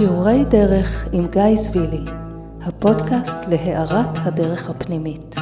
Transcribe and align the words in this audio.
שיעורי 0.00 0.44
דרך 0.44 1.08
עם 1.12 1.26
גיא 1.26 1.56
זבילי, 1.56 2.04
הפודקאסט 2.62 3.38
להארת 3.48 4.18
הדרך 4.18 4.70
הפנימית. 4.70 5.34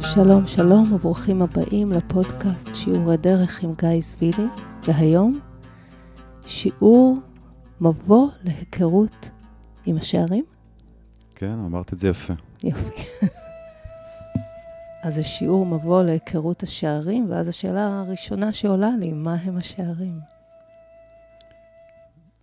שלום 0.00 0.46
שלום 0.46 0.92
וברוכים 0.92 1.42
הבאים 1.42 1.92
לפודקאסט 1.92 2.74
שיעורי 2.74 3.16
דרך 3.16 3.62
עם 3.62 3.74
גיא 3.80 4.00
זבילי, 4.00 4.46
והיום 4.88 5.40
שיעור 6.46 7.18
מבוא 7.80 8.28
להיכרות 8.44 9.30
עם 9.88 9.96
השערים. 9.96 10.44
כן, 11.34 11.52
אמרת 11.52 11.92
את 11.92 11.98
זה 11.98 12.08
יפה. 12.08 12.34
יופי. 12.62 13.02
אז 15.02 15.14
זה 15.14 15.22
שיעור 15.22 15.66
מבוא 15.66 16.02
להיכרות 16.02 16.62
השערים, 16.62 17.26
ואז 17.30 17.48
השאלה 17.48 18.00
הראשונה 18.00 18.52
שעולה 18.52 18.90
לי, 19.00 19.12
מה 19.12 19.34
הם 19.34 19.56
השערים? 19.56 20.14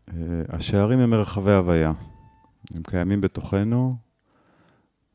אה, 0.09 0.13
השערים 0.49 0.99
הם 0.99 1.09
מרחבי 1.09 1.51
הוויה. 1.51 1.93
הם 2.73 2.81
קיימים 2.83 3.21
בתוכנו, 3.21 3.95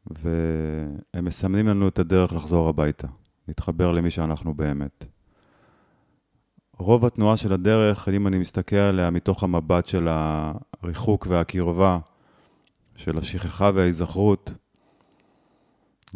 והם 0.06 1.24
מסמנים 1.24 1.68
לנו 1.68 1.88
את 1.88 1.98
הדרך 1.98 2.32
לחזור 2.32 2.68
הביתה, 2.68 3.06
להתחבר 3.48 3.92
למי 3.92 4.10
שאנחנו 4.10 4.54
באמת. 4.54 5.04
רוב 6.78 7.06
התנועה 7.06 7.36
של 7.36 7.52
הדרך, 7.52 8.08
אם 8.08 8.26
אני 8.26 8.38
מסתכל 8.38 8.76
עליה 8.76 9.10
מתוך 9.10 9.42
המבט 9.42 9.86
של 9.86 10.08
הריחוק 10.10 11.26
והקרבה, 11.30 11.98
של 13.00 13.18
השכחה 13.18 13.70
וההיזכרות, 13.74 14.52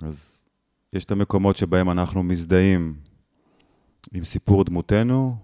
אז 0.02 0.44
יש 0.92 1.04
את 1.04 1.10
המקומות 1.10 1.56
שבהם 1.56 1.90
אנחנו 1.90 2.22
מזדהים 2.22 2.96
עם 4.12 4.24
סיפור 4.24 4.64
דמותנו, 4.64 5.36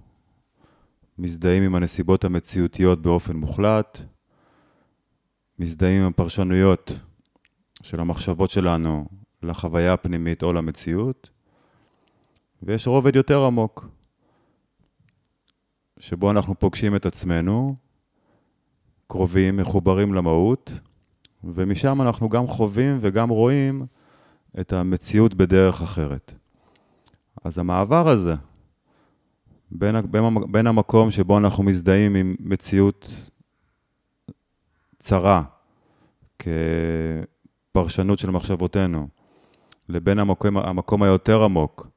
מזדהים 1.18 1.62
עם 1.62 1.74
הנסיבות 1.74 2.24
המציאותיות 2.24 3.02
באופן 3.02 3.36
מוחלט, 3.36 3.98
מזדהים 5.58 6.02
עם 6.02 6.08
הפרשנויות 6.08 6.92
של 7.82 8.00
המחשבות 8.00 8.50
שלנו 8.50 9.08
לחוויה 9.42 9.92
הפנימית 9.92 10.42
או 10.42 10.52
למציאות, 10.52 11.30
ויש 12.62 12.86
רובד 12.86 13.16
יותר 13.16 13.44
עמוק, 13.44 13.88
שבו 15.98 16.30
אנחנו 16.30 16.58
פוגשים 16.58 16.96
את 16.96 17.06
עצמנו, 17.06 17.76
קרובים, 19.06 19.56
מחוברים 19.56 20.14
למהות, 20.14 20.72
ומשם 21.44 22.02
אנחנו 22.02 22.28
גם 22.28 22.46
חווים 22.46 22.98
וגם 23.00 23.28
רואים 23.28 23.86
את 24.60 24.72
המציאות 24.72 25.34
בדרך 25.34 25.82
אחרת. 25.82 26.34
אז 27.44 27.58
המעבר 27.58 28.08
הזה, 28.08 28.34
בין, 29.70 30.10
בין, 30.10 30.22
בין 30.52 30.66
המקום 30.66 31.10
שבו 31.10 31.38
אנחנו 31.38 31.62
מזדהים 31.62 32.14
עם 32.14 32.36
מציאות 32.40 33.30
צרה, 34.98 35.42
כפרשנות 36.38 38.18
של 38.18 38.30
מחשבותינו, 38.30 39.08
לבין 39.88 40.18
המקום, 40.18 40.56
המקום 40.56 41.02
היותר 41.02 41.44
עמוק, 41.44 41.88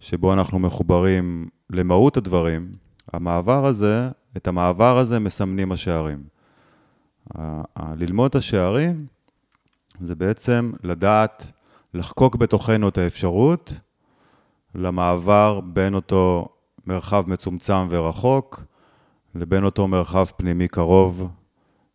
שבו 0.00 0.32
אנחנו 0.32 0.58
מחוברים 0.58 1.48
למהות 1.70 2.16
הדברים, 2.16 2.72
המעבר 3.12 3.66
הזה, 3.66 4.10
את 4.36 4.46
המעבר 4.46 4.98
הזה 4.98 5.18
מסמנים 5.18 5.72
השערים. 5.72 6.37
ללמוד 7.96 8.28
את 8.30 8.34
השערים 8.34 9.06
זה 10.00 10.14
בעצם 10.14 10.72
לדעת 10.82 11.52
לחקוק 11.94 12.36
בתוכנו 12.36 12.88
את 12.88 12.98
האפשרות 12.98 13.72
למעבר 14.74 15.60
בין 15.60 15.94
אותו 15.94 16.48
מרחב 16.86 17.24
מצומצם 17.26 17.86
ורחוק, 17.90 18.64
לבין 19.34 19.64
אותו 19.64 19.88
מרחב 19.88 20.24
פנימי 20.36 20.68
קרוב 20.68 21.28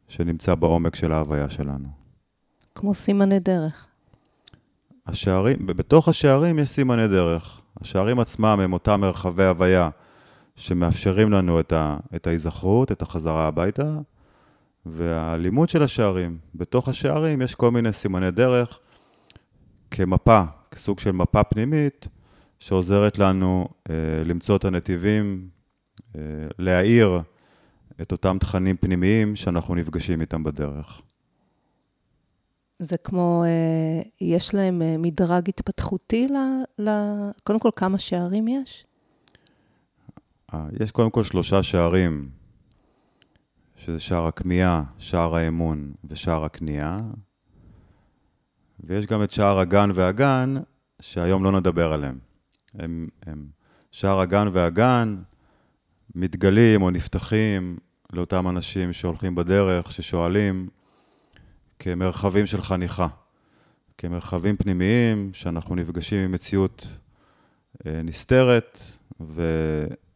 שנמצא 0.07 0.55
בעומק 0.55 0.95
של 0.95 1.11
ההוויה 1.11 1.49
שלנו. 1.49 1.87
כמו 2.75 2.93
סימני 2.93 3.39
דרך. 3.39 3.85
השערים, 5.07 5.65
בתוך 5.65 6.07
השערים 6.07 6.59
יש 6.59 6.69
סימני 6.69 7.07
דרך. 7.07 7.61
השערים 7.81 8.19
עצמם 8.19 8.59
הם 8.63 8.73
אותם 8.73 9.01
מרחבי 9.01 9.45
הוויה 9.45 9.89
שמאפשרים 10.55 11.31
לנו 11.31 11.59
את, 11.59 11.73
ה, 11.73 11.97
את 12.15 12.27
ההיזכרות, 12.27 12.91
את 12.91 13.01
החזרה 13.01 13.47
הביתה, 13.47 13.97
והלימוד 14.85 15.69
של 15.69 15.83
השערים. 15.83 16.37
בתוך 16.55 16.89
השערים 16.89 17.41
יש 17.41 17.55
כל 17.55 17.71
מיני 17.71 17.93
סימני 17.93 18.31
דרך 18.31 18.79
כמפה, 19.91 20.41
כסוג 20.71 20.99
של 20.99 21.11
מפה 21.11 21.43
פנימית, 21.43 22.07
שעוזרת 22.59 23.19
לנו 23.19 23.67
אה, 23.89 23.95
למצוא 24.25 24.55
את 24.55 24.65
הנתיבים, 24.65 25.49
אה, 26.15 26.21
להאיר 26.59 27.21
את 28.01 28.11
אותם 28.11 28.37
תכנים 28.39 28.77
פנימיים 28.77 29.35
שאנחנו 29.35 29.75
נפגשים 29.75 30.21
איתם 30.21 30.43
בדרך. 30.43 31.01
זה 32.79 32.97
כמו, 32.97 33.43
אה, 33.45 34.01
יש 34.21 34.53
להם 34.53 34.81
אה, 34.81 34.95
מדרג 34.97 35.49
התפתחותי 35.49 36.27
ל, 36.27 36.37
ל... 36.81 36.89
קודם 37.43 37.59
כל, 37.59 37.69
כמה 37.75 37.97
שערים 37.97 38.47
יש? 38.47 38.85
אה, 40.53 40.65
יש 40.79 40.91
קודם 40.91 41.09
כל 41.09 41.23
שלושה 41.23 41.63
שערים, 41.63 42.29
שזה 43.85 43.99
שער 43.99 44.27
הכמיהה, 44.27 44.83
שער 44.97 45.35
האמון 45.35 45.93
ושער 46.03 46.45
הכניעה. 46.45 47.01
ויש 48.79 49.05
גם 49.05 49.23
את 49.23 49.31
שער 49.31 49.59
הגן 49.59 49.89
והגן, 49.93 50.55
שהיום 51.01 51.43
לא 51.43 51.51
נדבר 51.51 51.93
עליהם. 51.93 52.19
הם, 52.73 53.07
הם 53.25 53.47
שער 53.91 54.19
הגן 54.19 54.47
והגן 54.53 55.17
מתגלים 56.15 56.81
או 56.81 56.91
נפתחים 56.91 57.77
לאותם 58.13 58.47
אנשים 58.47 58.93
שהולכים 58.93 59.35
בדרך, 59.35 59.91
ששואלים, 59.91 60.67
כמרחבים 61.79 62.45
של 62.45 62.61
חניכה, 62.61 63.07
כמרחבים 63.97 64.57
פנימיים 64.57 65.29
שאנחנו 65.33 65.75
נפגשים 65.75 66.19
עם 66.19 66.31
מציאות 66.31 66.99
אה, 67.85 68.01
נסתרת, 68.03 68.79
ו, 69.21 69.43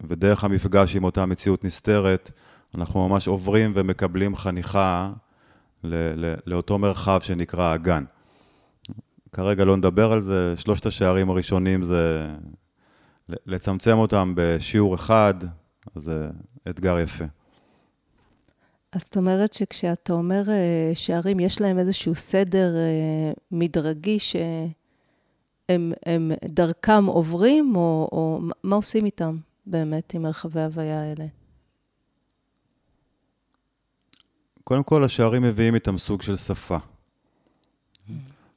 ודרך 0.00 0.44
המפגש 0.44 0.96
עם 0.96 1.04
אותה 1.04 1.26
מציאות 1.26 1.64
נסתרת, 1.64 2.32
אנחנו 2.74 3.08
ממש 3.08 3.28
עוברים 3.28 3.72
ומקבלים 3.74 4.36
חניכה 4.36 5.12
ל, 5.84 5.94
ל, 6.26 6.34
לאותו 6.46 6.78
מרחב 6.78 7.20
שנקרא 7.22 7.72
הגן. 7.72 8.04
כרגע 9.32 9.64
לא 9.64 9.76
נדבר 9.76 10.12
על 10.12 10.20
זה, 10.20 10.54
שלושת 10.56 10.86
השערים 10.86 11.30
הראשונים 11.30 11.82
זה 11.82 12.26
לצמצם 13.28 13.98
אותם 13.98 14.32
בשיעור 14.36 14.94
אחד, 14.94 15.34
אז 15.94 16.02
זה 16.02 16.28
אתגר 16.68 16.98
יפה. 16.98 17.24
אז 18.92 19.02
זאת 19.04 19.16
אומרת 19.16 19.52
שכשאתה 19.52 20.12
אומר 20.12 20.42
אה, 20.50 20.90
שערים, 20.94 21.40
יש 21.40 21.60
להם 21.60 21.78
איזשהו 21.78 22.14
סדר 22.14 22.76
אה, 22.76 23.32
מדרגי 23.50 24.18
שהם 24.18 25.92
הם 26.06 26.32
דרכם 26.44 27.06
עוברים, 27.06 27.76
או, 27.76 28.08
או 28.12 28.40
מה 28.64 28.76
עושים 28.76 29.04
איתם 29.04 29.36
באמת, 29.66 30.14
עם 30.14 30.22
מרחבי 30.22 30.60
ההוויה 30.60 31.02
האלה? 31.02 31.24
קודם 34.68 34.82
כל, 34.82 35.04
השערים 35.04 35.42
מביאים 35.42 35.74
איתם 35.74 35.98
סוג 35.98 36.22
של 36.22 36.36
שפה. 36.36 36.78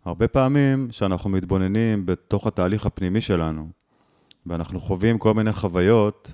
הרבה 0.05 0.27
פעמים, 0.27 0.87
כשאנחנו 0.89 1.29
מתבוננים 1.29 2.05
בתוך 2.05 2.47
התהליך 2.47 2.85
הפנימי 2.85 3.21
שלנו, 3.21 3.69
ואנחנו 4.45 4.79
חווים 4.79 5.17
כל 5.17 5.33
מיני 5.33 5.53
חוויות, 5.53 6.33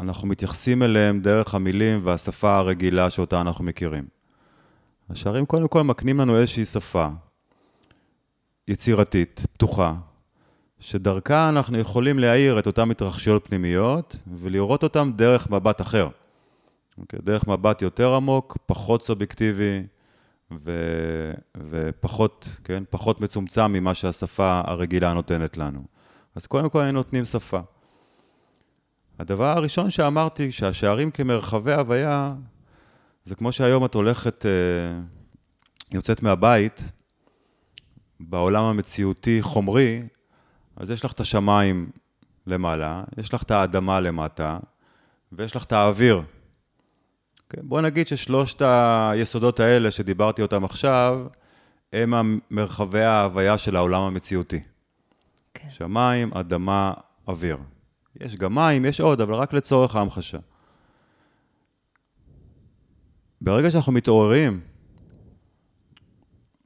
אנחנו 0.00 0.28
מתייחסים 0.28 0.82
אליהם 0.82 1.20
דרך 1.20 1.54
המילים 1.54 2.00
והשפה 2.04 2.56
הרגילה 2.56 3.10
שאותה 3.10 3.40
אנחנו 3.40 3.64
מכירים. 3.64 4.04
השערים 5.10 5.46
קודם 5.46 5.68
כל 5.68 5.82
מקנים 5.82 6.20
לנו 6.20 6.36
איזושהי 6.36 6.64
שפה 6.64 7.08
יצירתית, 8.68 9.46
פתוחה, 9.52 9.94
שדרכה 10.80 11.48
אנחנו 11.48 11.78
יכולים 11.78 12.18
להעיר 12.18 12.58
את 12.58 12.66
אותן 12.66 12.90
התרחשויות 12.90 13.46
פנימיות 13.46 14.16
ולראות 14.40 14.82
אותן 14.82 15.12
דרך 15.16 15.50
מבט 15.50 15.80
אחר. 15.80 16.08
אוקיי? 17.00 17.20
דרך 17.22 17.46
מבט 17.46 17.82
יותר 17.82 18.14
עמוק, 18.14 18.58
פחות 18.66 19.02
סובייקטיבי, 19.02 19.82
ו, 20.50 20.72
ופחות, 21.70 22.58
כן, 22.64 22.82
פחות 22.90 23.20
מצומצם 23.20 23.72
ממה 23.72 23.94
שהשפה 23.94 24.60
הרגילה 24.64 25.12
נותנת 25.12 25.56
לנו. 25.56 25.84
אז 26.34 26.46
קודם 26.46 26.68
כל 26.68 26.80
היינו 26.80 26.98
נותנים 26.98 27.24
שפה. 27.24 27.60
הדבר 29.18 29.56
הראשון 29.56 29.90
שאמרתי, 29.90 30.52
שהשערים 30.52 31.10
כמרחבי 31.10 31.72
הוויה, 31.72 32.34
זה 33.24 33.34
כמו 33.34 33.52
שהיום 33.52 33.84
את 33.84 33.94
הולכת, 33.94 34.46
אה, 34.46 35.00
יוצאת 35.90 36.22
מהבית, 36.22 36.82
בעולם 38.20 38.64
המציאותי 38.64 39.42
חומרי, 39.42 40.02
אז 40.76 40.90
יש 40.90 41.04
לך 41.04 41.12
את 41.12 41.20
השמיים 41.20 41.90
למעלה, 42.46 43.04
יש 43.18 43.34
לך 43.34 43.42
את 43.42 43.50
האדמה 43.50 44.00
למטה, 44.00 44.58
ויש 45.32 45.56
לך 45.56 45.64
את 45.64 45.72
האוויר 45.72 46.22
בוא 47.56 47.80
נגיד 47.80 48.06
ששלושת 48.06 48.62
היסודות 48.62 49.60
האלה 49.60 49.90
שדיברתי 49.90 50.42
אותם 50.42 50.64
עכשיו, 50.64 51.26
הם 51.92 52.40
מרחבי 52.50 53.02
ההוויה 53.02 53.58
של 53.58 53.76
העולם 53.76 54.02
המציאותי. 54.02 54.60
כן. 55.54 55.70
שמיים, 55.70 56.30
אדמה, 56.34 56.92
אוויר. 57.28 57.58
יש 58.20 58.36
גם 58.36 58.54
מים, 58.54 58.84
יש 58.84 59.00
עוד, 59.00 59.20
אבל 59.20 59.34
רק 59.34 59.52
לצורך 59.52 59.96
ההמחשה. 59.96 60.38
ברגע 63.40 63.70
שאנחנו 63.70 63.92
מתעוררים, 63.92 64.60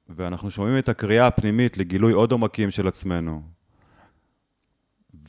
ואנחנו 0.08 0.50
שומעים 0.50 0.78
את 0.78 0.88
הקריאה 0.88 1.26
הפנימית 1.26 1.76
לגילוי 1.76 2.12
עוד 2.12 2.32
עומקים 2.32 2.70
של 2.70 2.88
עצמנו, 2.88 3.42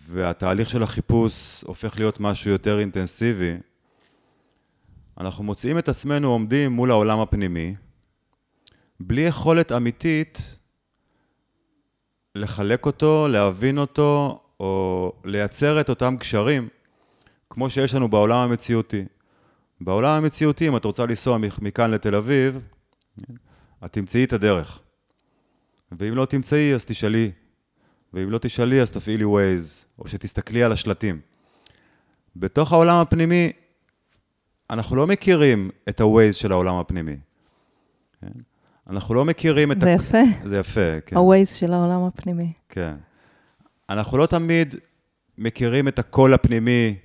והתהליך 0.08 0.70
של 0.70 0.84
החיפוש 0.84 1.64
הופך 1.68 2.00
להיות 2.00 2.20
משהו 2.20 2.52
יותר 2.52 2.80
אינטנסיבי, 2.80 3.58
אנחנו 5.19 5.44
מוצאים 5.44 5.77
את 5.77 5.89
עצמנו 5.89 6.27
עומדים 6.27 6.71
מול 6.71 6.92
העולם 6.92 7.19
הפנימי, 7.19 7.75
בלי 9.00 9.21
יכולת 9.21 9.71
אמיתית 9.71 10.60
לחלק 12.36 12.86
אותו, 12.86 13.27
להבין 13.27 13.77
אותו, 13.77 14.39
או 14.60 15.12
לייצר 15.25 15.81
את 15.81 15.89
אותם 15.89 16.18
קשרים, 16.18 16.68
כמו 17.50 17.69
שיש 17.69 17.95
לנו 17.95 18.07
בעולם 18.07 18.38
המציאותי. 18.38 19.06
בעולם 19.81 20.24
המציאותי, 20.24 20.68
אם 20.68 20.77
את 20.77 20.86
רוצה 20.86 21.06
לנסוע 21.06 21.38
מכאן 21.38 21.92
לתל 21.92 22.15
אביב, 22.15 22.62
את 23.86 23.94
תמצאי 23.94 24.24
את 24.24 24.33
הדרך. 24.33 24.80
ואם 26.00 26.15
לא 26.15 26.25
תמצאי, 26.25 26.74
אז 26.74 26.86
תשאלי. 26.86 27.31
ואם 28.13 28.30
לא 28.30 28.38
תשאלי, 28.38 28.81
אז 28.81 28.92
תפעילי 28.92 29.24
Waze, 29.24 29.86
או 30.00 30.07
שתסתכלי 30.07 30.63
על 30.63 30.71
השלטים. 30.71 31.21
בתוך 32.36 32.71
העולם 32.71 32.95
הפנימי, 32.95 33.51
אנחנו 34.69 34.95
לא 34.95 35.07
מכירים 35.07 35.69
את 35.89 36.01
ה-Waze 36.01 36.33
של 36.33 36.51
העולם 36.51 36.75
הפנימי. 36.75 37.15
כן? 38.21 38.39
אנחנו 38.89 39.13
לא 39.13 39.25
מכירים 39.25 39.71
את... 39.71 39.81
זה 39.81 39.89
ה... 39.89 39.94
יפה. 39.94 40.18
זה 40.44 40.60
יפה, 40.60 41.01
כן. 41.06 41.18
ה-Waze 41.18 41.56
של 41.56 41.74
העולם 41.74 42.04
הפנימי. 42.04 42.54
כן. 42.69 42.95
אנחנו 43.89 44.18
לא 44.18 44.25
תמיד 44.25 44.75
מכירים 45.38 45.88
את 45.88 46.00
הקול 46.00 46.33
הפנימי 46.33 46.95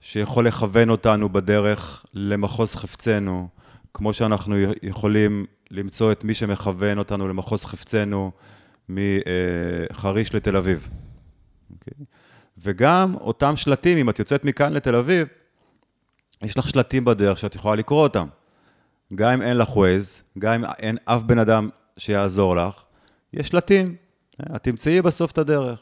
שיכול 0.00 0.46
לכוון 0.46 0.90
אותנו 0.90 1.28
בדרך 1.28 2.04
למחוז 2.14 2.74
חפצנו, 2.74 3.48
כמו 3.94 4.12
שאנחנו 4.12 4.56
יכולים 4.82 5.46
למצוא 5.70 6.12
את 6.12 6.24
מי 6.24 6.34
שמכוון 6.34 6.98
אותנו 6.98 7.28
למחוז 7.28 7.64
חפצנו 7.64 8.30
מחריש 8.88 10.34
לתל 10.34 10.56
אביב. 10.56 10.88
Okay. 10.88 11.74
אוקיי? 11.74 12.04
וגם 12.58 13.14
אותם 13.14 13.56
שלטים, 13.56 13.98
אם 13.98 14.10
את 14.10 14.18
יוצאת 14.18 14.44
מכאן 14.44 14.72
לתל 14.72 14.94
אביב, 14.94 15.28
יש 16.42 16.58
לך 16.58 16.68
שלטים 16.68 17.04
בדרך 17.04 17.38
שאת 17.38 17.54
יכולה 17.54 17.74
לקרוא 17.74 18.02
אותם. 18.02 18.26
גם 19.14 19.30
אם 19.30 19.42
אין 19.42 19.56
לך 19.56 19.76
ווייז, 19.76 20.22
גם 20.38 20.52
אם 20.52 20.70
אין 20.78 20.96
אף 21.04 21.22
בן 21.22 21.38
אדם 21.38 21.68
שיעזור 21.96 22.56
לך, 22.56 22.82
יש 23.32 23.48
שלטים. 23.48 23.96
את 24.56 24.62
תמצאי 24.62 25.02
בסוף 25.02 25.32
את 25.32 25.38
הדרך. 25.38 25.80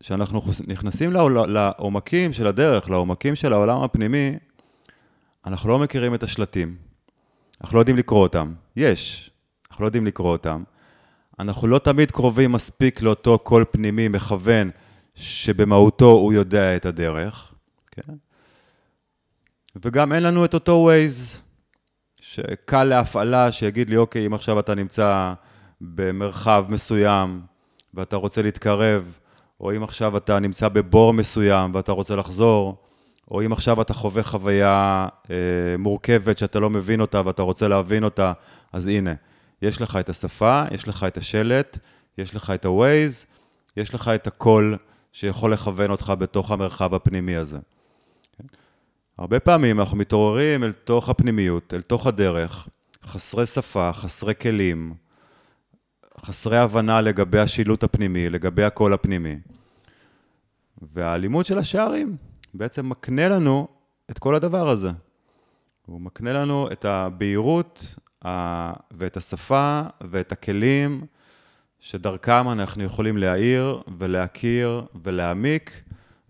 כשאנחנו 0.00 0.42
נכנסים 0.66 1.12
לעומקים 1.48 2.32
של 2.32 2.46
הדרך, 2.46 2.90
לעומקים 2.90 3.34
של 3.34 3.52
העולם 3.52 3.82
הפנימי, 3.82 4.36
אנחנו 5.46 5.68
לא 5.68 5.78
מכירים 5.78 6.14
את 6.14 6.22
השלטים. 6.22 6.76
אנחנו 7.60 7.76
לא 7.76 7.80
יודעים 7.80 7.96
לקרוא 7.96 8.22
אותם. 8.22 8.52
יש, 8.76 9.30
אנחנו 9.70 9.82
לא 9.82 9.88
יודעים 9.88 10.06
לקרוא 10.06 10.32
אותם. 10.32 10.62
אנחנו 11.38 11.68
לא 11.68 11.78
תמיד 11.78 12.10
קרובים 12.10 12.52
מספיק 12.52 13.02
לאותו 13.02 13.38
קול 13.38 13.64
פנימי 13.70 14.08
מכוון, 14.08 14.70
שבמהותו 15.14 16.10
הוא 16.10 16.32
יודע 16.32 16.76
את 16.76 16.86
הדרך, 16.86 17.52
כן? 17.90 18.12
וגם 19.76 20.12
אין 20.12 20.22
לנו 20.22 20.44
את 20.44 20.54
אותו 20.54 20.90
Waze, 20.90 21.38
שקל 22.20 22.84
להפעלה, 22.84 23.52
שיגיד 23.52 23.90
לי, 23.90 23.96
אוקיי, 23.96 24.26
אם 24.26 24.34
עכשיו 24.34 24.60
אתה 24.60 24.74
נמצא 24.74 25.34
במרחב 25.80 26.66
מסוים 26.68 27.40
ואתה 27.94 28.16
רוצה 28.16 28.42
להתקרב, 28.42 29.18
או 29.60 29.76
אם 29.76 29.82
עכשיו 29.82 30.16
אתה 30.16 30.38
נמצא 30.38 30.68
בבור 30.68 31.12
מסוים 31.12 31.74
ואתה 31.74 31.92
רוצה 31.92 32.16
לחזור, 32.16 32.76
או 33.30 33.42
אם 33.42 33.52
עכשיו 33.52 33.82
אתה 33.82 33.94
חווה 33.94 34.22
חוויה 34.22 35.06
אה, 35.30 35.36
מורכבת 35.78 36.38
שאתה 36.38 36.60
לא 36.60 36.70
מבין 36.70 37.00
אותה 37.00 37.22
ואתה 37.24 37.42
רוצה 37.42 37.68
להבין 37.68 38.04
אותה, 38.04 38.32
אז 38.72 38.86
הנה, 38.86 39.14
יש 39.62 39.80
לך 39.80 39.96
את 39.96 40.08
השפה, 40.08 40.62
יש 40.70 40.88
לך 40.88 41.04
את 41.04 41.16
השלט, 41.16 41.78
יש 42.18 42.34
לך 42.34 42.50
את 42.54 42.64
ה-Waze, 42.64 43.26
יש 43.76 43.94
לך 43.94 44.08
את 44.08 44.26
הקול 44.26 44.76
שיכול 45.12 45.52
לכוון 45.52 45.90
אותך 45.90 46.12
בתוך 46.18 46.50
המרחב 46.50 46.94
הפנימי 46.94 47.36
הזה. 47.36 47.58
הרבה 49.18 49.40
פעמים 49.40 49.80
אנחנו 49.80 49.96
מתעוררים 49.96 50.64
אל 50.64 50.72
תוך 50.72 51.08
הפנימיות, 51.08 51.74
אל 51.74 51.82
תוך 51.82 52.06
הדרך, 52.06 52.68
חסרי 53.04 53.46
שפה, 53.46 53.90
חסרי 53.92 54.34
כלים, 54.34 54.94
חסרי 56.20 56.58
הבנה 56.58 57.00
לגבי 57.00 57.38
השילוט 57.38 57.84
הפנימי, 57.84 58.30
לגבי 58.30 58.64
הקול 58.64 58.92
הפנימי. 58.94 59.36
והאלימות 60.82 61.46
של 61.46 61.58
השערים 61.58 62.16
בעצם 62.54 62.88
מקנה 62.88 63.28
לנו 63.28 63.68
את 64.10 64.18
כל 64.18 64.34
הדבר 64.34 64.68
הזה. 64.68 64.90
הוא 65.86 66.00
מקנה 66.00 66.32
לנו 66.32 66.68
את 66.72 66.84
הבהירות 66.84 67.96
ואת 68.90 69.16
השפה 69.16 69.82
ואת 70.00 70.32
הכלים 70.32 71.06
שדרכם 71.80 72.48
אנחנו 72.48 72.84
יכולים 72.84 73.18
להעיר 73.18 73.82
ולהכיר 73.98 74.82
ולהעמיק 75.02 75.82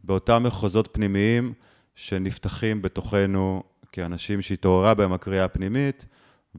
באותם 0.04 0.42
מחוזות 0.42 0.88
פנימיים 0.92 1.52
שנפתחים 1.98 2.82
בתוכנו 2.82 3.62
כאנשים 3.92 4.42
שהתעוררה 4.42 4.94
בהם 4.94 5.12
הקריאה 5.12 5.44
הפנימית 5.44 6.06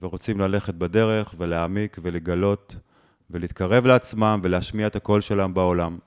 ורוצים 0.01 0.39
ללכת 0.39 0.75
בדרך 0.75 1.35
ולהעמיק 1.37 1.97
ולגלות 2.01 2.75
ולהתקרב 3.29 3.85
לעצמם 3.85 4.39
ולהשמיע 4.43 4.87
את 4.87 4.95
הקול 4.95 5.21
שלהם 5.21 5.53
בעולם. 5.53 5.97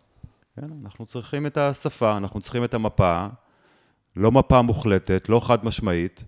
כן? 0.56 0.66
אנחנו 0.82 1.06
צריכים 1.06 1.46
את 1.46 1.56
השפה, 1.56 2.16
אנחנו 2.16 2.40
צריכים 2.40 2.64
את 2.64 2.74
המפה, 2.74 3.26
לא 4.16 4.32
מפה 4.32 4.62
מוחלטת, 4.62 5.28
לא 5.28 5.40
חד 5.40 5.64
משמעית, 5.64 6.24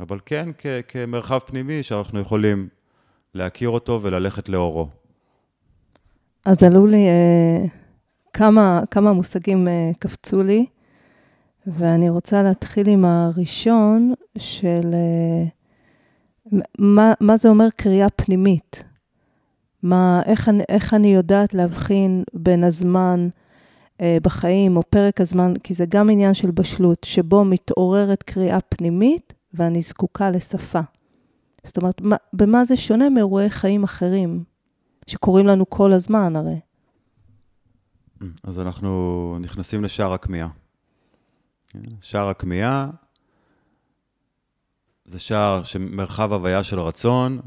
אבל 0.00 0.18
כן 0.26 0.48
כ- 0.58 0.66
כמרחב 0.88 1.38
פנימי 1.38 1.82
שאנחנו 1.82 2.20
יכולים 2.20 2.68
להכיר 3.34 3.68
אותו 3.68 4.00
וללכת 4.02 4.48
לאורו. 4.48 4.88
אז 6.44 6.62
עלו 6.62 6.86
לי 6.86 7.06
אה, 7.08 7.66
כמה, 8.32 8.80
כמה 8.90 9.12
מושגים 9.12 9.68
אה, 9.68 9.90
קפצו 9.98 10.42
לי, 10.42 10.66
ואני 11.66 12.10
רוצה 12.10 12.42
להתחיל 12.42 12.88
עם 12.88 13.04
הראשון 13.04 14.12
של 14.38 14.90
אה, 14.94 15.44
מה, 16.78 17.12
מה 17.20 17.36
זה 17.36 17.48
אומר 17.48 17.68
קריאה 17.76 18.10
פנימית. 18.10 18.84
מה, 19.82 20.22
איך, 20.26 20.48
אני, 20.48 20.62
איך 20.68 20.94
אני 20.94 21.14
יודעת 21.14 21.54
להבחין 21.54 22.24
בין 22.34 22.64
הזמן 22.64 23.28
אה, 24.00 24.18
בחיים, 24.22 24.76
או 24.76 24.82
פרק 24.90 25.20
הזמן, 25.20 25.54
כי 25.64 25.74
זה 25.74 25.84
גם 25.88 26.10
עניין 26.10 26.34
של 26.34 26.50
בשלות, 26.50 27.04
שבו 27.04 27.44
מתעוררת 27.44 28.22
קריאה 28.22 28.60
פנימית 28.60 29.34
ואני 29.54 29.82
זקוקה 29.82 30.30
לשפה. 30.30 30.80
זאת 31.64 31.76
אומרת, 31.76 32.00
מה, 32.00 32.16
במה 32.32 32.64
זה 32.64 32.76
שונה 32.76 33.08
מאירועי 33.08 33.50
חיים 33.50 33.84
אחרים, 33.84 34.44
שקורים 35.06 35.46
לנו 35.46 35.70
כל 35.70 35.92
הזמן 35.92 36.36
הרי? 36.36 36.60
אז 38.42 38.58
אנחנו 38.58 39.36
נכנסים 39.40 39.84
לשער 39.84 40.12
הכמיהה. 40.12 40.61
שער 42.00 42.28
הכמיהה 42.28 42.90
זה 45.04 45.18
שער 45.18 45.62
שמרחב 45.62 46.32
הוויה 46.32 46.64
של 46.64 46.80
רצון. 46.80 47.40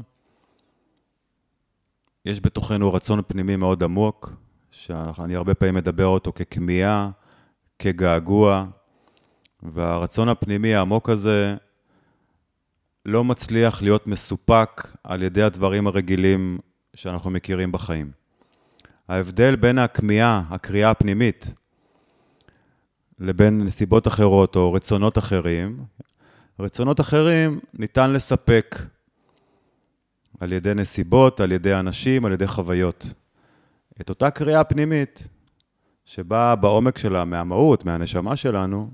יש 2.24 2.40
בתוכנו 2.40 2.92
רצון 2.92 3.20
פנימי 3.26 3.56
מאוד 3.56 3.82
עמוק, 3.82 4.32
שאני 4.70 5.36
הרבה 5.36 5.54
פעמים 5.54 5.74
מדבר 5.74 6.06
אותו 6.06 6.32
ככמיהה, 6.32 7.10
כגעגוע, 7.78 8.64
והרצון 9.62 10.28
הפנימי 10.28 10.74
העמוק 10.74 11.08
הזה 11.08 11.56
לא 13.04 13.24
מצליח 13.24 13.82
להיות 13.82 14.06
מסופק 14.06 14.96
על 15.04 15.22
ידי 15.22 15.42
הדברים 15.42 15.86
הרגילים 15.86 16.58
שאנחנו 16.94 17.30
מכירים 17.30 17.72
בחיים. 17.72 18.10
ההבדל 19.08 19.56
בין 19.56 19.78
הכמיהה, 19.78 20.42
הקריאה 20.50 20.90
הפנימית, 20.90 21.54
לבין 23.18 23.58
נסיבות 23.58 24.06
אחרות 24.06 24.56
או 24.56 24.72
רצונות 24.72 25.18
אחרים, 25.18 25.84
רצונות 26.60 27.00
אחרים 27.00 27.60
ניתן 27.74 28.12
לספק 28.12 28.76
על 30.40 30.52
ידי 30.52 30.74
נסיבות, 30.74 31.40
על 31.40 31.52
ידי 31.52 31.74
אנשים, 31.74 32.24
על 32.24 32.32
ידי 32.32 32.46
חוויות. 32.46 33.06
את 34.00 34.08
אותה 34.08 34.30
קריאה 34.30 34.64
פנימית, 34.64 35.28
שבאה 36.04 36.56
בעומק 36.56 36.98
שלה, 36.98 37.24
מהמהות, 37.24 37.84
מהנשמה 37.84 38.36
שלנו, 38.36 38.90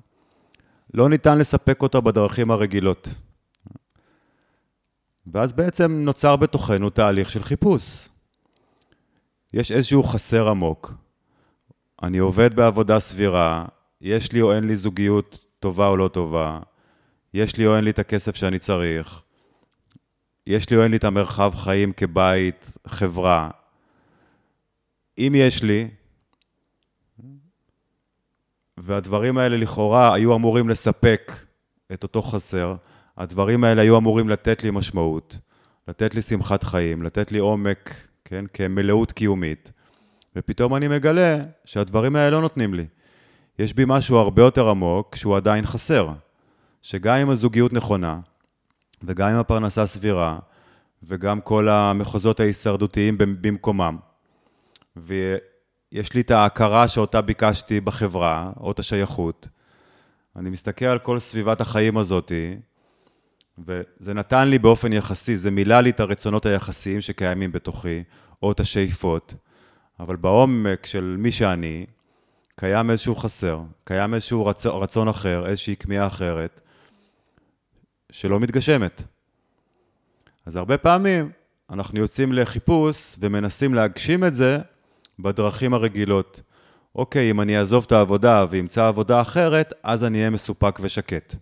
לא 0.95 1.09
ניתן 1.09 1.39
לספק 1.39 1.83
אותה 1.83 2.01
בדרכים 2.01 2.51
הרגילות. 2.51 3.09
ואז 5.27 5.53
בעצם 5.53 5.93
נוצר 6.05 6.37
בתוכנו 6.37 6.91
תהליך 6.91 7.31
של 7.31 7.43
חיפוש. 7.43 8.09
יש 9.53 9.73
איזשהו 9.73 10.03
חסר 10.03 10.49
עמוק. 10.49 10.95
אני 12.03 12.19
עובד 12.19 12.57
בעבודה 12.57 13.01
סבירה, 13.01 13.65
יש 14.03 14.33
לי 14.33 14.43
או 14.43 14.53
אין 14.53 14.67
לי 14.67 14.77
זוגיות 14.77 15.47
טובה 15.61 15.89
או 15.89 15.97
לא 15.97 16.09
טובה, 16.09 16.61
יש 17.35 17.57
לי 17.57 17.67
או 17.67 17.77
אין 17.77 17.85
לי 17.85 17.91
את 17.91 17.99
הכסף 17.99 18.37
שאני 18.37 18.59
צריך, 18.59 19.23
יש 20.47 20.71
לי 20.71 20.77
או 20.77 20.83
אין 20.83 20.91
לי 20.91 20.97
את 20.97 21.05
המרחב 21.05 21.53
חיים 21.55 21.93
כבית, 21.93 22.73
חברה. 22.87 23.51
אם 25.19 25.33
יש 25.37 25.63
לי, 25.63 25.89
והדברים 28.77 29.39
האלה 29.39 29.57
לכאורה 29.57 30.15
היו 30.15 30.37
אמורים 30.37 30.69
לספק 30.69 31.33
את 31.93 32.03
אותו 32.03 32.23
חסר, 32.23 32.75
הדברים 33.17 33.65
האלה 33.65 33.83
היו 33.83 33.99
אמורים 33.99 34.29
לתת 34.29 34.63
לי 34.63 34.71
משמעות, 34.71 35.39
לתת 35.89 36.15
לי 36.15 36.23
שמחת 36.23 36.65
חיים, 36.65 37.03
לתת 37.03 37.33
לי 37.33 37.39
עומק, 37.39 38.07
כן, 38.25 38.45
כמלאות 38.53 39.13
קיומית, 39.13 39.73
ופתאום 40.37 40.75
אני 40.75 40.89
מגלה 40.89 41.37
שהדברים 41.65 42.17
האלה 42.17 42.31
לא 42.31 42.41
נותנים 42.41 42.75
לי. 42.75 42.87
יש 43.63 43.73
בי 43.73 43.85
משהו 43.87 44.17
הרבה 44.19 44.43
יותר 44.43 44.69
עמוק 44.69 45.17
שהוא 45.17 45.37
עדיין 45.37 45.67
חסר, 45.67 46.09
שגם 46.83 47.17
אם 47.17 47.31
הזוגיות 47.31 47.73
נכונה, 47.73 48.21
וגם 49.03 49.29
אם 49.29 49.37
הפרנסה 49.37 49.87
סבירה, 49.87 50.39
וגם 51.03 51.41
כל 51.41 51.69
המחוזות 51.69 52.41
ההישרדותיים 52.41 53.19
במקומם, 53.19 53.97
ויש 54.97 56.15
לי 56.15 56.21
את 56.21 56.31
ההכרה 56.31 56.89
שאותה 56.89 57.21
ביקשתי 57.21 57.81
בחברה, 57.81 58.53
או 58.61 58.71
את 58.71 58.79
השייכות, 58.79 59.49
אני 60.37 60.51
מסתכל 60.51 60.85
על 60.85 60.99
כל 60.99 61.19
סביבת 61.19 61.61
החיים 61.61 61.97
הזאתי, 61.97 62.57
וזה 63.59 64.15
נתן 64.15 64.49
לי 64.49 64.59
באופן 64.59 64.93
יחסי, 64.93 65.37
זה 65.37 65.51
מילא 65.51 65.81
לי 65.81 65.91
את 65.91 66.01
הרצונות 66.01 66.47
היחסיים 66.47 67.01
שקיימים 67.01 67.53
בתוכי, 67.53 68.03
או 68.43 68.53
את 68.53 68.61
השאיפות, 68.61 69.35
אבל 70.01 70.17
בעומק 70.17 70.87
של 70.87 71.17
מי 71.19 71.33
שאני, 71.33 71.87
קיים 72.57 72.91
איזשהו 72.91 73.17
חסר, 73.17 73.61
קיים 73.85 74.15
איזשהו 74.15 74.47
רצ... 74.47 74.67
רצון 74.67 75.09
אחר, 75.09 75.47
איזושהי 75.47 75.77
כמיהה 75.77 76.07
אחרת, 76.07 76.61
שלא 78.13 78.41
מתגשמת. 78.41 79.03
אז 80.47 80.57
הרבה 80.57 80.79
פעמים 80.79 81.31
אנחנו 81.71 81.99
יוצאים 81.99 82.33
לחיפוש 82.33 83.17
ומנסים 83.21 83.75
להגשים 83.75 84.25
את 84.25 84.35
זה 84.35 84.59
בדרכים 85.19 85.75
הרגילות. 85.75 86.41
אוקיי, 86.95 87.31
אם 87.31 87.41
אני 87.41 87.59
אעזוב 87.59 87.85
את 87.87 87.93
העבודה 87.93 88.47
ואמצא 88.51 88.87
עבודה 88.87 89.21
אחרת, 89.21 89.75
אז 89.83 90.05
אני 90.05 90.19
אהיה 90.19 90.31
מסופק 90.31 90.79
ושקט. 90.83 91.35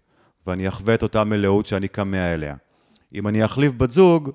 ואני 0.46 0.68
אחווה 0.68 0.94
את 0.94 1.02
אותה 1.02 1.24
מלאות 1.24 1.66
שאני 1.66 1.88
כמה 1.88 2.34
אליה. 2.34 2.54
אם 3.14 3.28
אני 3.28 3.44
אחליף 3.44 3.72
בת 3.72 3.90
זוג, 3.90 4.30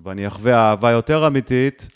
ואני 0.00 0.26
אחווה 0.26 0.54
אהבה 0.54 0.90
יותר 0.90 1.26
אמיתית, 1.26 1.86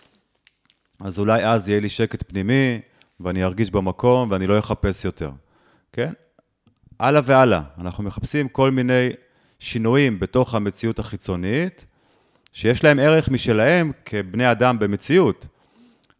אז 1.00 1.18
אולי 1.18 1.44
אז 1.46 1.68
יהיה 1.68 1.80
לי 1.80 1.88
שקט 1.88 2.28
פנימי, 2.28 2.80
ואני 3.20 3.44
ארגיש 3.44 3.70
במקום, 3.70 4.30
ואני 4.30 4.46
לא 4.46 4.58
אחפש 4.58 5.04
יותר, 5.04 5.30
כן? 5.92 6.12
הלאה 7.00 7.20
והלאה. 7.24 7.60
אנחנו 7.80 8.04
מחפשים 8.04 8.48
כל 8.48 8.70
מיני 8.70 9.10
שינויים 9.58 10.20
בתוך 10.20 10.54
המציאות 10.54 10.98
החיצונית, 10.98 11.86
שיש 12.52 12.84
להם 12.84 12.98
ערך 12.98 13.28
משלהם 13.28 13.92
כבני 14.04 14.50
אדם 14.50 14.78
במציאות, 14.78 15.46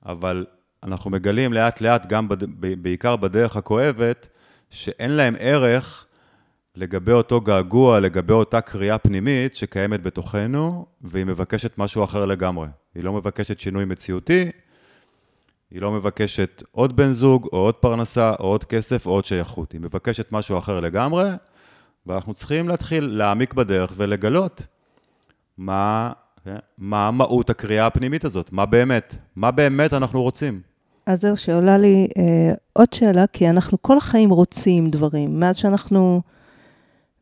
אבל 0.06 0.46
אנחנו 0.82 1.10
מגלים 1.10 1.52
לאט 1.52 1.80
לאט, 1.80 2.06
גם 2.06 2.28
בד... 2.28 2.44
בעיקר 2.82 3.16
בדרך 3.16 3.56
הכואבת, 3.56 4.28
שאין 4.70 5.10
להם 5.10 5.34
ערך 5.38 6.06
לגבי 6.74 7.12
אותו 7.12 7.40
געגוע, 7.40 8.00
לגבי 8.00 8.32
אותה 8.32 8.60
קריאה 8.60 8.98
פנימית 8.98 9.54
שקיימת 9.54 10.02
בתוכנו, 10.02 10.86
והיא 11.00 11.24
מבקשת 11.24 11.78
משהו 11.78 12.04
אחר 12.04 12.26
לגמרי. 12.26 12.68
היא 12.94 13.04
לא 13.04 13.12
מבקשת 13.12 13.60
שינוי 13.60 13.84
מציאותי, 13.84 14.50
היא 15.70 15.82
לא 15.82 15.92
מבקשת 15.92 16.62
עוד 16.70 16.96
בן 16.96 17.12
זוג, 17.12 17.48
או 17.52 17.58
עוד 17.58 17.74
פרנסה, 17.74 18.32
או 18.40 18.44
עוד 18.44 18.64
כסף, 18.64 19.06
או 19.06 19.10
עוד 19.10 19.24
שייכות. 19.24 19.72
היא 19.72 19.80
מבקשת 19.80 20.32
משהו 20.32 20.58
אחר 20.58 20.80
לגמרי, 20.80 21.24
ואנחנו 22.06 22.34
צריכים 22.34 22.68
להתחיל 22.68 23.04
להעמיק 23.04 23.54
בדרך 23.54 23.92
ולגלות 23.96 24.66
מה, 25.58 26.12
כן, 26.44 26.56
מה 26.78 27.10
מהות 27.10 27.50
הקריאה 27.50 27.86
הפנימית 27.86 28.24
הזאת, 28.24 28.52
מה 28.52 28.66
באמת, 28.66 29.16
מה 29.36 29.50
באמת 29.50 29.92
אנחנו 29.92 30.22
רוצים. 30.22 30.60
אז 31.06 31.20
זהו, 31.20 31.36
שעולה 31.36 31.78
לי 31.78 32.08
אה, 32.18 32.54
עוד 32.72 32.92
שאלה, 32.92 33.26
כי 33.26 33.50
אנחנו 33.50 33.82
כל 33.82 33.96
החיים 33.96 34.30
רוצים 34.30 34.90
דברים. 34.90 35.40
מאז 35.40 35.56
שאנחנו 35.56 36.22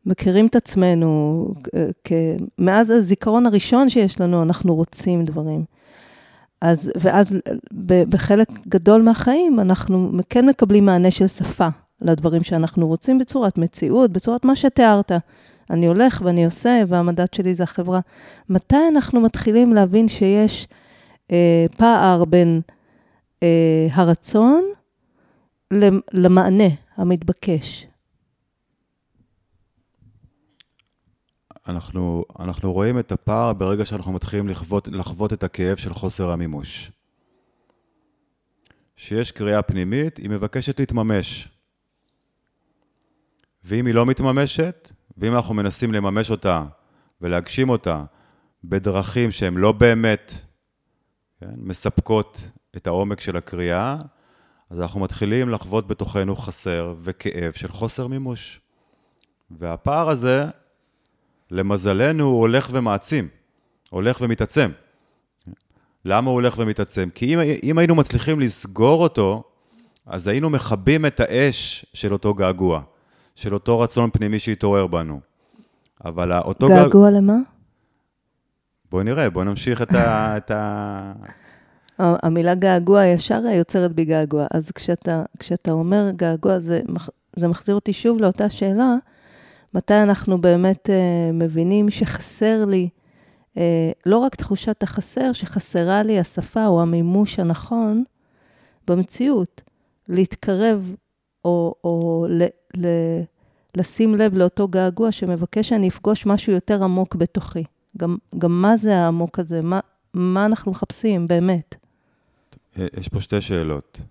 מכירים 0.05 0.45
את 0.45 0.55
עצמנו, 0.55 1.47
אה, 1.75 1.87
כ... 2.03 2.11
מאז 2.59 2.91
הזיכרון 2.91 3.45
הראשון 3.45 3.89
שיש 3.89 4.21
לנו, 4.21 4.43
אנחנו 4.43 4.75
רוצים 4.75 5.25
דברים. 5.25 5.65
אז, 6.61 6.91
ואז 6.99 7.35
בחלק 8.09 8.47
גדול 8.67 9.01
מהחיים 9.01 9.59
אנחנו 9.59 10.11
כן 10.29 10.45
מקבלים 10.45 10.85
מענה 10.85 11.11
של 11.11 11.27
שפה 11.27 11.67
לדברים 12.01 12.43
שאנחנו 12.43 12.87
רוצים 12.87 13.19
בצורת 13.19 13.57
מציאות, 13.57 14.11
בצורת 14.11 14.45
מה 14.45 14.55
שתיארת. 14.55 15.11
אני 15.69 15.85
הולך 15.85 16.21
ואני 16.25 16.45
עושה, 16.45 16.83
והמדד 16.87 17.33
שלי 17.33 17.55
זה 17.55 17.63
החברה. 17.63 17.99
מתי 18.49 18.87
אנחנו 18.91 19.21
מתחילים 19.21 19.73
להבין 19.73 20.07
שיש 20.07 20.67
אה, 21.31 21.65
פער 21.77 22.25
בין 22.25 22.61
אה, 23.43 23.87
הרצון 23.91 24.63
למענה 26.13 26.69
המתבקש? 26.97 27.87
אנחנו, 31.67 32.25
אנחנו 32.39 32.73
רואים 32.73 32.99
את 32.99 33.11
הפער 33.11 33.53
ברגע 33.53 33.85
שאנחנו 33.85 34.13
מתחילים 34.13 34.47
לחוות, 34.47 34.87
לחוות 34.87 35.33
את 35.33 35.43
הכאב 35.43 35.77
של 35.77 35.93
חוסר 35.93 36.31
המימוש. 36.31 36.91
שיש 38.95 39.31
קריאה 39.31 39.61
פנימית, 39.61 40.17
היא 40.17 40.29
מבקשת 40.29 40.79
להתממש. 40.79 41.49
ואם 43.63 43.85
היא 43.85 43.95
לא 43.95 44.05
מתממשת, 44.05 44.91
ואם 45.17 45.35
אנחנו 45.35 45.53
מנסים 45.53 45.93
לממש 45.93 46.31
אותה 46.31 46.63
ולהגשים 47.21 47.69
אותה 47.69 48.03
בדרכים 48.63 49.31
שהן 49.31 49.53
לא 49.53 49.71
באמת 49.71 50.33
כן, 51.39 51.53
מספקות 51.57 52.49
את 52.75 52.87
העומק 52.87 53.21
של 53.21 53.37
הקריאה, 53.37 53.97
אז 54.69 54.81
אנחנו 54.81 54.99
מתחילים 54.99 55.49
לחוות 55.49 55.87
בתוכנו 55.87 56.35
חסר 56.35 56.95
וכאב 57.01 57.51
של 57.51 57.67
חוסר 57.67 58.07
מימוש. 58.07 58.61
והפער 59.51 60.09
הזה 60.09 60.45
למזלנו 61.55 62.23
הוא 62.23 62.39
הולך 62.39 62.69
ומעצים, 62.71 63.27
הולך 63.89 64.17
ומתעצם. 64.21 64.71
למה 66.05 66.29
הוא 66.29 66.33
הולך 66.33 66.55
ומתעצם? 66.57 67.09
כי 67.15 67.33
אם, 67.33 67.39
אם 67.63 67.77
היינו 67.77 67.95
מצליחים 67.95 68.39
לסגור 68.39 69.03
אותו, 69.03 69.43
אז 70.05 70.27
היינו 70.27 70.49
מכבים 70.49 71.05
את 71.05 71.19
האש 71.19 71.85
של 71.93 72.13
אותו 72.13 72.33
געגוע, 72.33 72.81
של 73.35 73.53
אותו 73.53 73.79
רצון 73.79 74.09
פנימי 74.13 74.39
שהתעורר 74.39 74.87
בנו. 74.87 75.19
אבל 76.05 76.33
אותו 76.33 76.67
געגוע... 76.67 76.83
געגוע 76.83 77.09
למה? 77.09 77.35
בואי 78.91 79.03
נראה, 79.03 79.29
בואי 79.29 79.45
נמשיך 79.45 79.81
את 79.81 79.91
ה... 79.95 80.37
את 80.37 80.51
ה... 80.51 81.13
המילה 81.99 82.55
געגוע 82.55 83.05
ישר 83.05 83.41
יוצרת 83.45 83.93
בי 83.93 84.05
געגוע. 84.05 84.45
אז 84.51 84.71
כשאתה, 84.71 85.23
כשאתה 85.39 85.71
אומר 85.71 86.09
געגוע, 86.15 86.59
זה, 86.59 86.81
זה 87.35 87.47
מחזיר 87.47 87.75
אותי 87.75 87.93
שוב 87.93 88.19
לאותה 88.19 88.49
שאלה, 88.49 88.95
מתי 89.75 89.93
אנחנו 89.93 90.41
באמת 90.41 90.89
uh, 90.89 91.33
מבינים 91.33 91.89
שחסר 91.89 92.65
לי, 92.65 92.89
uh, 93.53 93.57
לא 94.05 94.17
רק 94.17 94.35
תחושת 94.35 94.83
החסר, 94.83 95.33
שחסרה 95.33 96.03
לי 96.03 96.19
השפה 96.19 96.67
או 96.67 96.81
המימוש 96.81 97.39
הנכון 97.39 98.03
במציאות, 98.87 99.61
להתקרב 100.07 100.95
או, 101.45 101.75
או 101.83 102.25
ל, 102.29 102.43
ל, 102.77 102.87
לשים 103.77 104.15
לב 104.15 104.33
לאותו 104.33 104.67
געגוע 104.67 105.11
שמבקש 105.11 105.69
שאני 105.69 105.87
אפגוש 105.87 106.25
משהו 106.25 106.53
יותר 106.53 106.83
עמוק 106.83 107.15
בתוכי. 107.15 107.63
גם, 107.97 108.17
גם 108.37 108.61
מה 108.61 108.77
זה 108.77 108.97
העמוק 108.97 109.39
הזה? 109.39 109.61
מה, 109.61 109.79
מה 110.13 110.45
אנחנו 110.45 110.71
מחפשים 110.71 111.27
באמת? 111.27 111.75
יש 112.77 113.07
פה 113.07 113.21
שתי 113.21 113.41
שאלות. 113.41 114.01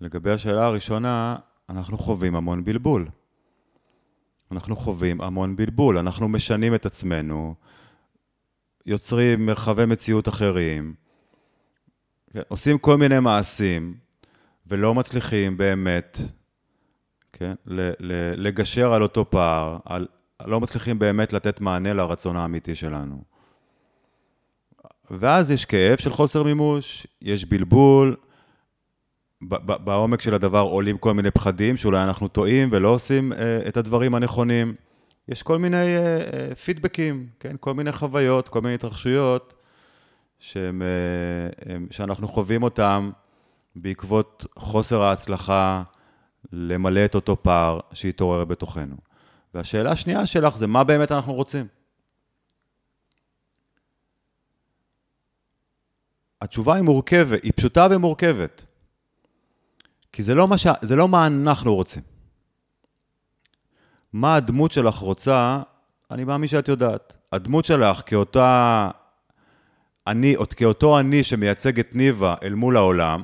לגבי 0.00 0.30
השאלה 0.30 0.64
הראשונה, 0.64 1.36
אנחנו 1.70 1.98
חווים 1.98 2.36
המון 2.36 2.64
בלבול. 2.64 3.08
אנחנו 4.52 4.76
חווים 4.76 5.20
המון 5.20 5.56
בלבול, 5.56 5.98
אנחנו 5.98 6.28
משנים 6.28 6.74
את 6.74 6.86
עצמנו, 6.86 7.54
יוצרים 8.86 9.46
מרחבי 9.46 9.86
מציאות 9.86 10.28
אחרים, 10.28 10.94
עושים 12.48 12.78
כל 12.78 12.96
מיני 12.96 13.20
מעשים, 13.20 13.94
ולא 14.66 14.94
מצליחים 14.94 15.56
באמת, 15.56 16.18
כן, 17.32 17.54
לגשר 18.36 18.92
על 18.92 19.02
אותו 19.02 19.30
פער, 19.30 19.78
על, 19.84 20.06
לא 20.46 20.60
מצליחים 20.60 20.98
באמת 20.98 21.32
לתת 21.32 21.60
מענה 21.60 21.92
לרצון 21.92 22.36
האמיתי 22.36 22.74
שלנו. 22.74 23.22
ואז 25.10 25.50
יש 25.50 25.64
כאב 25.64 25.98
של 25.98 26.10
חוסר 26.10 26.42
מימוש, 26.42 27.06
יש 27.22 27.44
בלבול, 27.44 28.16
בעומק 29.84 30.20
של 30.20 30.34
הדבר 30.34 30.60
עולים 30.60 30.98
כל 30.98 31.14
מיני 31.14 31.30
פחדים, 31.30 31.76
שאולי 31.76 32.04
אנחנו 32.04 32.28
טועים 32.28 32.68
ולא 32.72 32.88
עושים 32.88 33.32
אה, 33.32 33.68
את 33.68 33.76
הדברים 33.76 34.14
הנכונים. 34.14 34.74
יש 35.28 35.42
כל 35.42 35.58
מיני 35.58 35.96
אה, 35.96 36.18
אה, 36.18 36.54
פידבקים, 36.54 37.26
כן? 37.40 37.56
כל 37.60 37.74
מיני 37.74 37.92
חוויות, 37.92 38.48
כל 38.48 38.60
מיני 38.60 38.74
התרחשויות 38.74 39.54
שהם, 40.38 40.82
שאנחנו 41.90 42.28
חווים 42.28 42.62
אותם 42.62 43.10
בעקבות 43.76 44.46
חוסר 44.56 45.02
ההצלחה 45.02 45.82
למלא 46.52 47.04
את 47.04 47.14
אותו 47.14 47.42
פער 47.42 47.80
שהתעורר 47.92 48.44
בתוכנו. 48.44 48.96
והשאלה 49.54 49.92
השנייה 49.92 50.26
שלך 50.26 50.56
זה 50.56 50.66
מה 50.66 50.84
באמת 50.84 51.12
אנחנו 51.12 51.32
רוצים. 51.32 51.66
התשובה 56.42 56.74
היא 56.74 56.82
מורכבת, 56.82 57.42
היא 57.42 57.52
פשוטה 57.56 57.86
ומורכבת. 57.90 58.64
כי 60.14 60.22
זה 60.22 60.34
לא 60.34 60.48
מה, 60.48 60.58
ש... 60.58 60.66
זה 60.82 60.96
לא 60.96 61.08
מה 61.08 61.26
אנחנו 61.26 61.74
רוצים. 61.74 62.02
מה 64.12 64.34
הדמות 64.34 64.72
שלך 64.72 64.96
רוצה, 64.96 65.60
אני 66.10 66.24
מאמין 66.24 66.48
שאת 66.48 66.68
יודעת. 66.68 67.16
הדמות 67.32 67.64
שלך 67.64 68.02
כאותה 68.06 68.90
אני, 70.06 70.34
כאותו 70.56 70.98
אני 71.00 71.24
שמייצג 71.24 71.80
את 71.80 71.94
ניבה 71.94 72.34
אל 72.42 72.54
מול 72.54 72.76
העולם, 72.76 73.22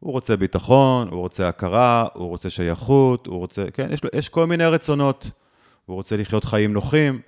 הוא 0.00 0.12
רוצה 0.12 0.36
ביטחון, 0.36 1.08
הוא 1.08 1.20
רוצה 1.20 1.48
הכרה, 1.48 2.06
הוא 2.14 2.28
רוצה 2.28 2.50
שייכות, 2.50 3.26
הוא 3.26 3.38
רוצה, 3.38 3.64
כן, 3.70 3.92
יש, 3.92 4.04
לו, 4.04 4.10
יש 4.14 4.28
כל 4.28 4.46
מיני 4.46 4.66
רצונות. 4.66 5.30
הוא 5.84 5.94
רוצה 5.96 6.16
לחיות 6.16 6.44
חיים 6.44 6.72
נוחים. 6.72 7.20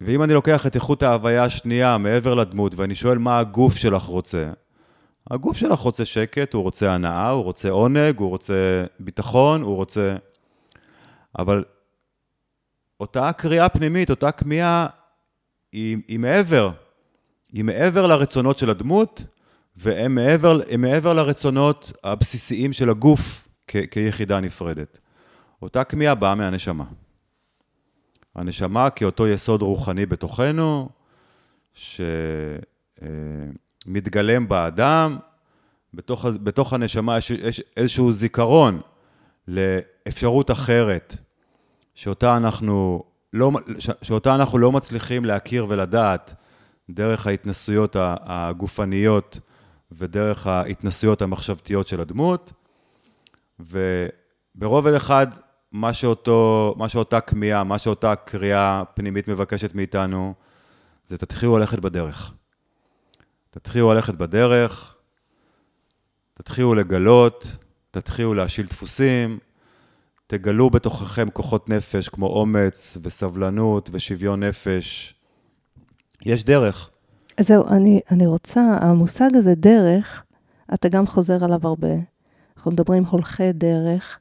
ואם 0.00 0.22
אני 0.22 0.34
לוקח 0.34 0.66
את 0.66 0.74
איכות 0.74 1.02
ההוויה 1.02 1.44
השנייה 1.44 1.98
מעבר 1.98 2.34
לדמות, 2.34 2.74
ואני 2.74 2.94
שואל 2.94 3.18
מה 3.18 3.38
הגוף 3.38 3.76
שלך 3.76 4.02
רוצה, 4.02 4.50
הגוף 5.30 5.56
שלך 5.56 5.78
רוצה 5.78 6.04
שקט, 6.04 6.54
הוא 6.54 6.62
רוצה 6.62 6.94
הנאה, 6.94 7.30
הוא 7.30 7.44
רוצה 7.44 7.70
עונג, 7.70 8.18
הוא 8.18 8.28
רוצה 8.28 8.84
ביטחון, 9.00 9.62
הוא 9.62 9.76
רוצה... 9.76 10.16
אבל 11.38 11.64
אותה 13.00 13.32
קריאה 13.32 13.68
פנימית, 13.68 14.10
אותה 14.10 14.30
כמיהה, 14.30 14.86
היא, 15.72 15.96
היא 16.08 16.18
מעבר. 16.18 16.70
היא 17.52 17.64
מעבר 17.64 18.06
לרצונות 18.06 18.58
של 18.58 18.70
הדמות, 18.70 19.24
והם 19.76 20.14
מעבר, 20.14 20.60
מעבר 20.78 21.12
לרצונות 21.12 21.92
הבסיסיים 22.04 22.72
של 22.72 22.90
הגוף 22.90 23.48
כ, 23.66 23.76
כיחידה 23.90 24.40
נפרדת. 24.40 24.98
אותה 25.62 25.84
כמיהה 25.84 26.14
באה 26.14 26.34
מהנשמה. 26.34 26.84
הנשמה 28.34 28.90
כאותו 28.90 29.28
יסוד 29.28 29.62
רוחני 29.62 30.06
בתוכנו, 30.06 30.88
שמתגלם 33.84 34.48
באדם, 34.48 35.18
בתוך, 35.94 36.26
בתוך 36.42 36.72
הנשמה 36.72 37.18
יש, 37.18 37.30
יש 37.30 37.62
איזשהו 37.76 38.12
זיכרון 38.12 38.80
לאפשרות 39.48 40.50
אחרת, 40.50 41.16
שאותה 41.94 42.36
אנחנו 42.36 43.02
לא, 43.32 43.50
שאותה 44.02 44.34
אנחנו 44.34 44.58
לא 44.58 44.72
מצליחים 44.72 45.24
להכיר 45.24 45.66
ולדעת 45.68 46.34
דרך 46.90 47.26
ההתנסויות 47.26 47.96
הגופניות 48.00 49.40
ודרך 49.92 50.46
ההתנסויות 50.46 51.22
המחשבתיות 51.22 51.86
של 51.86 52.00
הדמות, 52.00 52.52
וברובד 53.60 54.94
אחד 54.94 55.26
מה, 55.72 55.92
שאותו, 55.92 56.74
מה 56.78 56.88
שאותה 56.88 57.20
כמיהה, 57.20 57.64
מה 57.64 57.78
שאותה 57.78 58.14
קריאה 58.14 58.82
פנימית 58.94 59.28
מבקשת 59.28 59.74
מאיתנו, 59.74 60.34
זה 61.08 61.18
תתחילו 61.18 61.58
ללכת 61.58 61.78
בדרך. 61.78 62.32
תתחילו 63.54 63.94
ללכת 63.94 64.14
בדרך, 64.14 64.96
תתחילו 66.34 66.74
לגלות, 66.74 67.56
תתחילו 67.90 68.34
להשיל 68.34 68.66
דפוסים, 68.66 69.38
תגלו 70.26 70.70
בתוככם 70.70 71.30
כוחות 71.30 71.68
נפש 71.68 72.08
כמו 72.08 72.26
אומץ 72.26 72.98
וסבלנות 73.02 73.90
ושוויון 73.92 74.42
נפש. 74.42 75.14
יש 76.26 76.44
דרך. 76.44 76.90
זהו, 77.40 77.66
אני, 77.68 78.00
אני 78.10 78.26
רוצה, 78.26 78.78
המושג 78.80 79.30
הזה, 79.34 79.54
דרך, 79.54 80.22
אתה 80.74 80.88
גם 80.88 81.06
חוזר 81.06 81.44
עליו 81.44 81.60
הרבה. 81.62 81.94
אנחנו 82.56 82.70
מדברים 82.70 83.04
הולכי 83.04 83.52
דרך, 83.52 84.18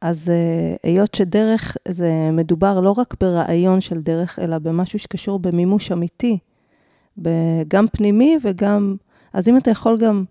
אז 0.00 0.28
uh, 0.28 0.78
היות 0.82 1.14
שדרך, 1.14 1.76
זה 1.88 2.10
מדובר 2.32 2.80
לא 2.80 2.94
רק 2.98 3.14
ברעיון 3.20 3.80
של 3.80 4.00
דרך, 4.00 4.38
אלא 4.38 4.58
במשהו 4.58 4.98
שקשור 4.98 5.38
במימוש 5.38 5.92
אמיתי, 5.92 6.38
גם 7.68 7.86
פנימי 7.92 8.36
וגם... 8.42 8.96
אז 9.32 9.48
אם 9.48 9.56
אתה 9.56 9.70
יכול 9.70 9.98
גם 9.98 10.24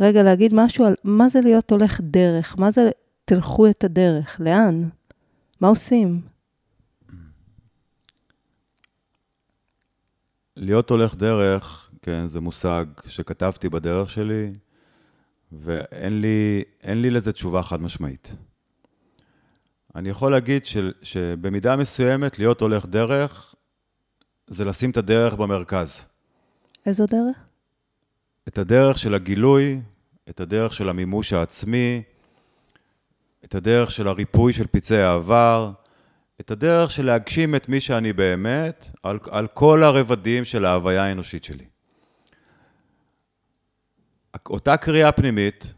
רגע 0.00 0.22
להגיד 0.22 0.54
משהו 0.54 0.84
על 0.84 0.94
מה 1.04 1.28
זה 1.28 1.40
להיות 1.40 1.70
הולך 1.70 2.00
דרך, 2.00 2.58
מה 2.58 2.70
זה 2.70 2.90
תלכו 3.24 3.70
את 3.70 3.84
הדרך, 3.84 4.40
לאן? 4.40 4.88
מה 5.60 5.68
עושים? 5.68 6.20
להיות 10.56 10.90
הולך 10.90 11.14
דרך, 11.14 11.90
כן, 12.02 12.26
זה 12.26 12.40
מושג 12.40 12.84
שכתבתי 13.06 13.68
בדרך 13.68 14.10
שלי, 14.10 14.52
ואין 15.52 16.20
לי, 16.20 16.62
לי 16.84 17.10
לזה 17.10 17.32
תשובה 17.32 17.62
חד 17.62 17.80
משמעית. 17.80 18.36
אני 19.94 20.08
יכול 20.08 20.30
להגיד 20.30 20.66
ש, 20.66 20.76
שבמידה 21.02 21.76
מסוימת 21.76 22.38
להיות 22.38 22.60
הולך 22.60 22.86
דרך, 22.86 23.54
זה 24.46 24.64
לשים 24.64 24.90
את 24.90 24.96
הדרך 24.96 25.34
במרכז. 25.34 26.04
איזו 26.86 27.06
דרך? 27.06 27.36
את 28.48 28.58
הדרך 28.58 28.98
של 28.98 29.14
הגילוי, 29.14 29.80
את 30.28 30.40
הדרך 30.40 30.72
של 30.72 30.88
המימוש 30.88 31.32
העצמי, 31.32 32.02
את 33.44 33.54
הדרך 33.54 33.90
של 33.90 34.08
הריפוי 34.08 34.52
של 34.52 34.66
פצעי 34.66 35.02
העבר, 35.02 35.72
את 36.40 36.50
הדרך 36.50 36.90
של 36.90 37.06
להגשים 37.06 37.54
את 37.54 37.68
מי 37.68 37.80
שאני 37.80 38.12
באמת, 38.12 38.90
על, 39.02 39.18
על 39.30 39.46
כל 39.46 39.84
הרבדים 39.84 40.44
של 40.44 40.64
ההוויה 40.64 41.04
האנושית 41.04 41.44
שלי. 41.44 41.64
אותה 44.46 44.76
קריאה 44.76 45.12
פנימית, 45.12 45.74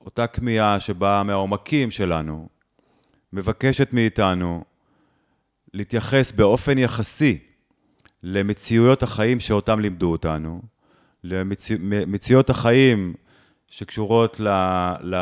אותה 0.00 0.26
כמיהה 0.26 0.80
שבאה 0.80 1.22
מהעומקים 1.22 1.90
שלנו, 1.90 2.48
מבקשת 3.32 3.92
מאיתנו 3.92 4.64
להתייחס 5.74 6.32
באופן 6.32 6.78
יחסי 6.78 7.38
למציאויות 8.22 9.02
החיים 9.02 9.40
שאותם 9.40 9.80
לימדו 9.80 10.12
אותנו, 10.12 10.62
למציאויות 11.24 12.50
החיים 12.50 13.14
שקשורות 13.66 14.40
ל, 14.40 14.48
ל, 15.00 15.16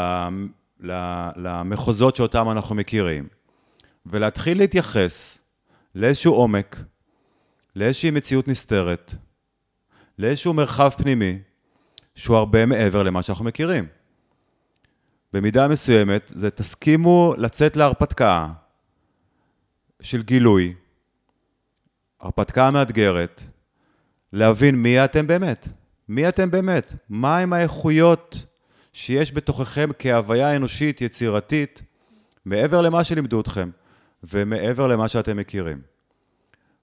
ל, 0.80 0.92
למחוזות 1.36 2.16
שאותם 2.16 2.50
אנחנו 2.50 2.74
מכירים, 2.74 3.28
ולהתחיל 4.06 4.58
להתייחס 4.58 5.38
לאיזשהו 5.94 6.34
עומק, 6.34 6.76
לאיזושהי 7.76 8.10
מציאות 8.10 8.48
נסתרת, 8.48 9.14
לאיזשהו 10.18 10.54
מרחב 10.54 10.88
פנימי, 10.88 11.38
שהוא 12.14 12.36
הרבה 12.36 12.66
מעבר 12.66 13.02
למה 13.02 13.22
שאנחנו 13.22 13.44
מכירים. 13.44 13.86
במידה 15.32 15.68
מסוימת, 15.68 16.32
זה 16.34 16.50
תסכימו 16.50 17.34
לצאת 17.38 17.76
להרפתקה 17.76 18.52
של 20.02 20.22
גילוי, 20.22 20.74
הרפתקה 22.20 22.70
מאתגרת, 22.70 23.42
להבין 24.32 24.74
מי 24.74 25.04
אתם 25.04 25.26
באמת. 25.26 25.68
מי 26.08 26.28
אתם 26.28 26.50
באמת? 26.50 26.92
מהם 27.08 27.52
האיכויות 27.52 28.46
שיש 28.92 29.32
בתוככם 29.32 29.88
כהוויה 29.98 30.56
אנושית 30.56 31.00
יצירתית, 31.00 31.82
מעבר 32.44 32.82
למה 32.82 33.04
שלימדו 33.04 33.40
אתכם, 33.40 33.70
ומעבר 34.24 34.86
למה 34.86 35.08
שאתם 35.08 35.36
מכירים. 35.36 35.80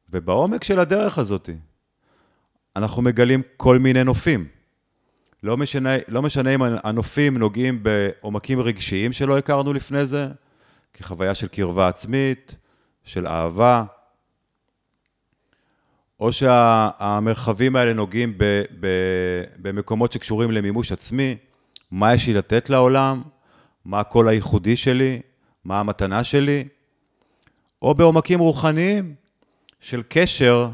ובעומק 0.10 0.64
של 0.64 0.80
הדרך 0.80 1.18
הזאת, 1.18 1.50
אנחנו 2.76 3.02
מגלים 3.02 3.42
כל 3.58 3.80
מיני 3.80 4.04
נופים. 4.04 4.48
לא 5.44 5.58
משנה, 5.58 5.90
לא 6.08 6.22
משנה 6.22 6.56
אם 6.56 6.62
הנופים 6.64 7.38
נוגעים 7.38 7.84
בעומקים 7.84 8.60
רגשיים 8.60 9.14
שלא 9.14 9.38
הכרנו 9.38 9.74
לפני 9.74 10.06
זה, 10.06 10.28
כחוויה 10.94 11.36
של 11.36 11.48
קרבה 11.48 11.88
עצמית, 11.88 12.56
של 13.04 13.28
אהבה, 13.28 13.84
או 16.20 16.32
שהמרחבים 16.32 17.76
האלה 17.76 17.94
נוגעים 17.94 18.38
ב, 18.38 18.64
ב, 18.80 18.88
במקומות 19.58 20.12
שקשורים 20.12 20.52
למימוש 20.52 20.92
עצמי, 20.92 21.38
מה 21.92 22.14
יש 22.14 22.28
לי 22.28 22.34
לתת 22.34 22.70
לעולם, 22.70 23.22
מה 23.86 24.00
הקול 24.00 24.30
הייחודי 24.30 24.76
שלי, 24.76 25.22
מה 25.66 25.80
המתנה 25.80 26.24
שלי, 26.24 26.68
או 27.82 27.94
בעומקים 27.94 28.40
רוחניים 28.40 29.16
של 29.80 30.04
קשר 30.10 30.70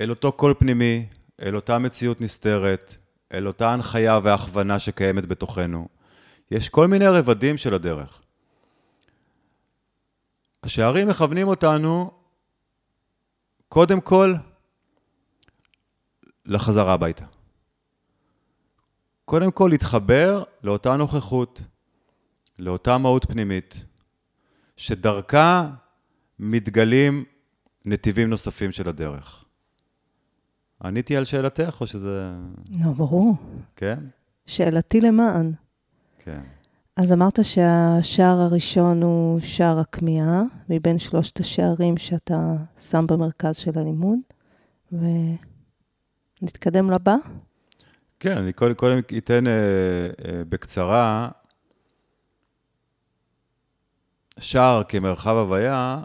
אל 0.00 0.10
אותו 0.10 0.32
קול 0.32 0.54
פנימי, 0.58 1.06
אל 1.42 1.56
אותה 1.56 1.78
מציאות 1.78 2.20
נסתרת, 2.20 2.96
אל 3.32 3.46
אותה 3.46 3.72
הנחיה 3.72 4.18
והכוונה 4.22 4.78
שקיימת 4.78 5.26
בתוכנו. 5.26 5.88
יש 6.50 6.68
כל 6.68 6.86
מיני 6.86 7.06
רבדים 7.06 7.58
של 7.58 7.74
הדרך. 7.74 8.21
השערים 10.62 11.08
מכוונים 11.08 11.48
אותנו 11.48 12.10
קודם 13.68 14.00
כל 14.00 14.34
לחזרה 16.46 16.92
הביתה. 16.94 17.24
קודם 19.24 19.50
כל 19.50 19.68
להתחבר 19.70 20.42
לאותה 20.62 20.96
נוכחות, 20.96 21.62
לאותה 22.58 22.98
מהות 22.98 23.24
פנימית, 23.24 23.84
שדרכה 24.76 25.70
מתגלים 26.38 27.24
נתיבים 27.86 28.30
נוספים 28.30 28.72
של 28.72 28.88
הדרך. 28.88 29.44
עניתי 30.84 31.16
על 31.16 31.24
שאלתך, 31.24 31.76
או 31.80 31.86
שזה... 31.86 32.32
לא, 32.84 32.92
ברור. 32.92 33.36
כן? 33.76 33.98
שאלתי 34.46 35.00
למען. 35.00 35.52
כן. 36.18 36.42
אז 36.96 37.12
אמרת 37.12 37.38
שהשער 37.42 38.40
הראשון 38.40 39.02
הוא 39.02 39.40
שער 39.40 39.78
הכמיהה, 39.78 40.42
מבין 40.68 40.98
שלושת 40.98 41.40
השערים 41.40 41.96
שאתה 41.96 42.54
שם 42.78 43.06
במרכז 43.06 43.56
של 43.56 43.78
הלימוד, 43.78 44.18
ונתקדם 46.42 46.90
לבא. 46.90 47.14
כן, 48.20 48.36
אני 48.38 48.52
קודם, 48.52 48.74
קודם 48.74 48.98
אתן 49.18 49.46
אה, 49.46 49.52
אה, 49.52 50.44
בקצרה. 50.48 51.28
שער 54.38 54.82
כמרחב 54.88 55.36
הוויה 55.36 56.02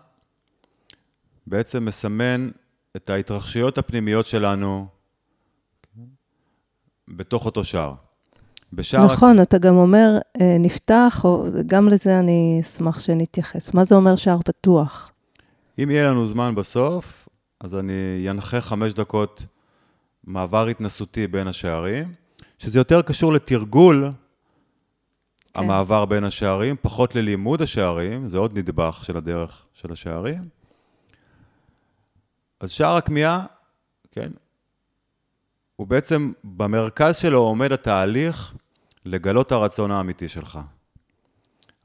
בעצם 1.47 1.85
מסמן 1.85 2.49
את 2.95 3.09
ההתרחשויות 3.09 3.77
הפנימיות 3.77 4.25
שלנו 4.25 4.87
בתוך 7.07 7.45
אותו 7.45 7.65
שער. 7.65 8.06
בשער... 8.73 9.05
נכון, 9.05 9.41
אתה 9.41 9.57
גם 9.57 9.75
אומר, 9.75 10.17
אה, 10.41 10.57
נפתח, 10.59 11.21
או 11.23 11.45
גם 11.67 11.89
לזה 11.89 12.19
אני 12.19 12.59
אשמח 12.61 12.99
שנתייחס. 12.99 13.73
מה 13.73 13.85
זה 13.85 13.95
אומר 13.95 14.15
שער 14.15 14.39
פתוח? 14.45 15.11
אם 15.83 15.89
יהיה 15.89 16.11
לנו 16.11 16.25
זמן 16.25 16.55
בסוף, 16.55 17.29
אז 17.61 17.75
אני 17.75 18.27
אנחה 18.29 18.61
חמש 18.61 18.93
דקות 18.93 19.45
מעבר 20.23 20.67
התנסותי 20.67 21.27
בין 21.27 21.47
השערים, 21.47 22.13
שזה 22.59 22.79
יותר 22.79 23.01
קשור 23.01 23.33
לתרגול 23.33 24.11
כן. 25.53 25.59
המעבר 25.63 26.05
בין 26.05 26.23
השערים, 26.23 26.75
פחות 26.81 27.15
ללימוד 27.15 27.61
השערים, 27.61 28.27
זה 28.27 28.37
עוד 28.37 28.57
נדבך 28.57 28.99
של 29.03 29.17
הדרך 29.17 29.65
של 29.73 29.91
השערים. 29.91 30.49
אז 32.59 32.71
שער 32.71 32.95
הכמיהה, 32.95 33.45
כן, 34.11 34.29
הוא 35.77 35.87
בעצם, 35.87 36.31
במרכז 36.43 37.17
שלו 37.17 37.39
עומד 37.39 37.71
התהליך 37.71 38.53
לגלות 39.05 39.51
הרצון 39.51 39.91
האמיתי 39.91 40.29
שלך. 40.29 40.59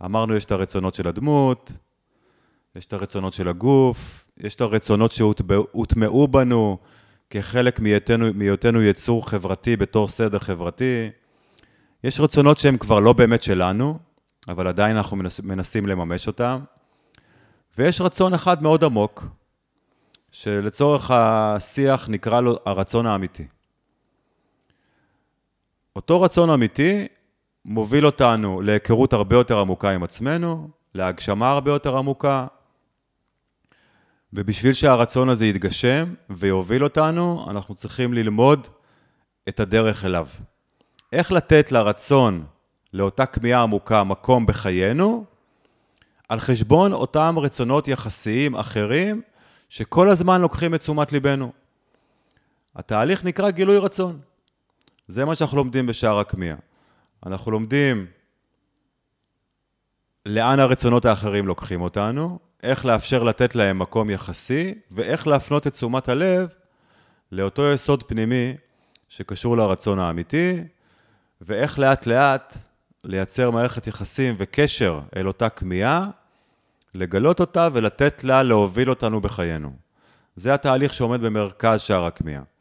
אמרנו, 0.04 0.36
יש 0.36 0.44
את 0.44 0.52
הרצונות 0.52 0.94
של 0.94 1.08
הדמות, 1.08 1.72
יש 2.76 2.86
את 2.86 2.92
הרצונות 2.92 3.32
של 3.32 3.48
הגוף, 3.48 4.24
יש 4.38 4.56
את 4.56 4.60
הרצונות 4.60 5.12
שהוטמעו 5.12 6.28
בנו 6.28 6.78
כחלק 7.30 7.80
מהיותנו 8.34 8.82
יצור 8.82 9.30
חברתי 9.30 9.76
בתור 9.76 10.08
סדר 10.08 10.38
חברתי. 10.38 11.10
יש 12.04 12.20
רצונות 12.20 12.58
שהם 12.58 12.78
כבר 12.78 13.00
לא 13.00 13.12
באמת 13.12 13.42
שלנו, 13.42 13.98
אבל 14.48 14.68
עדיין 14.68 14.96
אנחנו 14.96 15.16
מנס, 15.16 15.40
מנסים 15.40 15.86
לממש 15.86 16.26
אותם. 16.26 16.60
ויש 17.78 18.00
רצון 18.00 18.34
אחד 18.34 18.62
מאוד 18.62 18.84
עמוק, 18.84 19.24
שלצורך 20.30 21.10
השיח 21.10 22.08
נקרא 22.08 22.40
לו 22.40 22.58
הרצון 22.66 23.06
האמיתי. 23.06 23.46
אותו 25.96 26.22
רצון 26.22 26.50
אמיתי 26.50 27.06
מוביל 27.64 28.06
אותנו 28.06 28.60
להיכרות 28.60 29.12
הרבה 29.12 29.36
יותר 29.36 29.58
עמוקה 29.58 29.90
עם 29.90 30.02
עצמנו, 30.02 30.68
להגשמה 30.94 31.50
הרבה 31.50 31.70
יותר 31.70 31.96
עמוקה, 31.96 32.46
ובשביל 34.32 34.72
שהרצון 34.72 35.28
הזה 35.28 35.46
יתגשם 35.46 36.14
ויוביל 36.30 36.84
אותנו, 36.84 37.46
אנחנו 37.50 37.74
צריכים 37.74 38.12
ללמוד 38.14 38.68
את 39.48 39.60
הדרך 39.60 40.04
אליו. 40.04 40.26
איך 41.12 41.32
לתת 41.32 41.72
לרצון, 41.72 42.44
לאותה 42.92 43.26
כמיהה 43.26 43.62
עמוקה, 43.62 44.04
מקום 44.04 44.46
בחיינו, 44.46 45.24
על 46.28 46.40
חשבון 46.40 46.92
אותם 46.92 47.34
רצונות 47.38 47.88
יחסיים 47.88 48.56
אחרים, 48.56 49.22
שכל 49.68 50.10
הזמן 50.10 50.40
לוקחים 50.40 50.74
את 50.74 50.80
תשומת 50.80 51.12
ליבנו. 51.12 51.52
התהליך 52.76 53.24
נקרא 53.24 53.50
גילוי 53.50 53.78
רצון. 53.78 54.20
זה 55.12 55.24
מה 55.24 55.34
שאנחנו 55.34 55.56
לומדים 55.56 55.86
בשער 55.86 56.18
הכמיהה. 56.18 56.56
אנחנו 57.26 57.50
לומדים 57.50 58.06
לאן 60.26 60.60
הרצונות 60.60 61.04
האחרים 61.04 61.46
לוקחים 61.46 61.80
אותנו, 61.80 62.38
איך 62.62 62.86
לאפשר 62.86 63.22
לתת 63.22 63.54
להם 63.54 63.78
מקום 63.78 64.10
יחסי, 64.10 64.74
ואיך 64.90 65.26
להפנות 65.26 65.66
את 65.66 65.72
תשומת 65.72 66.08
הלב 66.08 66.48
לאותו 67.32 67.70
יסוד 67.70 68.02
פנימי 68.02 68.54
שקשור 69.08 69.56
לרצון 69.56 69.98
האמיתי, 69.98 70.64
ואיך 71.40 71.78
לאט 71.78 72.06
לאט 72.06 72.56
לייצר 73.04 73.50
מערכת 73.50 73.86
יחסים 73.86 74.34
וקשר 74.38 75.00
אל 75.16 75.26
אותה 75.26 75.48
כמיהה, 75.48 76.08
לגלות 76.94 77.40
אותה 77.40 77.68
ולתת 77.72 78.24
לה 78.24 78.42
להוביל 78.42 78.90
אותנו 78.90 79.20
בחיינו. 79.20 79.72
זה 80.36 80.54
התהליך 80.54 80.94
שעומד 80.94 81.20
במרכז 81.20 81.80
שער 81.80 82.04
הכמיהה. 82.04 82.51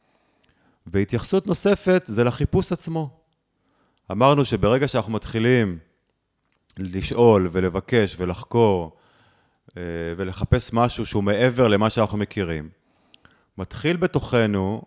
והתייחסות 0.88 1.48
נוספת 1.48 2.04
זה 2.06 2.24
לחיפוש 2.24 2.72
עצמו. 2.72 3.10
אמרנו 4.12 4.46
שברגע 4.46 4.88
שאנחנו 4.88 5.12
מתחילים 5.12 5.78
לשאול 6.78 7.50
ולבקש 7.52 8.16
ולחקור 8.18 8.98
אה, 9.78 9.84
ולחפש 10.18 10.74
משהו 10.74 11.06
שהוא 11.06 11.24
מעבר 11.24 11.68
למה 11.68 11.90
שאנחנו 11.90 12.18
מכירים, 12.18 12.70
מתחיל 13.58 13.98
בתוכנו 13.98 14.82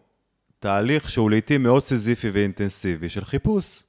תהליך 0.58 1.10
שהוא 1.10 1.30
לעיתים 1.30 1.62
מאוד 1.62 1.82
סיזיפי 1.82 2.30
ואינטנסיבי 2.30 3.08
של 3.08 3.24
חיפוש. 3.24 3.82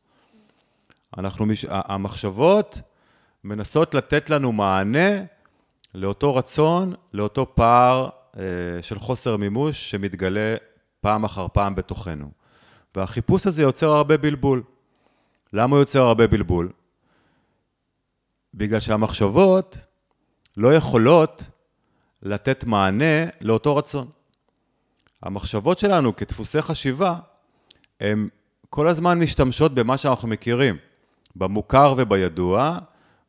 אנחנו, 1.18 1.46
המחשבות 1.70 2.82
מנסות 3.44 3.94
לתת 3.94 4.30
לנו 4.30 4.52
מענה 4.52 5.10
לאותו 5.94 6.36
רצון, 6.36 6.94
לאותו 7.14 7.56
פער 7.56 8.10
אה, 8.38 8.44
של 8.82 9.00
חוסר 9.00 9.38
מימוש 9.38 9.92
שמתגלה 9.92 10.56
פעם 11.06 11.24
אחר 11.24 11.48
פעם 11.54 11.76
בתוכנו. 11.76 12.32
והחיפוש 12.96 13.48
הזה 13.48 13.62
יוצר 13.62 13.88
הרבה 13.88 14.18
בלבול. 14.18 14.64
למה 15.54 15.76
הוא 15.76 15.82
יוצר 15.82 16.02
הרבה 16.02 16.28
בלבול? 16.28 16.72
בגלל 18.54 18.80
שהמחשבות 18.80 19.78
לא 20.58 20.74
יכולות 20.74 21.50
לתת 22.24 22.64
מענה 22.64 23.26
לאותו 23.42 23.76
רצון. 23.76 24.10
המחשבות 25.24 25.80
שלנו 25.80 26.16
כדפוסי 26.16 26.62
חשיבה, 26.62 27.16
הן 28.00 28.30
כל 28.70 28.88
הזמן 28.88 29.20
משתמשות 29.20 29.74
במה 29.76 29.98
שאנחנו 29.98 30.28
מכירים, 30.28 30.78
במוכר 31.36 31.94
ובידוע, 31.98 32.80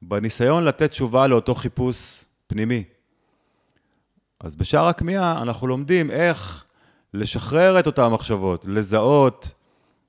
בניסיון 0.03 0.65
לתת 0.65 0.91
תשובה 0.91 1.27
לאותו 1.27 1.55
חיפוש 1.55 2.25
פנימי. 2.47 2.85
אז 4.41 4.57
בשער 4.57 4.87
הכמיהה 4.87 5.43
אנחנו 5.43 5.67
לומדים 5.67 6.11
איך 6.11 6.65
לשחרר 7.14 7.81
את 7.81 7.87
אותן 7.87 8.09
מחשבות, 8.09 8.66
לזהות 8.69 9.55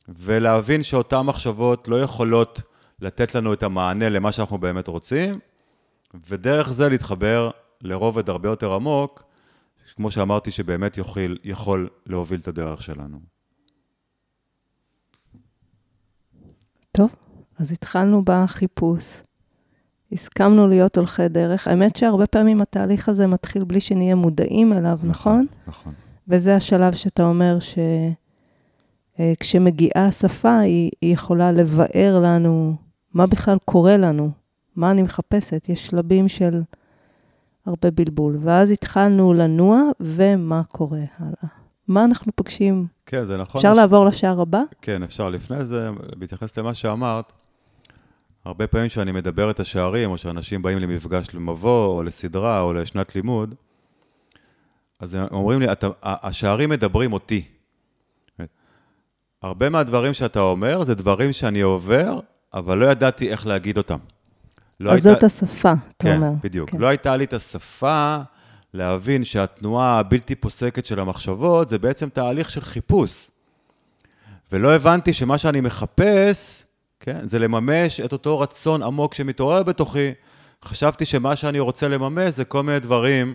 ולהבין 0.07 0.83
שאותן 0.83 1.21
מחשבות 1.21 1.87
לא 1.87 2.01
יכולות 2.01 2.61
לתת 3.01 3.35
לנו 3.35 3.53
את 3.53 3.63
המענה 3.63 4.09
למה 4.09 4.31
שאנחנו 4.31 4.57
באמת 4.57 4.87
רוצים, 4.87 5.39
ודרך 6.29 6.71
זה 6.71 6.89
להתחבר 6.89 7.49
לרובד 7.81 8.29
הרבה 8.29 8.49
יותר 8.49 8.73
עמוק, 8.73 9.23
כמו 9.95 10.11
שאמרתי, 10.11 10.51
שבאמת 10.51 10.97
יוכל, 10.97 11.35
יכול 11.43 11.89
להוביל 12.05 12.39
את 12.39 12.47
הדרך 12.47 12.81
שלנו. 12.81 13.19
טוב, 16.91 17.09
אז 17.59 17.71
התחלנו 17.71 18.21
בחיפוש. 18.25 19.21
הסכמנו 20.11 20.67
להיות 20.67 20.97
הולכי 20.97 21.27
דרך. 21.27 21.67
האמת 21.67 21.95
שהרבה 21.95 22.27
פעמים 22.27 22.61
התהליך 22.61 23.09
הזה 23.09 23.27
מתחיל 23.27 23.63
בלי 23.63 23.81
שנהיה 23.81 24.15
מודעים 24.15 24.73
אליו, 24.73 24.99
נכון? 25.03 25.45
נכון. 25.67 25.93
נכון. 25.93 26.06
וזה 26.27 26.55
השלב 26.55 26.95
שאתה 26.95 27.23
אומר 27.23 27.57
שכשמגיעה 29.19 29.91
אה, 29.95 30.05
השפה, 30.05 30.59
היא, 30.59 30.91
היא 31.01 31.13
יכולה 31.13 31.51
לבאר 31.51 32.19
לנו 32.23 32.75
מה 33.13 33.27
בכלל 33.27 33.57
קורה 33.65 33.97
לנו, 33.97 34.31
מה 34.75 34.91
אני 34.91 35.01
מחפשת. 35.01 35.69
יש 35.69 35.87
שלבים 35.87 36.27
של 36.27 36.61
הרבה 37.65 37.91
בלבול. 37.91 38.37
ואז 38.41 38.71
התחלנו 38.71 39.33
לנוע, 39.33 39.81
ומה 39.99 40.61
קורה 40.63 41.03
הלאה. 41.19 41.51
מה 41.87 42.05
אנחנו 42.05 42.31
פוגשים? 42.35 42.87
כן, 43.05 43.25
זה 43.25 43.37
נכון. 43.37 43.59
אפשר 43.59 43.73
לעבור 43.73 44.05
לשער 44.05 44.41
הבא? 44.41 44.61
כן, 44.81 45.03
אפשר. 45.03 45.29
לפני 45.29 45.65
זה, 45.65 45.89
בהתייחס 46.17 46.57
למה 46.57 46.73
שאמרת, 46.73 47.33
הרבה 48.45 48.67
פעמים 48.67 48.87
כשאני 48.87 49.11
מדבר 49.11 49.49
את 49.49 49.59
השערים, 49.59 50.11
או 50.11 50.17
שאנשים 50.17 50.61
באים 50.61 50.79
למפגש 50.79 51.27
למבוא, 51.33 51.85
או 51.85 52.03
לסדרה, 52.03 52.61
או 52.61 52.73
לשנת 52.73 53.15
לימוד, 53.15 53.55
אז 54.99 55.15
הם 55.15 55.23
אומרים 55.31 55.59
לי, 55.59 55.71
אתה, 55.71 55.87
השערים 56.03 56.69
מדברים 56.69 57.13
אותי. 57.13 57.43
הרבה 59.41 59.69
מהדברים 59.69 60.13
שאתה 60.13 60.39
אומר 60.39 60.83
זה 60.83 60.95
דברים 60.95 61.33
שאני 61.33 61.61
עובר, 61.61 62.19
אבל 62.53 62.77
לא 62.77 62.85
ידעתי 62.85 63.29
איך 63.31 63.47
להגיד 63.47 63.77
אותם. 63.77 63.97
לא 64.79 64.91
אז 64.91 65.05
הייתה... 65.05 65.13
זאת 65.13 65.23
השפה, 65.23 65.71
אתה 65.71 65.79
כן, 65.99 66.15
אומר. 66.15 66.27
כן, 66.29 66.35
בדיוק. 66.41 66.69
לא 66.73 66.87
הייתה 66.87 67.17
לי 67.17 67.23
את 67.23 67.33
השפה 67.33 68.17
להבין 68.73 69.23
שהתנועה 69.23 69.99
הבלתי 69.99 70.35
פוסקת 70.35 70.85
של 70.85 70.99
המחשבות 70.99 71.69
זה 71.69 71.79
בעצם 71.79 72.09
תהליך 72.09 72.49
של 72.49 72.61
חיפוש. 72.61 73.31
ולא 74.51 74.75
הבנתי 74.75 75.13
שמה 75.13 75.37
שאני 75.37 75.61
מחפש, 75.61 76.63
כן, 76.99 77.27
זה 77.27 77.39
לממש 77.39 77.99
את 77.99 78.13
אותו 78.13 78.39
רצון 78.39 78.83
עמוק 78.83 79.13
שמתעורר 79.13 79.63
בתוכי. 79.63 80.11
חשבתי 80.65 81.05
שמה 81.05 81.35
שאני 81.35 81.59
רוצה 81.59 81.87
לממש 81.87 82.33
זה 82.33 82.45
כל 82.45 82.63
מיני 82.63 82.79
דברים 82.79 83.33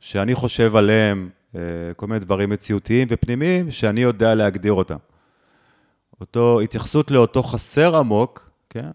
שאני 0.00 0.34
חושב 0.34 0.76
עליהם, 0.76 1.28
אה, 1.54 1.60
כל 1.96 2.06
מיני 2.06 2.20
דברים 2.20 2.50
מציאותיים 2.50 3.08
ופנימיים, 3.10 3.70
שאני 3.70 4.00
יודע 4.00 4.34
להגדיר 4.34 4.72
אותם. 4.72 4.96
אותו 6.20 6.60
התייחסות 6.60 7.10
לאותו 7.10 7.42
חסר 7.42 7.96
עמוק, 7.96 8.50
כן? 8.70 8.90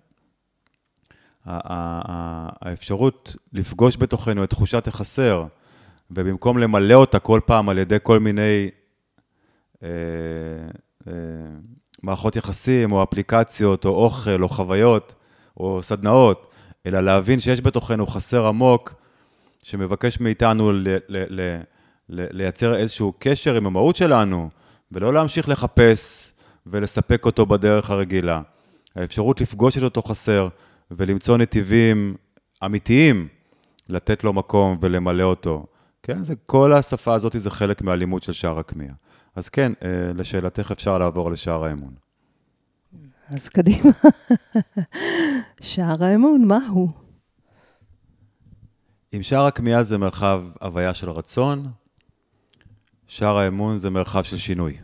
האפשרות 1.46 3.36
לפגוש 3.54 3.98
בתוכנו 3.98 4.44
את 4.44 4.50
תחושת 4.50 4.88
החסר, 4.88 5.46
ובמקום 6.12 6.58
למלא 6.58 6.94
אותה 6.94 7.20
כל 7.20 7.40
פעם 7.46 7.70
על 7.70 7.78
ידי 7.78 7.98
כל 8.04 8.20
מיני 8.20 8.70
אה, 9.84 9.90
אה, 11.08 11.14
מערכות 12.04 12.36
יחסים, 12.36 12.92
או 12.92 13.04
אפליקציות, 13.04 13.86
או 13.86 13.90
אוכל, 13.90 14.44
או 14.44 14.50
חוויות, 14.50 15.16
או 15.58 15.84
סדנאות, 15.84 16.48
אלא 16.86 17.02
להבין 17.02 17.40
שיש 17.40 17.62
בתוכנו 17.62 18.08
חסר 18.08 18.48
עמוק, 18.48 18.94
שמבקש 19.66 20.20
מאיתנו 20.20 20.72
ל- 20.72 20.88
ל- 20.88 21.42
ל- 21.42 21.62
לייצר 22.10 22.76
איזשהו 22.76 23.14
קשר 23.20 23.56
עם 23.56 23.68
המהות 23.68 23.96
שלנו, 23.96 24.50
ולא 24.92 25.14
להמשיך 25.14 25.50
לחפש 25.50 26.34
ולספק 26.68 27.26
אותו 27.26 27.46
בדרך 27.46 27.90
הרגילה. 27.90 28.42
האפשרות 28.96 29.42
לפגוש 29.42 29.78
את 29.78 29.84
אותו 29.84 30.02
חסר 30.02 30.48
ולמצוא 30.92 31.38
נתיבים 31.38 32.16
אמיתיים 32.66 33.28
לתת 33.90 34.24
לו 34.24 34.34
מקום 34.34 34.78
ולמלא 34.82 35.24
אותו. 35.24 35.66
כן, 36.04 36.24
זה, 36.24 36.34
כל 36.46 36.74
השפה 36.74 37.14
הזאת 37.14 37.34
זה 37.36 37.50
חלק 37.50 37.82
מהלימוד 37.82 38.24
של 38.24 38.34
שער 38.34 38.60
הכמיהה. 38.60 38.94
אז 39.36 39.50
כן, 39.50 39.72
אה, 39.84 40.14
לשאלתך 40.16 40.72
אפשר 40.72 40.98
לעבור 40.98 41.32
לשער 41.32 41.66
האמון. 41.66 41.94
אז 43.30 43.50
קדימה. 43.50 43.92
שער 45.62 46.04
האמון, 46.04 46.46
מה 46.48 46.60
אם 49.16 49.24
שער 49.24 49.46
הכמיהה 49.46 49.84
זה 49.84 49.98
מרחב 49.98 50.44
הוויה 50.62 50.94
של 50.94 51.10
רצון, 51.10 51.72
שער 53.08 53.38
האמון 53.38 53.78
זה 53.78 53.90
מרחב 53.90 54.24
של 54.24 54.38
שינוי. 54.38 54.78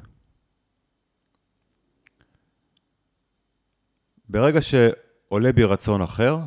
ברגע 4.29 4.59
שעולה 4.61 5.51
בי 5.51 5.63
רצון 5.63 6.01
אחר, 6.01 6.37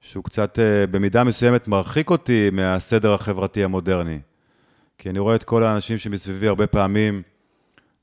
שהוא 0.00 0.24
קצת 0.24 0.58
אה, 0.58 0.86
במידה 0.86 1.24
מסוימת 1.24 1.68
מרחיק 1.68 2.10
אותי 2.10 2.50
מהסדר 2.50 3.12
החברתי 3.12 3.64
המודרני. 3.64 4.20
כי 4.98 5.10
אני 5.10 5.18
רואה 5.18 5.34
את 5.34 5.44
כל 5.44 5.64
האנשים 5.64 5.98
שמסביבי 5.98 6.48
הרבה 6.48 6.66
פעמים 6.66 7.22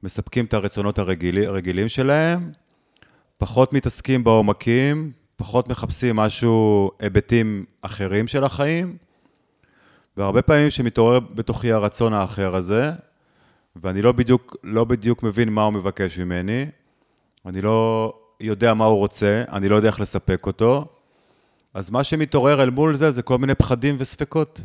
מספקים 0.04 0.46
את 0.46 0.54
הרצונות 0.54 1.00
הרגיל, 1.00 1.38
הרגילים 1.38 1.90
שלהם, 1.90 2.52
פחות 3.38 3.74
מתעסקים 3.74 4.24
בעומקים, 4.24 5.12
פחות 5.36 5.68
מחפשים 5.68 6.16
משהו, 6.16 6.92
היבטים 7.00 7.66
אחרים 7.82 8.28
של 8.28 8.44
החיים, 8.44 8.98
והרבה 10.18 10.42
פעמים 10.42 10.72
שמתעורר 10.72 11.20
בתוכי 11.20 11.72
הרצון 11.72 12.14
האחר 12.14 12.56
הזה, 12.56 12.92
ואני 13.76 14.02
לא 14.02 14.12
בדיוק, 14.12 14.56
לא 14.64 14.84
בדיוק 14.84 15.24
מבין 15.24 15.50
מה 15.50 15.64
הוא 15.64 15.74
מבקש 15.74 16.20
ממני, 16.20 16.66
אני 17.46 17.62
לא 17.62 18.14
יודע 18.40 18.74
מה 18.74 18.86
הוא 18.86 18.98
רוצה, 18.98 19.44
אני 19.52 19.70
לא 19.70 19.76
יודע 19.76 19.88
איך 19.88 20.00
לספק 20.00 20.48
אותו, 20.48 20.86
אז 21.74 21.90
מה 21.90 22.04
שמתעורר 22.04 22.64
אל 22.64 22.70
מול 22.70 22.96
זה, 22.96 23.12
זה 23.12 23.22
כל 23.22 23.38
מיני 23.38 23.56
פחדים 23.56 23.96
וספקות. 24.00 24.62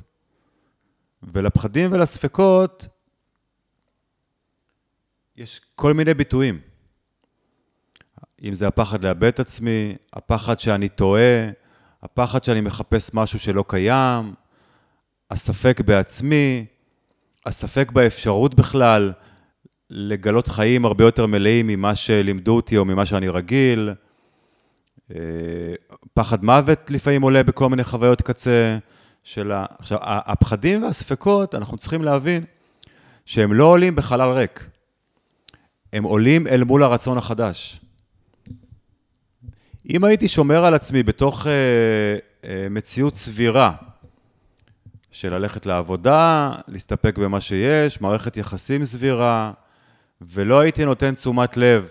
ולפחדים 1.23 1.93
ולספקות 1.93 2.89
יש 5.37 5.61
כל 5.75 5.93
מיני 5.95 6.15
ביטויים. 6.15 6.70
אם 8.45 8.55
זה 8.55 8.69
הפחד 8.69 9.05
לאבד 9.05 9.25
את 9.29 9.41
עצמי, 9.41 9.95
הפחד 10.13 10.61
שאני 10.61 10.89
טועה, 10.89 11.51
הפחד 12.03 12.45
שאני 12.45 12.61
מחפש 12.61 13.11
משהו 13.15 13.39
שלא 13.39 13.65
קיים, 13.69 14.35
הספק 15.31 15.81
בעצמי, 15.81 16.67
הספק 17.47 17.93
באפשרות 17.93 18.55
בכלל 18.55 19.13
לגלות 19.91 20.49
חיים 20.49 20.85
הרבה 20.85 21.05
יותר 21.05 21.27
מלאים 21.27 21.67
ממה 21.67 21.95
שלימדו 21.95 22.57
אותי 22.57 22.77
או 22.77 22.85
ממה 22.85 23.07
שאני 23.07 23.29
רגיל. 23.29 23.91
אה, 25.15 25.17
פחד 26.15 26.45
מוות 26.45 26.91
לפעמים 26.91 27.23
עולה 27.23 27.43
בכל 27.43 27.69
מיני 27.69 27.85
חוויות 27.85 28.23
קצה 28.23 28.79
של 29.23 29.53
ה... 29.53 29.65
עכשיו, 29.79 29.99
הפחדים 30.03 30.83
והספקות, 30.83 31.55
אנחנו 31.55 31.77
צריכים 31.77 32.05
להבין 32.05 32.45
שהם 33.27 33.53
לא 33.53 33.65
עולים 33.65 33.97
בחלל 33.97 34.31
ריק. 34.31 34.69
הם 35.93 36.05
עולים 36.05 36.47
אל 36.47 36.65
מול 36.65 36.83
הרצון 36.83 37.19
החדש. 37.19 37.81
אם 39.95 40.05
הייתי 40.05 40.29
שומר 40.29 40.65
על 40.65 40.75
עצמי 40.75 41.03
בתוך 41.03 41.47
אה, 41.47 41.53
אה, 42.45 42.67
מציאות 42.71 43.15
סבירה, 43.15 43.73
של 45.11 45.35
ללכת 45.35 45.67
לעבודה, 45.67 46.53
להסתפק 46.69 47.19
במה 47.19 47.41
שיש, 47.41 48.01
מערכת 48.01 48.37
יחסים 48.37 48.85
סבירה, 48.85 49.53
ולא 50.21 50.61
הייתי 50.61 50.85
נותן 50.85 51.15
תשומת 51.15 51.57
לב 51.57 51.89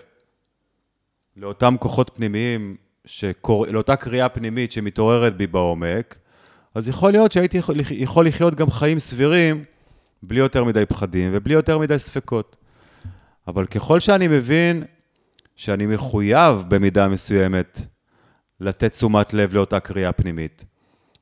לאותם 1.38 1.76
כוחות 1.80 2.12
פנימיים, 2.16 2.76
שקור... 3.06 3.66
לאותה 3.68 3.96
קריאה 3.96 4.30
פנימית 4.30 4.72
שמתעוררת 4.72 5.38
בי 5.38 5.48
בעומק, 5.48 6.18
אז 6.76 6.90
יכול 6.90 7.12
להיות 7.12 7.32
שהייתי 7.32 7.58
יכול, 7.58 7.76
יכול 7.92 8.28
לחיות 8.28 8.56
גם 8.56 8.72
חיים 8.72 9.00
סבירים, 9.00 9.64
בלי 10.24 10.40
יותר 10.40 10.64
מדי 10.64 10.86
פחדים 10.86 11.30
ובלי 11.34 11.54
יותר 11.54 11.78
מדי 11.78 12.00
ספקות. 12.00 12.56
אבל 13.48 13.66
ככל 13.66 14.00
שאני 14.00 14.28
מבין 14.28 14.84
שאני 15.60 15.86
מחויב 15.86 16.64
במידה 16.68 17.08
מסוימת 17.08 17.82
לתת 18.60 18.92
תשומת 18.92 19.34
לב 19.34 19.54
לאותה 19.54 19.80
קריאה 19.80 20.12
פנימית, 20.12 20.66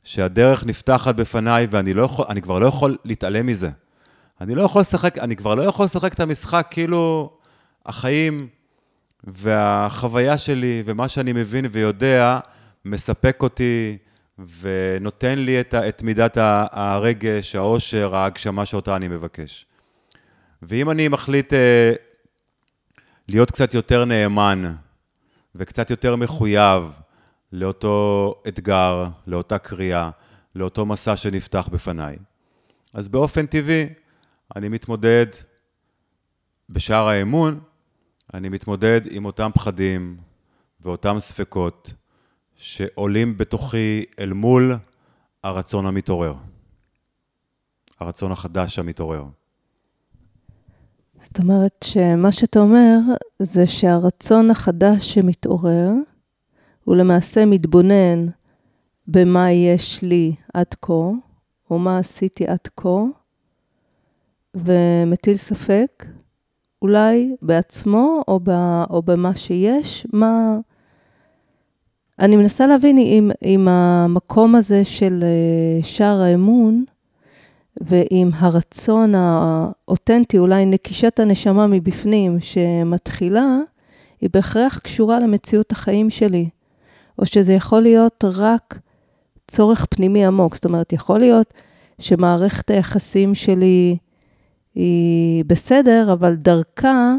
שהדרך 0.04 0.66
נפתחת 0.66 1.16
בפניי 1.16 1.68
ואני 1.72 1.94
לא 1.94 2.02
יכול, 2.04 2.26
אני 2.30 2.42
כבר 2.42 2.60
לא 2.60 2.66
יכול 2.66 2.98
להתעלם 3.06 3.46
מזה. 3.46 3.70
אני 4.42 4.56
לא 4.56 4.62
יכול 4.62 4.82
לשחק, 4.82 5.18
אני 5.18 5.36
כבר 5.36 5.56
לא 5.56 5.62
יכול 5.62 5.86
לשחק 5.86 6.14
את 6.14 6.20
המשחק 6.20 6.68
כאילו 6.72 7.32
החיים 7.86 8.48
והחוויה 9.24 10.38
שלי 10.38 10.84
ומה 10.86 11.10
שאני 11.10 11.34
מבין 11.34 11.66
ויודע 11.72 12.40
מספק 12.86 13.38
אותי 13.42 13.98
ונותן 14.62 15.40
לי 15.40 15.60
את, 15.60 15.74
את 15.74 16.04
מידת 16.04 16.38
הרגש, 16.72 17.56
העושר, 17.56 18.16
ההגשמה 18.16 18.66
שאותה 18.66 18.96
אני 18.96 19.08
מבקש. 19.08 19.66
ואם 20.62 20.90
אני 20.90 21.08
מחליט 21.08 21.54
אה, 21.54 21.94
להיות 23.30 23.52
קצת 23.52 23.74
יותר 23.74 24.06
נאמן 24.06 24.76
וקצת 25.56 25.90
יותר 25.90 26.16
מחויב 26.16 26.84
לאותו 27.52 28.34
אתגר, 28.48 29.06
לאותה 29.28 29.58
קריאה, 29.58 30.10
לאותו 30.56 30.86
מסע 30.86 31.16
שנפתח 31.16 31.70
בפניי. 31.72 32.18
אז 32.94 33.08
באופן 33.08 33.46
טבעי, 33.46 33.90
אני 34.56 34.70
מתמודד 34.70 35.26
בשער 36.70 37.08
האמון, 37.08 37.60
אני 38.34 38.50
מתמודד 38.50 39.02
עם 39.12 39.26
אותם 39.26 39.50
פחדים 39.54 40.18
ואותם 40.82 41.16
ספקות 41.20 41.94
שעולים 42.56 43.38
בתוכי 43.38 44.06
אל 44.20 44.34
מול 44.34 44.74
הרצון 45.44 45.86
המתעורר, 45.86 46.34
הרצון 48.00 48.32
החדש 48.32 48.80
המתעורר. 48.80 49.26
זאת 51.22 51.40
אומרת 51.40 51.84
שמה 51.84 52.32
שאתה 52.32 52.60
אומר 52.60 52.98
זה 53.40 53.68
שהרצון 53.68 54.52
החדש 54.52 55.14
שמתעורר, 55.14 55.92
הוא 56.84 56.96
למעשה 56.96 57.46
מתבונן 57.46 58.28
במה 59.08 59.52
יש 59.52 60.04
לי 60.04 60.36
עד 60.54 60.74
כה, 60.82 61.10
או 61.72 61.80
מה 61.80 61.98
עשיתי 61.98 62.48
עד 62.48 62.68
כה, 62.78 63.04
ומטיל 64.56 65.38
ספק, 65.38 66.06
אולי 66.82 67.36
בעצמו 67.42 68.24
או, 68.28 68.40
ב, 68.44 68.50
או 68.90 69.02
במה 69.02 69.36
שיש, 69.36 70.08
מה... 70.14 70.58
אני 72.20 72.36
מנסה 72.36 72.68
להבין 72.68 72.98
אם, 72.98 73.32
אם 73.44 73.68
המקום 73.68 74.56
הזה 74.56 74.86
של 74.86 75.20
אה, 75.24 75.84
שער 75.84 76.22
האמון, 76.22 76.86
ועם 77.82 78.30
הרצון 78.34 79.16
האותנטי, 79.16 80.38
אולי 80.38 80.66
נקישת 80.66 81.20
הנשמה 81.20 81.68
מבפנים 81.68 82.38
שמתחילה, 82.40 83.58
היא 84.22 84.30
בהכרח 84.34 84.80
קשורה 84.80 85.20
למציאות 85.20 85.72
החיים 85.72 86.10
שלי. 86.10 86.50
או 87.20 87.26
שזה 87.26 87.54
יכול 87.54 87.82
להיות 87.82 88.24
רק 88.34 88.80
צורך 89.48 89.86
פנימי 89.90 90.26
עמוק. 90.26 90.56
זאת 90.56 90.66
אומרת, 90.66 90.94
יכול 90.94 91.20
להיות 91.20 91.54
שמערכת 92.00 92.70
היחסים 92.70 93.36
שלי 93.36 93.98
היא 94.76 95.46
בסדר, 95.48 96.14
אבל 96.14 96.36
דרכה, 96.36 97.16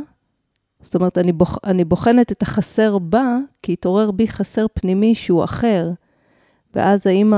זאת 0.81 0.94
אומרת, 0.94 1.18
אני, 1.18 1.33
בוח, 1.33 1.59
אני 1.64 1.85
בוחנת 1.85 2.33
את 2.33 2.42
החסר 2.42 2.99
בה, 2.99 3.37
כי 3.62 3.73
התעורר 3.73 4.11
בי 4.11 4.29
חסר 4.29 4.66
פנימי 4.75 5.14
שהוא 5.14 5.44
אחר. 5.44 5.90
ואז 6.75 7.07
האם 7.07 7.33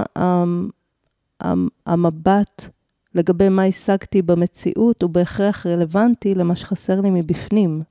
המבט 1.87 2.68
לגבי 3.14 3.48
מה 3.48 3.64
השגתי 3.64 4.22
במציאות 4.22 5.02
הוא 5.02 5.10
בהכרח 5.10 5.66
רלוונטי 5.66 6.34
למה 6.34 6.56
שחסר 6.56 7.00
לי 7.00 7.10
מבפנים. 7.10 7.82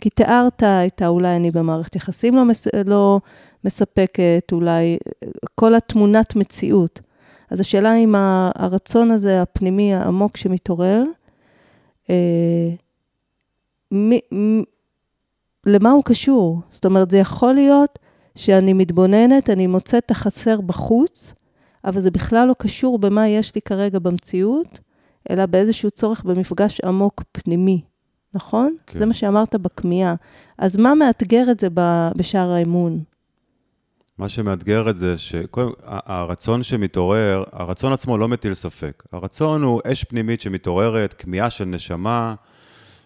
כי 0.00 0.10
תיארת 0.10 0.62
את 0.62 1.02
האולי 1.02 1.36
אני 1.36 1.50
במערכת 1.50 1.96
יחסים 1.96 2.36
לא, 2.36 2.44
מס, 2.44 2.66
לא 2.86 3.20
מספקת, 3.64 4.48
אולי 4.52 4.98
כל 5.54 5.74
התמונת 5.74 6.36
מציאות. 6.36 7.00
אז 7.50 7.60
השאלה 7.60 7.94
אם 7.94 8.14
הרצון 8.54 9.10
הזה, 9.10 9.42
הפנימי 9.42 9.94
העמוק 9.94 10.36
שמתעורר, 10.36 11.04
אה, 12.10 12.70
מ, 13.92 14.10
מ, 14.34 14.62
למה 15.66 15.90
הוא 15.90 16.04
קשור? 16.04 16.60
זאת 16.70 16.84
אומרת, 16.84 17.10
זה 17.10 17.18
יכול 17.18 17.52
להיות 17.52 17.98
שאני 18.34 18.72
מתבוננת, 18.72 19.50
אני 19.50 19.66
מוצאת 19.66 20.04
את 20.06 20.10
החסר 20.10 20.60
בחוץ, 20.60 21.34
אבל 21.86 22.00
זה 22.00 22.10
בכלל 22.10 22.48
לא 22.48 22.54
קשור 22.58 22.98
במה 22.98 23.28
יש 23.28 23.54
לי 23.54 23.60
כרגע 23.60 23.98
במציאות, 23.98 24.78
אלא 25.30 25.46
באיזשהו 25.46 25.90
צורך 25.90 26.24
במפגש 26.24 26.80
עמוק 26.80 27.22
פנימי, 27.32 27.80
נכון? 28.34 28.76
כן. 28.86 28.98
זה 28.98 29.06
מה 29.06 29.14
שאמרת 29.14 29.54
בכמיהה. 29.54 30.14
אז 30.58 30.76
מה 30.76 30.94
מאתגר 30.94 31.50
את 31.50 31.60
זה 31.60 31.68
בשער 32.16 32.50
האמון? 32.50 33.02
מה 34.18 34.28
שמאתגר 34.28 34.90
את 34.90 34.98
זה, 34.98 35.14
שהרצון 35.18 36.62
שמתעורר, 36.62 37.44
הרצון 37.52 37.92
עצמו 37.92 38.18
לא 38.18 38.28
מטיל 38.28 38.54
ספק. 38.54 39.02
הרצון 39.12 39.62
הוא 39.62 39.80
אש 39.84 40.04
פנימית 40.04 40.40
שמתעוררת, 40.40 41.14
כמיהה 41.14 41.50
של 41.50 41.64
נשמה, 41.64 42.34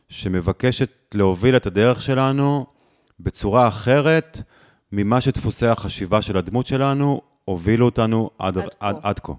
שמבקשת 0.08 1.14
להוביל 1.14 1.56
את 1.56 1.66
הדרך 1.66 2.02
שלנו 2.02 2.66
בצורה 3.20 3.68
אחרת 3.68 4.42
ממה 4.92 5.20
שדפוסי 5.20 5.66
החשיבה 5.66 6.22
של 6.22 6.36
הדמות 6.36 6.66
שלנו 6.66 7.20
הובילו 7.44 7.86
אותנו 7.86 8.30
עד, 8.38 8.58
עד, 8.58 8.68
עד, 8.80 8.96
עד 9.02 9.18
כה. 9.18 9.32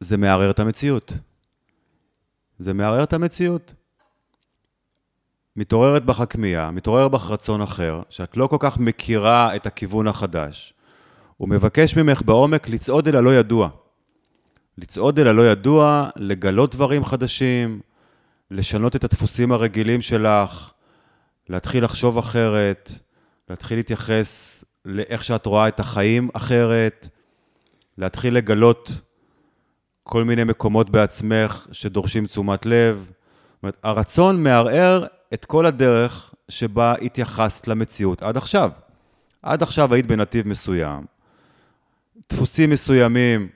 זה 0.00 0.16
מערער 0.16 0.50
את 0.50 0.58
המציאות. 0.58 1.12
זה 2.58 2.74
מערער 2.74 3.02
את 3.02 3.12
המציאות. 3.12 3.74
מתעוררת 5.56 6.04
בך 6.04 6.20
הכמיהה, 6.20 6.70
מתעורר 6.70 7.08
בך 7.08 7.30
רצון 7.30 7.60
אחר, 7.60 8.02
שאת 8.10 8.36
לא 8.36 8.46
כל 8.46 8.56
כך 8.60 8.78
מכירה 8.78 9.56
את 9.56 9.66
הכיוון 9.66 10.08
החדש. 10.08 10.74
הוא 11.36 11.48
מבקש 11.48 11.96
ממך 11.96 12.22
בעומק 12.22 12.68
לצעוד 12.68 13.08
אל 13.08 13.16
הלא 13.16 13.34
ידוע. 13.34 13.68
לצעוד 14.78 15.18
אל 15.18 15.28
הלא 15.28 15.50
ידוע, 15.50 16.08
לגלות 16.16 16.74
דברים 16.74 17.04
חדשים, 17.04 17.80
לשנות 18.50 18.96
את 18.96 19.04
הדפוסים 19.04 19.52
הרגילים 19.52 20.00
שלך, 20.00 20.70
להתחיל 21.48 21.84
לחשוב 21.84 22.18
אחרת, 22.18 22.92
להתחיל 23.48 23.78
להתייחס 23.78 24.64
לאיך 24.84 25.24
שאת 25.24 25.46
רואה 25.46 25.68
את 25.68 25.80
החיים 25.80 26.28
אחרת, 26.32 27.08
להתחיל 27.98 28.34
לגלות 28.34 29.00
כל 30.02 30.24
מיני 30.24 30.44
מקומות 30.44 30.90
בעצמך 30.90 31.66
שדורשים 31.72 32.26
תשומת 32.26 32.66
לב. 32.66 33.04
זאת 33.06 33.62
אומרת, 33.62 33.76
הרצון 33.82 34.42
מערער 34.42 35.06
את 35.34 35.44
כל 35.44 35.66
הדרך 35.66 36.34
שבה 36.48 36.94
התייחסת 37.02 37.68
למציאות 37.68 38.22
עד 38.22 38.36
עכשיו. 38.36 38.70
עד 39.42 39.62
עכשיו 39.62 39.94
היית 39.94 40.06
בנתיב 40.06 40.48
מסוים, 40.48 41.04
דפוסים 42.32 42.70
מסוימים 42.70 43.48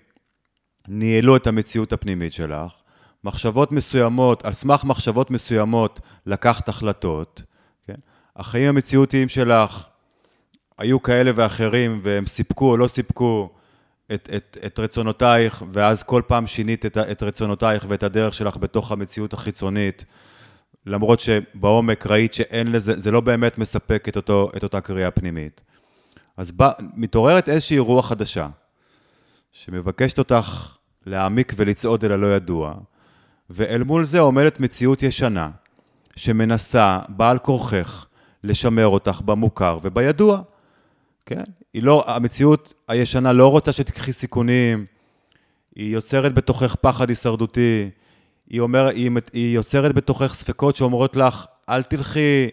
ניהלו 0.88 1.36
את 1.36 1.46
המציאות 1.46 1.92
הפנימית 1.92 2.32
שלך, 2.32 2.72
מחשבות 3.24 3.72
מסוימות, 3.72 4.44
על 4.44 4.52
סמך 4.52 4.84
מחשבות 4.84 5.30
מסוימות 5.30 6.00
לקחת 6.26 6.68
החלטות, 6.68 7.42
כן? 7.86 7.94
החיים 8.36 8.68
המציאותיים 8.68 9.28
שלך 9.28 9.86
היו 10.78 11.02
כאלה 11.02 11.30
ואחרים 11.34 12.00
והם 12.02 12.26
סיפקו 12.26 12.70
או 12.70 12.76
לא 12.76 12.88
סיפקו 12.88 13.50
את, 14.14 14.28
את, 14.36 14.56
את 14.66 14.78
רצונותייך, 14.78 15.64
ואז 15.72 16.02
כל 16.02 16.22
פעם 16.26 16.46
שינית 16.46 16.86
את, 16.86 16.98
את 16.98 17.22
רצונותייך 17.22 17.86
ואת 17.88 18.02
הדרך 18.02 18.34
שלך 18.34 18.56
בתוך 18.56 18.92
המציאות 18.92 19.32
החיצונית. 19.32 20.04
למרות 20.86 21.20
שבעומק 21.20 22.06
ראית 22.06 22.34
שאין 22.34 22.72
לזה, 22.72 23.00
זה 23.00 23.10
לא 23.10 23.20
באמת 23.20 23.58
מספק 23.58 24.08
את, 24.08 24.16
אותו, 24.16 24.50
את 24.56 24.62
אותה 24.62 24.80
קריאה 24.80 25.10
פנימית. 25.10 25.60
אז 26.36 26.50
בא, 26.50 26.70
מתעוררת 26.94 27.48
איזושהי 27.48 27.78
רוח 27.78 28.08
חדשה, 28.08 28.48
שמבקשת 29.52 30.18
אותך 30.18 30.76
להעמיק 31.06 31.52
ולצעוד 31.56 32.04
אל 32.04 32.12
הלא 32.12 32.26
ידוע, 32.26 32.74
ואל 33.50 33.82
מול 33.82 34.04
זה 34.04 34.20
עומדת 34.20 34.60
מציאות 34.60 35.02
ישנה, 35.02 35.50
שמנסה, 36.16 36.98
בעל 37.08 37.38
כורכך, 37.38 38.06
לשמר 38.44 38.86
אותך 38.86 39.20
במוכר 39.24 39.78
ובידוע, 39.82 40.42
כן? 41.28 41.44
היא 41.74 41.82
לא, 41.82 42.04
המציאות 42.06 42.74
הישנה 42.88 43.32
לא 43.32 43.48
רוצה 43.48 43.72
שתקחי 43.72 44.12
סיכונים, 44.12 44.86
היא 45.76 45.94
יוצרת 45.94 46.34
בתוכך 46.34 46.74
פחד 46.74 47.08
הישרדותי, 47.08 47.90
היא, 48.50 48.60
אומר, 48.60 48.86
היא, 48.88 49.10
היא 49.32 49.54
יוצרת 49.54 49.94
בתוכך 49.94 50.34
ספקות 50.34 50.76
שאומרות 50.76 51.16
לך, 51.16 51.46
אל 51.68 51.82
תלכי 51.82 52.48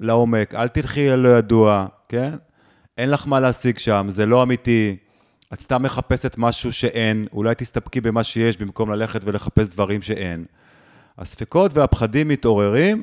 לעומק, 0.00 0.54
אל 0.54 0.68
תלכי 0.68 1.08
ללא 1.08 1.28
ידוע, 1.28 1.86
כן? 2.08 2.34
אין 2.98 3.10
לך 3.10 3.26
מה 3.26 3.40
להשיג 3.40 3.78
שם, 3.78 4.06
זה 4.08 4.26
לא 4.26 4.42
אמיתי. 4.42 4.96
את 5.52 5.60
סתם 5.60 5.82
מחפשת 5.82 6.34
משהו 6.38 6.72
שאין, 6.72 7.26
אולי 7.32 7.54
תסתפקי 7.54 8.00
במה 8.00 8.22
שיש 8.22 8.56
במקום 8.56 8.90
ללכת 8.90 9.20
ולחפש 9.24 9.68
דברים 9.68 10.02
שאין. 10.02 10.44
הספקות 11.18 11.76
והפחדים 11.76 12.28
מתעוררים, 12.28 13.02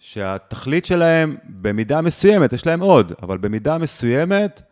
שהתכלית 0.00 0.84
שלהם 0.86 1.36
במידה 1.44 2.00
מסוימת, 2.00 2.52
יש 2.52 2.66
להם 2.66 2.80
עוד, 2.80 3.12
אבל 3.22 3.38
במידה 3.38 3.78
מסוימת 3.78 4.62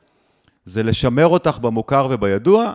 זה 0.64 0.82
לשמר 0.82 1.26
אותך 1.26 1.58
במוכר 1.58 2.08
ובידוע, 2.10 2.72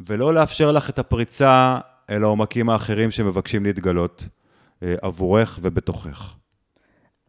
ולא 0.00 0.34
לאפשר 0.34 0.72
לך 0.72 0.90
את 0.90 0.98
הפריצה 0.98 1.78
אל 2.10 2.24
העומקים 2.24 2.70
האחרים 2.70 3.10
שמבקשים 3.10 3.64
להתגלות 3.64 4.28
אה, 4.82 4.94
עבורך 5.02 5.58
ובתוכך. 5.62 6.34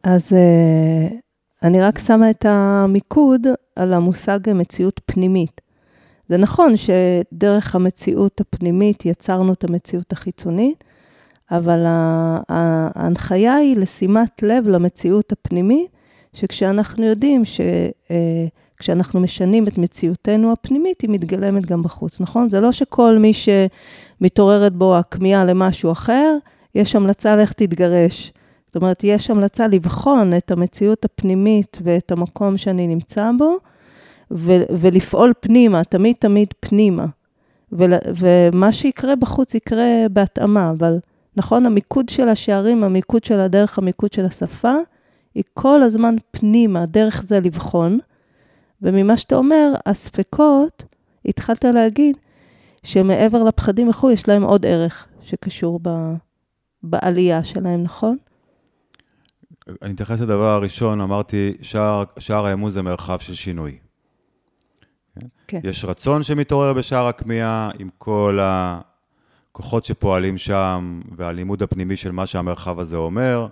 אז 0.04 0.34
אה, 0.34 1.18
אני 1.64 1.82
רק 1.82 2.00
שמה 2.00 2.30
את 2.30 2.46
המיקוד 2.46 3.48
על 3.76 3.94
המושג 3.94 4.40
מציאות 4.56 5.02
פנימית. 5.06 5.62
זה 6.30 6.38
נכון 6.38 6.74
שדרך 6.78 7.76
המציאות 7.76 8.42
הפנימית 8.42 9.06
יצרנו 9.06 9.54
את 9.54 9.64
המציאות 9.64 10.12
החיצונית, 10.12 10.84
אבל 11.52 11.84
ההנחיה 11.88 13.56
היא 13.56 13.78
לשימת 13.78 14.44
לב 14.44 14.68
למציאות 14.68 15.32
הפנימית, 15.32 15.92
שכשאנחנו 16.34 17.06
יודעים 17.06 17.44
שכשאנחנו 17.46 19.20
אה, 19.20 19.24
משנים 19.24 19.68
את 19.68 19.78
מציאותנו 19.78 20.52
הפנימית, 20.52 21.02
היא 21.02 21.10
מתגלמת 21.10 21.66
גם 21.66 21.84
בחוץ, 21.84 22.22
נכון? 22.22 22.50
זה 22.50 22.60
לא 22.60 22.72
שכל 22.72 23.18
מי 23.18 23.32
שמתעוררת 23.34 24.74
בו 24.74 24.98
הכמיהה 24.98 25.46
למשהו 25.46 25.92
אחר, 25.92 26.38
יש 26.76 26.96
המלצה 26.96 27.36
לך 27.36 27.54
תתגרש. 27.54 28.34
זאת 28.68 28.76
אומרת, 28.76 29.04
יש 29.04 29.30
המלצה 29.30 29.68
לבחון 29.68 30.34
את 30.38 30.52
המציאות 30.52 31.06
הפנימית 31.06 31.78
ואת 31.84 32.12
המקום 32.12 32.58
שאני 32.58 32.88
נמצא 32.88 33.32
בו, 33.38 33.58
ולפעול 34.70 35.34
פנימה, 35.40 35.84
תמיד 35.84 36.16
תמיד 36.20 36.48
פנימה. 36.60 37.06
ומה 37.72 38.72
שיקרה 38.72 39.16
בחוץ 39.16 39.56
יקרה 39.56 40.06
בהתאמה, 40.12 40.70
אבל 40.70 40.98
נכון, 41.40 41.66
המיקוד 41.66 42.10
של 42.10 42.30
השערים, 42.30 42.84
המיקוד 42.84 43.24
של 43.24 43.40
הדרך, 43.40 43.78
המיקוד 43.78 44.14
של 44.14 44.26
השפה, 44.26 44.74
היא 45.36 45.44
כל 45.54 45.84
הזמן 45.84 46.16
פנימה, 46.32 46.86
דרך 46.86 47.24
זה 47.24 47.40
לבחון. 47.40 48.00
וממה 48.82 49.18
שאתה 49.18 49.36
אומר, 49.36 49.74
הספקות, 49.86 50.84
התחלת 51.26 51.66
להגיד 51.66 52.18
שמעבר 52.84 53.44
לפחדים 53.44 53.90
וכו', 53.90 54.12
יש 54.12 54.28
להם 54.28 54.44
עוד 54.44 54.66
ערך 54.66 55.06
שקשור 55.22 55.80
ב, 55.82 55.90
בעלייה 56.84 57.44
שלהם, 57.44 57.84
נכון? 57.84 58.18
אני 59.82 59.94
אתייחס 59.94 60.22
לדבר 60.22 60.50
הראשון, 60.50 61.02
אמרתי, 61.02 61.54
שער, 61.62 62.04
שער 62.20 62.46
האמון 62.46 62.72
זה 62.72 62.82
מרחב 62.82 63.20
של 63.20 63.34
שינוי. 63.36 63.78
כן. 65.48 65.60
יש 65.64 65.86
רצון 65.86 66.24
שמתעורר 66.24 66.74
בשער 66.74 67.08
הכמיהה, 67.08 67.70
עם 67.80 67.90
כל 67.98 68.40
הכוחות 69.60 69.86
שפועלים 69.86 70.38
שם, 70.38 71.02
והלימוד 71.16 71.64
הפנימי 71.64 71.96
של 71.96 72.12
מה 72.12 72.28
שהמרחב 72.28 72.80
הזה 72.80 72.98
אומר, 72.98 73.48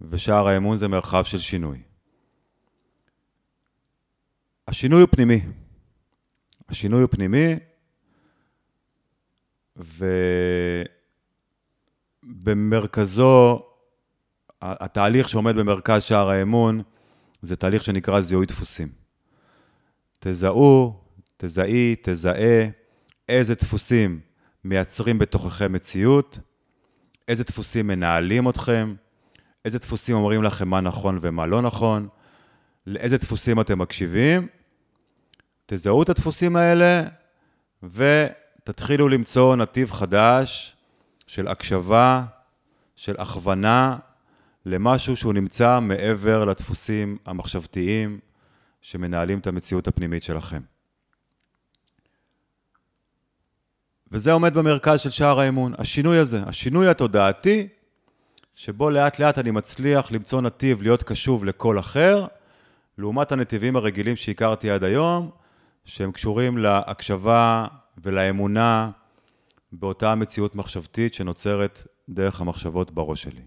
ושער 0.00 0.48
האמון 0.48 0.76
זה 0.76 0.88
מרחב 0.88 1.24
של 1.24 1.38
שינוי. 1.38 1.82
השינוי 4.68 5.00
הוא 5.00 5.08
פנימי. 5.10 5.40
השינוי 6.68 7.00
הוא 7.02 7.08
פנימי, 7.10 7.54
ובמרכזו, 12.24 13.62
התהליך 14.62 15.28
שעומד 15.28 15.56
במרכז 15.56 16.02
שער 16.02 16.30
האמון, 16.30 16.82
זה 17.42 17.56
תהליך 17.56 17.84
שנקרא 17.84 18.20
זיהוי 18.20 18.46
דפוסים. 18.46 18.88
תזהו, 20.18 21.00
תזהי, 21.36 21.94
תזהה 22.02 22.68
איזה 23.28 23.54
דפוסים 23.54 24.27
מייצרים 24.68 25.18
בתוככם 25.18 25.72
מציאות, 25.72 26.38
איזה 27.28 27.44
דפוסים 27.44 27.86
מנהלים 27.86 28.48
אתכם, 28.48 28.94
איזה 29.64 29.78
דפוסים 29.78 30.16
אומרים 30.16 30.42
לכם 30.42 30.68
מה 30.68 30.80
נכון 30.80 31.18
ומה 31.22 31.46
לא 31.46 31.62
נכון, 31.62 32.08
לאיזה 32.86 33.16
דפוסים 33.16 33.60
אתם 33.60 33.78
מקשיבים. 33.78 34.48
תזהו 35.66 36.02
את 36.02 36.08
הדפוסים 36.08 36.56
האלה 36.56 37.02
ותתחילו 37.82 39.08
למצוא 39.08 39.56
נתיב 39.56 39.92
חדש 39.92 40.76
של 41.26 41.48
הקשבה, 41.48 42.24
של 42.96 43.14
הכוונה 43.18 43.96
למשהו 44.66 45.16
שהוא 45.16 45.32
נמצא 45.32 45.80
מעבר 45.80 46.44
לדפוסים 46.44 47.18
המחשבתיים, 47.26 48.18
שמנהלים 48.80 49.38
את 49.38 49.46
המציאות 49.46 49.88
הפנימית 49.88 50.22
שלכם. 50.22 50.60
וזה 54.12 54.32
עומד 54.32 54.54
במרכז 54.54 55.00
של 55.00 55.10
שער 55.10 55.40
האמון, 55.40 55.72
השינוי 55.78 56.18
הזה, 56.18 56.42
השינוי 56.46 56.88
התודעתי, 56.88 57.68
שבו 58.54 58.90
לאט 58.90 59.18
לאט 59.18 59.38
אני 59.38 59.50
מצליח 59.50 60.12
למצוא 60.12 60.40
נתיב 60.40 60.82
להיות 60.82 61.02
קשוב 61.02 61.44
לכל 61.44 61.78
אחר, 61.78 62.26
לעומת 62.98 63.32
הנתיבים 63.32 63.76
הרגילים 63.76 64.16
שהכרתי 64.16 64.70
עד 64.70 64.84
היום, 64.84 65.30
שהם 65.84 66.12
קשורים 66.12 66.58
להקשבה 66.58 67.66
ולאמונה 67.98 68.90
באותה 69.72 70.14
מציאות 70.14 70.54
מחשבתית 70.54 71.14
שנוצרת 71.14 71.86
דרך 72.08 72.40
המחשבות 72.40 72.90
בראש 72.90 73.22
שלי. 73.22 73.42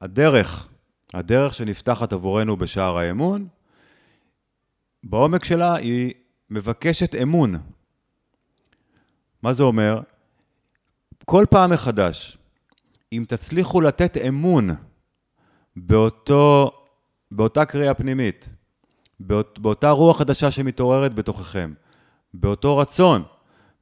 הדרך, 0.00 0.68
הדרך 1.14 1.54
שנפתחת 1.54 2.12
עבורנו 2.12 2.56
בשער 2.56 2.98
האמון, 2.98 3.48
בעומק 5.06 5.44
שלה 5.44 5.74
היא 5.74 6.14
מבקשת 6.50 7.14
אמון. 7.14 7.54
מה 9.42 9.52
זה 9.52 9.62
אומר? 9.62 10.00
כל 11.24 11.44
פעם 11.50 11.70
מחדש, 11.70 12.38
אם 13.12 13.24
תצליחו 13.28 13.80
לתת 13.80 14.16
אמון 14.16 14.70
באותו, 15.76 16.70
באותה 17.30 17.64
קריאה 17.64 17.94
פנימית, 17.94 18.48
באות, 19.20 19.58
באותה 19.58 19.90
רוח 19.90 20.18
חדשה 20.18 20.50
שמתעוררת 20.50 21.14
בתוככם, 21.14 21.72
באותו 22.34 22.76
רצון, 22.76 23.22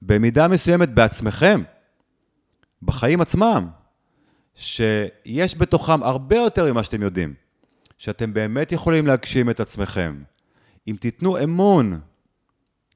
במידה 0.02 0.48
מסוימת 0.48 0.90
בעצמכם, 0.90 1.62
בחיים 2.82 3.20
עצמם, 3.20 3.68
שיש 4.54 5.58
בתוכם 5.58 6.02
הרבה 6.02 6.36
יותר 6.36 6.72
ממה 6.72 6.82
שאתם 6.82 7.02
יודעים, 7.02 7.34
שאתם 7.98 8.34
באמת 8.34 8.72
יכולים 8.72 9.06
להגשים 9.06 9.50
את 9.50 9.60
עצמכם. 9.60 10.22
אם 10.89 10.97
תיתנו 11.01 11.45
אמון, 11.45 12.01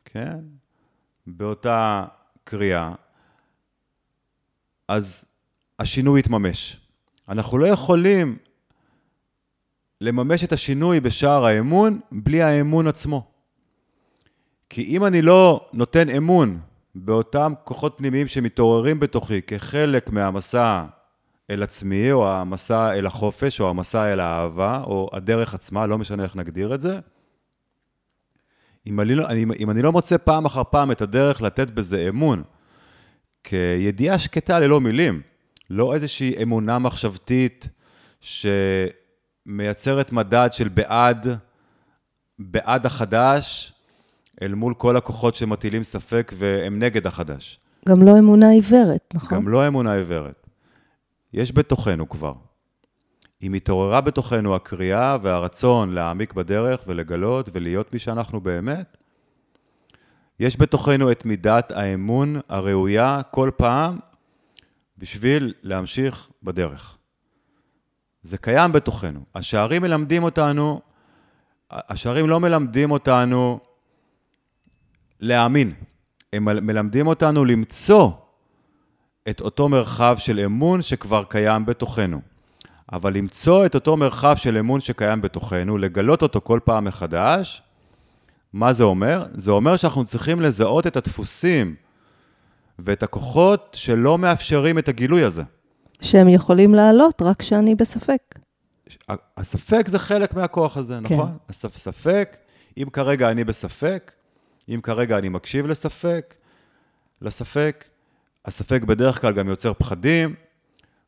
כן, 0.04 0.38
באותה 1.26 2.04
קריאה, 2.44 2.92
אז 4.88 5.24
השינוי 5.78 6.20
יתממש. 6.20 6.80
אנחנו 7.28 7.58
לא 7.58 7.66
יכולים 7.66 8.38
לממש 10.00 10.44
את 10.44 10.52
השינוי 10.52 11.00
בשער 11.00 11.44
האמון 11.44 12.00
בלי 12.12 12.42
האמון 12.42 12.86
עצמו. 12.86 13.30
כי 14.70 14.82
אם 14.82 15.04
אני 15.04 15.22
לא 15.22 15.68
נותן 15.72 16.08
אמון 16.08 16.60
באותם 16.94 17.52
כוחות 17.64 17.94
פנימיים 17.96 18.26
שמתעוררים 18.26 19.00
בתוכי 19.00 19.42
כחלק 19.42 20.10
מהמסע 20.10 20.84
אל 21.50 21.62
עצמי, 21.62 22.12
או 22.12 22.30
המסע 22.32 22.94
אל 22.94 23.06
החופש, 23.06 23.60
או 23.60 23.70
המסע 23.70 24.12
אל 24.12 24.20
האהבה, 24.20 24.82
או 24.84 25.10
הדרך 25.12 25.54
עצמה, 25.54 25.86
לא 25.86 25.98
משנה 25.98 26.22
איך 26.22 26.36
נגדיר 26.36 26.74
את 26.74 26.80
זה, 26.80 27.00
אם 28.86 29.00
אני, 29.00 29.14
לא, 29.14 29.26
אם 29.58 29.70
אני 29.70 29.82
לא 29.82 29.92
מוצא 29.92 30.16
פעם 30.16 30.44
אחר 30.44 30.62
פעם 30.70 30.90
את 30.90 31.00
הדרך 31.00 31.42
לתת 31.42 31.70
בזה 31.70 32.06
אמון, 32.08 32.42
כידיעה 33.44 34.18
שקטה 34.18 34.58
ללא 34.60 34.80
מילים, 34.80 35.20
לא 35.70 35.94
איזושהי 35.94 36.42
אמונה 36.42 36.78
מחשבתית 36.78 37.68
שמייצרת 38.20 40.12
מדד 40.12 40.48
של 40.52 40.68
בעד, 40.68 41.26
בעד 42.38 42.86
החדש, 42.86 43.72
אל 44.42 44.54
מול 44.54 44.74
כל 44.74 44.96
הכוחות 44.96 45.34
שמטילים 45.34 45.82
ספק 45.82 46.32
והם 46.36 46.78
נגד 46.78 47.06
החדש. 47.06 47.60
גם 47.88 48.02
לא 48.02 48.18
אמונה 48.18 48.50
עיוורת, 48.50 49.14
נכון? 49.14 49.38
גם 49.38 49.48
לא 49.48 49.68
אמונה 49.68 49.94
עיוורת. 49.94 50.46
יש 51.32 51.52
בתוכנו 51.52 52.08
כבר. 52.08 52.32
אם 53.42 53.54
התעוררה 53.54 54.00
בתוכנו 54.00 54.56
הקריאה 54.56 55.16
והרצון 55.22 55.94
להעמיק 55.94 56.32
בדרך 56.32 56.80
ולגלות 56.86 57.50
ולהיות 57.52 57.92
מי 57.92 57.98
שאנחנו 57.98 58.40
באמת, 58.40 58.96
יש 60.40 60.60
בתוכנו 60.60 61.10
את 61.10 61.24
מידת 61.24 61.70
האמון 61.70 62.36
הראויה 62.48 63.22
כל 63.30 63.50
פעם 63.56 63.98
בשביל 64.98 65.54
להמשיך 65.62 66.28
בדרך. 66.42 66.96
זה 68.22 68.38
קיים 68.38 68.72
בתוכנו. 68.72 69.20
השערים 69.34 69.82
מלמדים 69.82 70.22
אותנו, 70.22 70.80
השערים 71.70 72.28
לא 72.28 72.40
מלמדים 72.40 72.90
אותנו 72.90 73.60
להאמין, 75.20 75.72
הם 76.32 76.44
מלמדים 76.44 77.06
אותנו 77.06 77.44
למצוא 77.44 78.10
את 79.28 79.40
אותו 79.40 79.68
מרחב 79.68 80.16
של 80.18 80.40
אמון 80.40 80.82
שכבר 80.82 81.24
קיים 81.24 81.66
בתוכנו. 81.66 82.20
אבל 82.92 83.14
למצוא 83.14 83.66
את 83.66 83.74
אותו 83.74 83.96
מרחב 83.96 84.36
של 84.36 84.56
אמון 84.56 84.80
שקיים 84.80 85.22
בתוכנו, 85.22 85.78
לגלות 85.78 86.22
אותו 86.22 86.40
כל 86.40 86.60
פעם 86.64 86.84
מחדש, 86.84 87.62
מה 88.52 88.72
זה 88.72 88.84
אומר? 88.84 89.24
זה 89.32 89.50
אומר 89.50 89.76
שאנחנו 89.76 90.04
צריכים 90.04 90.40
לזהות 90.40 90.86
את 90.86 90.96
הדפוסים 90.96 91.74
ואת 92.78 93.02
הכוחות 93.02 93.76
שלא 93.78 94.18
מאפשרים 94.18 94.78
את 94.78 94.88
הגילוי 94.88 95.22
הזה. 95.22 95.42
שהם 96.00 96.28
יכולים 96.28 96.74
לעלות 96.74 97.22
רק 97.22 97.38
כשאני 97.38 97.74
בספק. 97.74 98.38
הספק 99.36 99.88
זה 99.88 99.98
חלק 99.98 100.34
מהכוח 100.34 100.76
הזה, 100.76 100.94
כן. 100.94 101.14
נכון? 101.14 101.36
הספק, 101.48 102.36
אם 102.78 102.88
כרגע 102.92 103.30
אני 103.30 103.44
בספק, 103.44 104.12
אם 104.68 104.80
כרגע 104.82 105.18
אני 105.18 105.28
מקשיב 105.28 105.66
לספק, 105.66 106.34
לספק, 107.22 107.84
הספק 108.44 108.82
בדרך 108.82 109.20
כלל 109.20 109.32
גם 109.32 109.48
יוצר 109.48 109.72
פחדים, 109.74 110.34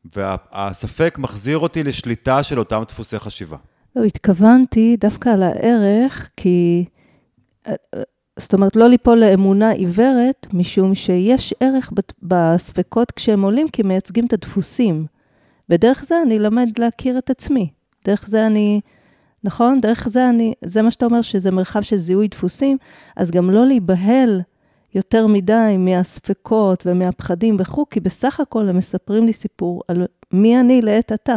והספק 0.05 1.17
מחזיר 1.19 1.57
אותי 1.57 1.83
לשליטה 1.83 2.43
של 2.43 2.59
אותם 2.59 2.83
דפוסי 2.87 3.19
חשיבה. 3.19 3.57
לא, 3.95 4.03
התכוונתי 4.03 4.97
דווקא 4.99 5.29
על 5.29 5.43
הערך, 5.43 6.29
כי... 6.37 6.85
אה, 7.67 7.73
אה, 7.95 8.01
זאת 8.39 8.53
אומרת, 8.53 8.75
לא 8.75 8.87
ליפול 8.87 9.19
לאמונה 9.19 9.69
עיוורת, 9.69 10.47
משום 10.53 10.95
שיש 10.95 11.53
ערך 11.59 11.91
בספקות 12.21 13.11
כשהם 13.11 13.41
עולים, 13.41 13.67
כי 13.67 13.83
מייצגים 13.83 14.25
את 14.25 14.33
הדפוסים. 14.33 15.05
ודרך 15.69 16.03
זה 16.03 16.21
אני 16.21 16.39
למד 16.39 16.69
להכיר 16.79 17.17
את 17.17 17.29
עצמי. 17.29 17.69
דרך 18.05 18.27
זה 18.27 18.47
אני, 18.47 18.81
נכון? 19.43 19.81
דרך 19.81 20.07
זה 20.09 20.29
אני, 20.29 20.53
זה 20.65 20.81
מה 20.81 20.91
שאתה 20.91 21.05
אומר, 21.05 21.21
שזה 21.21 21.51
מרחב 21.51 21.81
של 21.81 21.97
זיהוי 21.97 22.27
דפוסים, 22.27 22.77
אז 23.15 23.31
גם 23.31 23.49
לא 23.49 23.65
להיבהל 23.65 24.41
יותר 24.95 25.27
מדי 25.27 25.75
מהספקות 25.79 26.83
ומהפחדים 26.85 27.57
וכו', 27.59 27.85
כי 27.89 27.99
בסך 27.99 28.39
הכל 28.39 28.69
הם 28.69 28.77
מספרים 28.77 29.25
לי 29.25 29.33
סיפור 29.33 29.81
על 29.87 30.05
מי 30.33 30.59
אני 30.59 30.81
לעת 30.81 31.11
עתה. 31.11 31.35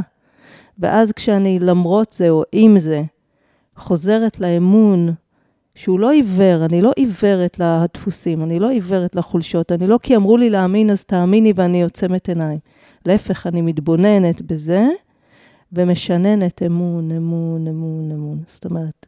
ואז 0.78 1.12
כשאני 1.12 1.58
למרות 1.60 2.12
זה 2.12 2.30
או 2.30 2.42
עם 2.52 2.78
זה, 2.78 3.02
חוזרת 3.76 4.40
לאמון, 4.40 5.14
שהוא 5.74 6.00
לא 6.00 6.10
עיוור, 6.10 6.64
אני 6.64 6.82
לא 6.82 6.92
עיוורת 6.96 7.58
לדפוסים, 7.58 8.42
אני 8.42 8.58
לא 8.58 8.68
עיוורת 8.68 9.16
לחולשות, 9.16 9.72
אני 9.72 9.86
לא 9.86 9.98
כי 10.02 10.16
אמרו 10.16 10.36
לי 10.36 10.50
להאמין 10.50 10.90
אז 10.90 11.04
תאמיני 11.04 11.52
ואני 11.56 11.82
עוצמת 11.82 12.28
עיניים. 12.28 12.58
להפך, 13.06 13.46
אני 13.46 13.60
מתבוננת 13.60 14.42
בזה 14.42 14.84
ומשננת 15.72 16.62
אמון, 16.62 17.10
אמון, 17.10 17.68
אמון, 17.68 18.10
אמון. 18.12 18.42
זאת 18.48 18.64
אומרת, 18.64 19.06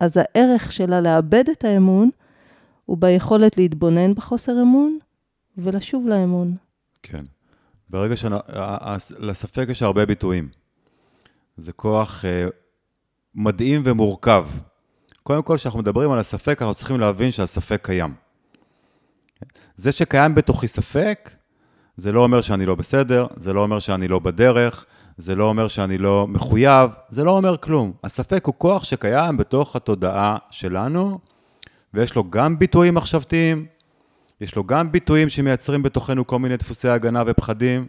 אז 0.00 0.16
הערך 0.16 0.72
שלה 0.72 1.00
לאבד 1.00 1.48
את 1.48 1.64
האמון, 1.64 2.10
הוא 2.84 2.98
ביכולת 2.98 3.56
להתבונן 3.56 4.14
בחוסר 4.14 4.52
אמון 4.62 4.98
ולשוב 5.58 6.06
לאמון. 6.08 6.56
כן. 7.02 7.24
ברגע 7.90 8.14
שלספק 8.16 9.66
יש 9.70 9.82
הרבה 9.82 10.06
ביטויים. 10.06 10.48
זה 11.56 11.72
כוח 11.72 12.24
uh, 12.24 12.52
מדהים 13.34 13.82
ומורכב. 13.84 14.46
קודם 15.22 15.42
כל, 15.42 15.56
כשאנחנו 15.56 15.78
מדברים 15.80 16.10
על 16.10 16.18
הספק, 16.18 16.62
אנחנו 16.62 16.74
צריכים 16.74 17.00
להבין 17.00 17.30
שהספק 17.30 17.80
קיים. 17.84 18.14
זה 19.76 19.92
שקיים 19.92 20.34
בתוכי 20.34 20.66
ספק, 20.68 21.30
זה 21.96 22.12
לא 22.12 22.20
אומר 22.20 22.40
שאני 22.40 22.66
לא 22.66 22.74
בסדר, 22.74 23.26
זה 23.36 23.52
לא 23.52 23.60
אומר 23.60 23.78
שאני 23.78 24.08
לא 24.08 24.18
בדרך, 24.18 24.84
זה 25.16 25.34
לא 25.34 25.44
אומר 25.44 25.68
שאני 25.68 25.98
לא 25.98 26.26
מחויב, 26.28 26.90
זה 27.08 27.24
לא 27.24 27.30
אומר 27.30 27.56
כלום. 27.56 27.92
הספק 28.04 28.46
הוא 28.46 28.54
כוח 28.58 28.84
שקיים 28.84 29.36
בתוך 29.36 29.76
התודעה 29.76 30.36
שלנו, 30.50 31.18
ויש 31.94 32.14
לו 32.14 32.30
גם 32.30 32.58
ביטויים 32.58 32.94
מחשבתיים, 32.94 33.66
יש 34.40 34.56
לו 34.56 34.64
גם 34.64 34.92
ביטויים 34.92 35.28
שמייצרים 35.28 35.82
בתוכנו 35.82 36.26
כל 36.26 36.38
מיני 36.38 36.56
דפוסי 36.56 36.88
הגנה 36.88 37.22
ופחדים, 37.26 37.86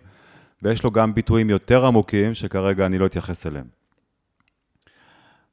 ויש 0.61 0.83
לו 0.83 0.91
גם 0.91 1.15
ביטויים 1.15 1.49
יותר 1.49 1.85
עמוקים, 1.85 2.33
שכרגע 2.33 2.85
אני 2.85 2.97
לא 2.97 3.05
אתייחס 3.05 3.47
אליהם. 3.47 3.67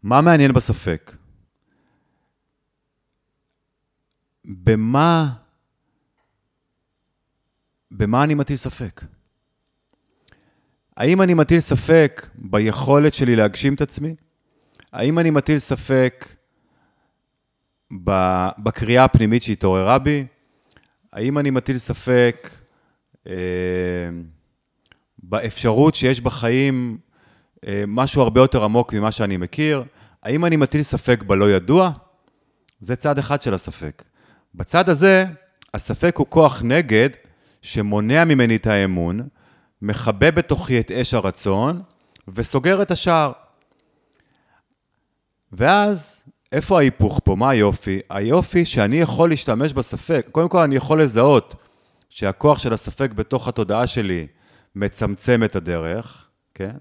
מה 0.03 0.20
מעניין 0.20 0.53
בספק? 0.53 1.16
במה, 4.44 5.32
במה 7.90 8.24
אני 8.24 8.34
מטיל 8.34 8.57
ספק? 8.57 9.05
האם 10.96 11.22
אני 11.22 11.34
מטיל 11.34 11.61
ספק 11.61 12.28
ביכולת 12.34 13.14
שלי 13.14 13.36
להגשים 13.36 13.74
את 13.74 13.80
עצמי? 13.80 14.14
האם 14.92 15.18
אני 15.18 15.30
מטיל 15.30 15.59
ספק 15.59 16.39
בקריאה 18.59 19.05
הפנימית 19.05 19.43
שהתעוררה 19.43 19.99
בי? 19.99 20.26
האם 21.12 21.38
אני 21.38 21.51
מטיל 21.51 21.78
ספק 21.78 22.51
אה, 23.26 23.32
באפשרות 25.18 25.95
שיש 25.95 26.20
בחיים 26.20 26.99
אה, 27.66 27.84
משהו 27.88 28.22
הרבה 28.22 28.41
יותר 28.41 28.64
עמוק 28.64 28.93
ממה 28.93 29.12
שאני 29.12 29.36
מכיר? 29.36 29.84
האם 30.22 30.45
אני 30.45 30.57
מטיל 30.57 30.82
ספק 30.82 31.22
בלא 31.22 31.51
ידוע? 31.51 31.91
זה 32.80 32.97
צד 32.97 33.18
אחד 33.18 33.43
של 33.43 33.55
הספק. 33.55 34.05
בצד 34.55 34.88
הזה, 34.88 35.24
הספק 35.74 36.16
הוא 36.16 36.26
כוח 36.28 36.62
נגד 36.64 37.09
שמונע 37.62 38.24
ממני 38.24 38.57
את 38.57 38.66
האמון, 38.66 39.28
מכבה 39.82 40.30
בתוכי 40.30 40.80
את 40.80 40.91
אש 40.91 41.14
הרצון 41.14 41.82
וסוגר 42.28 42.82
את 42.82 42.91
השער. 42.91 43.32
ואז, 45.53 46.24
איפה 46.53 46.78
ההיפוך 46.78 47.20
פה? 47.24 47.36
מה 47.36 47.51
היופי? 47.51 48.01
היופי 48.11 48.64
שאני 48.64 48.96
יכול 48.96 49.28
להשתמש 49.28 49.72
בספק. 49.72 50.26
קודם 50.32 50.48
כל, 50.48 50.59
אני 50.59 50.76
יכול 50.76 51.03
לזהות 51.03 51.55
שהכוח 52.09 52.59
של 52.59 52.72
הספק 52.72 53.12
בתוך 53.12 53.48
התודעה 53.48 53.86
שלי 53.86 54.26
מצמצם 54.76 55.44
את 55.44 55.57
הדרך, 55.57 56.26
כן? 56.55 56.76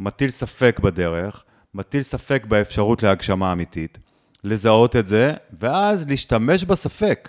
מטיל 0.00 0.30
ספק 0.30 0.80
בדרך, 0.82 1.44
מטיל 1.74 2.02
ספק 2.02 2.44
באפשרות 2.48 3.02
להגשמה 3.02 3.52
אמיתית, 3.52 3.98
לזהות 4.44 4.96
את 4.96 5.06
זה, 5.06 5.32
ואז 5.60 6.06
להשתמש 6.08 6.64
בספק. 6.64 7.28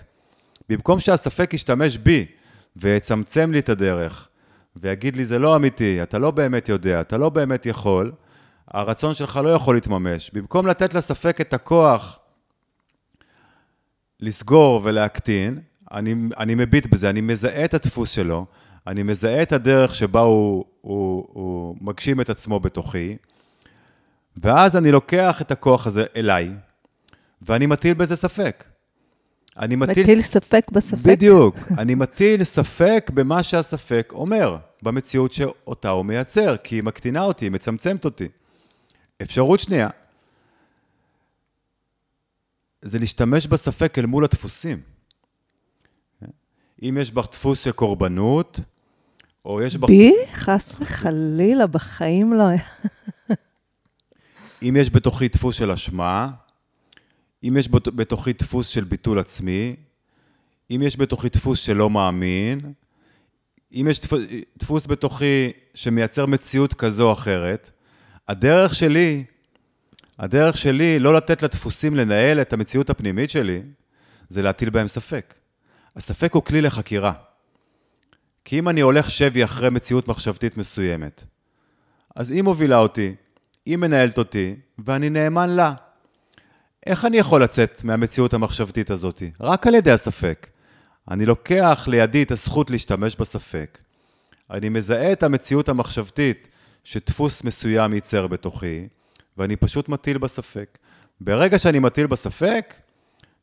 במקום 0.69 0.99
שהספק 0.99 1.53
ישתמש 1.53 1.97
בי 1.97 2.25
ויצמצם 2.75 3.51
לי 3.51 3.59
את 3.59 3.69
הדרך, 3.69 4.27
ויגיד 4.75 5.15
לי, 5.15 5.25
זה 5.25 5.39
לא 5.39 5.55
אמיתי, 5.55 6.03
אתה 6.03 6.19
לא 6.19 6.31
באמת 6.31 6.69
יודע, 6.69 7.01
אתה 7.01 7.17
לא 7.17 7.29
באמת 7.29 7.65
יכול, 7.65 8.11
הרצון 8.67 9.13
שלך 9.13 9.39
לא 9.43 9.49
יכול 9.49 9.75
להתממש. 9.75 10.31
במקום 10.33 10.67
לתת 10.67 10.93
לספק 10.93 11.41
את 11.41 11.53
הכוח 11.53 12.19
לסגור 14.19 14.81
ולהקטין, 14.83 15.59
אני, 15.91 16.15
אני 16.37 16.55
מביט 16.55 16.85
בזה, 16.85 17.09
אני 17.09 17.21
מזהה 17.21 17.65
את 17.65 17.73
הדפוס 17.73 18.11
שלו, 18.11 18.45
אני 18.87 19.03
מזהה 19.03 19.41
את 19.41 19.51
הדרך 19.51 19.95
שבה 19.95 20.19
הוא, 20.19 20.65
הוא, 20.81 21.27
הוא 21.33 21.75
מגשים 21.81 22.21
את 22.21 22.29
עצמו 22.29 22.59
בתוכי, 22.59 23.17
ואז 24.37 24.75
אני 24.75 24.91
לוקח 24.91 25.41
את 25.41 25.51
הכוח 25.51 25.87
הזה 25.87 26.05
אליי, 26.15 26.51
ואני 27.41 27.65
מטיל 27.65 27.93
בזה 27.93 28.15
ספק. 28.15 28.63
אני 29.59 29.75
מטיל... 29.75 30.03
מטיל 30.03 30.21
ספק 30.21 30.63
בספק? 30.71 31.05
בדיוק. 31.05 31.55
אני 31.77 31.95
מטיל 31.95 32.43
ספק 32.43 33.11
במה 33.13 33.43
שהספק 33.43 34.13
אומר, 34.15 34.57
במציאות 34.83 35.33
שאותה 35.33 35.89
הוא 35.89 36.05
מייצר, 36.05 36.57
כי 36.57 36.75
היא 36.75 36.83
מקטינה 36.83 37.23
אותי, 37.23 37.45
היא 37.45 37.51
מצמצמת 37.51 38.05
אותי. 38.05 38.27
אפשרות 39.21 39.59
שנייה, 39.59 39.89
זה 42.81 42.99
להשתמש 42.99 43.47
בספק 43.47 43.99
אל 43.99 44.05
מול 44.05 44.23
הדפוסים. 44.23 44.81
אם 46.83 46.97
יש 47.01 47.11
בך 47.11 47.27
דפוס 47.31 47.63
של 47.63 47.71
קורבנות, 47.71 48.59
או 49.45 49.61
יש 49.61 49.77
בך... 49.77 49.89
בי? 49.89 50.13
חס 50.33 50.75
וחלילה, 50.79 51.67
בחיים 51.67 52.33
לא. 52.33 52.45
אם 54.63 54.75
יש 54.79 54.89
בתוכי 54.89 55.27
דפוס 55.27 55.55
של 55.55 55.71
אשמה, 55.71 56.29
אם 57.43 57.57
יש 57.57 57.69
בתוכי 57.71 58.33
דפוס 58.33 58.67
של 58.67 58.83
ביטול 58.83 59.19
עצמי, 59.19 59.75
אם 60.71 60.81
יש 60.81 60.97
בתוכי 60.97 61.29
דפוס 61.29 61.59
שלא 61.59 61.89
מאמין, 61.89 62.59
אם 63.73 63.87
יש 63.89 63.99
דפוס 64.57 64.87
בתוכי 64.87 65.51
שמייצר 65.73 66.25
מציאות 66.25 66.73
כזו 66.73 67.07
או 67.07 67.13
אחרת, 67.13 67.71
הדרך 68.27 68.75
שלי, 68.75 69.23
הדרך 70.19 70.57
שלי 70.57 70.99
לא 70.99 71.13
לתת 71.13 71.41
לדפוסים 71.41 71.95
לנהל 71.95 72.41
את 72.41 72.53
המציאות 72.53 72.89
הפנימית 72.89 73.29
שלי, 73.29 73.61
זה 74.29 74.41
להטיל 74.41 74.69
בהם 74.69 74.87
ספק. 74.87 75.33
הספק 75.95 76.33
הוא 76.33 76.43
כלי 76.43 76.61
לחקירה. 76.61 77.13
כי 78.45 78.59
אם 78.59 78.69
אני 78.69 78.81
הולך 78.81 79.11
שבי 79.11 79.43
אחרי 79.43 79.69
מציאות 79.69 80.07
מחשבתית 80.07 80.57
מסוימת, 80.57 81.23
אז 82.15 82.31
היא 82.31 82.41
מובילה 82.41 82.77
אותי, 82.77 83.15
היא 83.65 83.77
מנהלת 83.77 84.17
אותי, 84.17 84.55
ואני 84.85 85.09
נאמן 85.09 85.49
לה. 85.49 85.73
איך 86.85 87.05
אני 87.05 87.17
יכול 87.17 87.43
לצאת 87.43 87.83
מהמציאות 87.83 88.33
המחשבתית 88.33 88.89
הזאת? 88.89 89.23
רק 89.39 89.67
על 89.67 89.75
ידי 89.75 89.91
הספק. 89.91 90.47
אני 91.11 91.25
לוקח 91.25 91.87
לידי 91.91 92.23
את 92.23 92.31
הזכות 92.31 92.69
להשתמש 92.69 93.15
בספק. 93.15 93.77
אני 94.51 94.69
מזהה 94.69 95.11
את 95.11 95.23
המציאות 95.23 95.69
המחשבתית 95.69 96.47
שדפוס 96.89 97.43
מסוים 97.43 97.93
ייצר 97.93 98.27
בתוכי, 98.27 98.87
ואני 99.37 99.55
פשוט 99.55 99.89
מטיל 99.89 100.17
בספק. 100.17 100.77
ברגע 101.21 101.59
שאני 101.59 101.79
מטיל 101.79 102.07
בספק, 102.07 102.73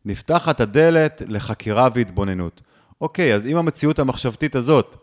נפתחת 0.05 0.61
הדלת 0.61 1.23
לחקירה 1.27 1.89
והתבוננות. 1.95 2.63
אוקיי, 3.01 3.35
אז 3.35 3.47
אם 3.47 3.57
המציאות 3.57 3.99
המחשבתית 3.99 4.57
הזאת, 4.57 4.97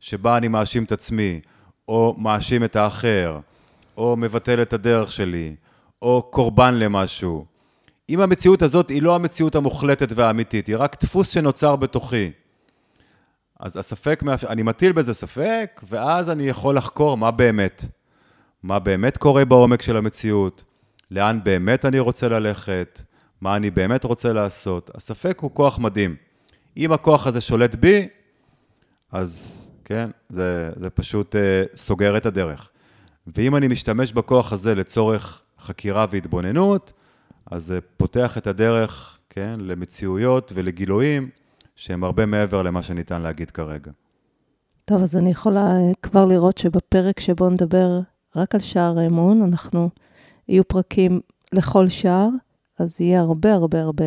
שבה 0.00 0.36
אני 0.36 0.48
מאשים 0.48 0.84
את 0.84 0.92
עצמי, 0.92 1.40
או 1.88 2.14
מאשים 2.18 2.64
את 2.64 2.76
האחר, 2.76 3.38
או 3.96 4.16
מבטל 4.16 4.62
את 4.62 4.72
הדרך 4.72 5.12
שלי, 5.12 5.54
או 6.02 6.28
קורבן 6.30 6.74
למשהו, 6.74 7.44
אם 8.08 8.20
המציאות 8.20 8.62
הזאת 8.62 8.88
היא 8.88 9.02
לא 9.02 9.14
המציאות 9.14 9.54
המוחלטת 9.54 10.08
והאמיתית, 10.14 10.66
היא 10.66 10.76
רק 10.78 10.96
דפוס 11.02 11.28
שנוצר 11.30 11.76
בתוכי, 11.76 12.30
אז 13.60 13.76
הספק, 13.76 14.22
אני 14.48 14.62
מטיל 14.62 14.92
בזה 14.92 15.14
ספק, 15.14 15.80
ואז 15.88 16.30
אני 16.30 16.42
יכול 16.48 16.76
לחקור 16.76 17.16
מה 17.16 17.30
באמת. 17.30 17.84
מה 18.62 18.78
באמת 18.78 19.16
קורה 19.16 19.44
בעומק 19.44 19.82
של 19.82 19.96
המציאות, 19.96 20.64
לאן 21.10 21.40
באמת 21.44 21.84
אני 21.84 21.98
רוצה 21.98 22.28
ללכת, 22.28 23.02
מה 23.40 23.56
אני 23.56 23.70
באמת 23.70 24.04
רוצה 24.04 24.32
לעשות. 24.32 24.90
הספק 24.94 25.38
הוא 25.40 25.50
כוח 25.54 25.78
מדהים. 25.78 26.16
אם 26.76 26.92
הכוח 26.92 27.26
הזה 27.26 27.40
שולט 27.40 27.74
בי, 27.74 28.08
אז 29.12 29.62
כן, 29.84 30.10
זה, 30.28 30.70
זה 30.76 30.90
פשוט 30.90 31.34
uh, 31.34 31.76
סוגר 31.76 32.16
את 32.16 32.26
הדרך. 32.26 32.68
ואם 33.26 33.56
אני 33.56 33.68
משתמש 33.68 34.12
בכוח 34.12 34.52
הזה 34.52 34.74
לצורך 34.74 35.42
חקירה 35.60 36.06
והתבוננות, 36.10 36.92
אז 37.50 37.64
זה 37.64 37.78
פותח 37.96 38.38
את 38.38 38.46
הדרך, 38.46 39.18
כן, 39.30 39.60
למציאויות 39.60 40.52
ולגילויים 40.54 41.28
שהם 41.76 42.04
הרבה 42.04 42.26
מעבר 42.26 42.62
למה 42.62 42.82
שניתן 42.82 43.22
להגיד 43.22 43.50
כרגע. 43.50 43.90
טוב, 44.84 45.02
אז 45.02 45.16
אני 45.16 45.30
יכולה 45.30 45.60
אה, 45.60 45.92
כבר 46.02 46.24
לראות 46.24 46.58
שבפרק 46.58 47.20
שבו 47.20 47.50
נדבר 47.50 48.00
רק 48.36 48.54
על 48.54 48.60
שער 48.60 48.98
האמון, 48.98 49.42
אנחנו, 49.42 49.90
יהיו 50.48 50.68
פרקים 50.68 51.20
לכל 51.52 51.88
שער, 51.88 52.28
אז 52.78 53.00
יהיה 53.00 53.20
הרבה 53.20 53.54
הרבה 53.54 53.82
הרבה 53.82 54.04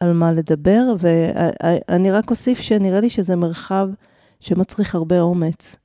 על 0.00 0.12
מה 0.12 0.32
לדבר, 0.32 0.94
ואני 0.98 2.10
רק 2.10 2.30
אוסיף 2.30 2.60
שנראה 2.60 3.00
לי 3.00 3.10
שזה 3.10 3.36
מרחב 3.36 3.88
שמצריך 4.40 4.94
הרבה 4.94 5.20
אומץ. 5.20 5.76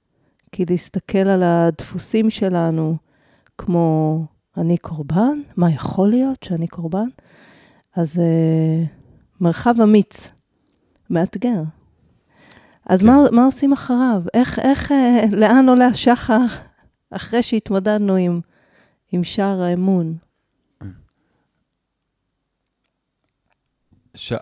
כי 0.52 0.66
להסתכל 0.70 1.18
על 1.18 1.44
הדפוסים 1.44 2.30
שלנו, 2.30 2.96
כמו 3.58 4.20
אני 4.58 4.78
קורבן, 4.78 5.42
מה 5.58 5.72
יכול 5.72 6.10
להיות 6.10 6.44
שאני 6.44 6.68
קורבן? 6.68 7.08
אז 7.96 8.16
uh, 8.16 8.88
מרחב 9.42 9.76
אמיץ, 9.84 10.30
מאתגר. 11.12 11.62
אז 12.86 13.02
כן. 13.02 13.08
מה, 13.08 13.18
מה 13.32 13.46
עושים 13.46 13.74
אחריו? 13.74 14.22
איך, 14.34 14.60
איך, 14.60 14.92
אה, 14.92 15.24
לאן 15.32 15.70
עולה 15.70 15.86
השחר 15.86 16.42
אחרי 17.12 17.44
שהתמודדנו 17.44 18.16
עם, 18.16 18.42
עם 19.12 19.24
שער 19.24 19.62
האמון? 19.62 20.18
ש... 24.16 24.34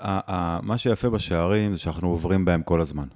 מה 0.62 0.78
שיפה 0.78 1.10
בשערים 1.10 1.74
זה 1.74 1.80
שאנחנו 1.80 2.10
עוברים 2.10 2.46
בהם 2.46 2.64
כל 2.64 2.82
הזמן. 2.82 3.08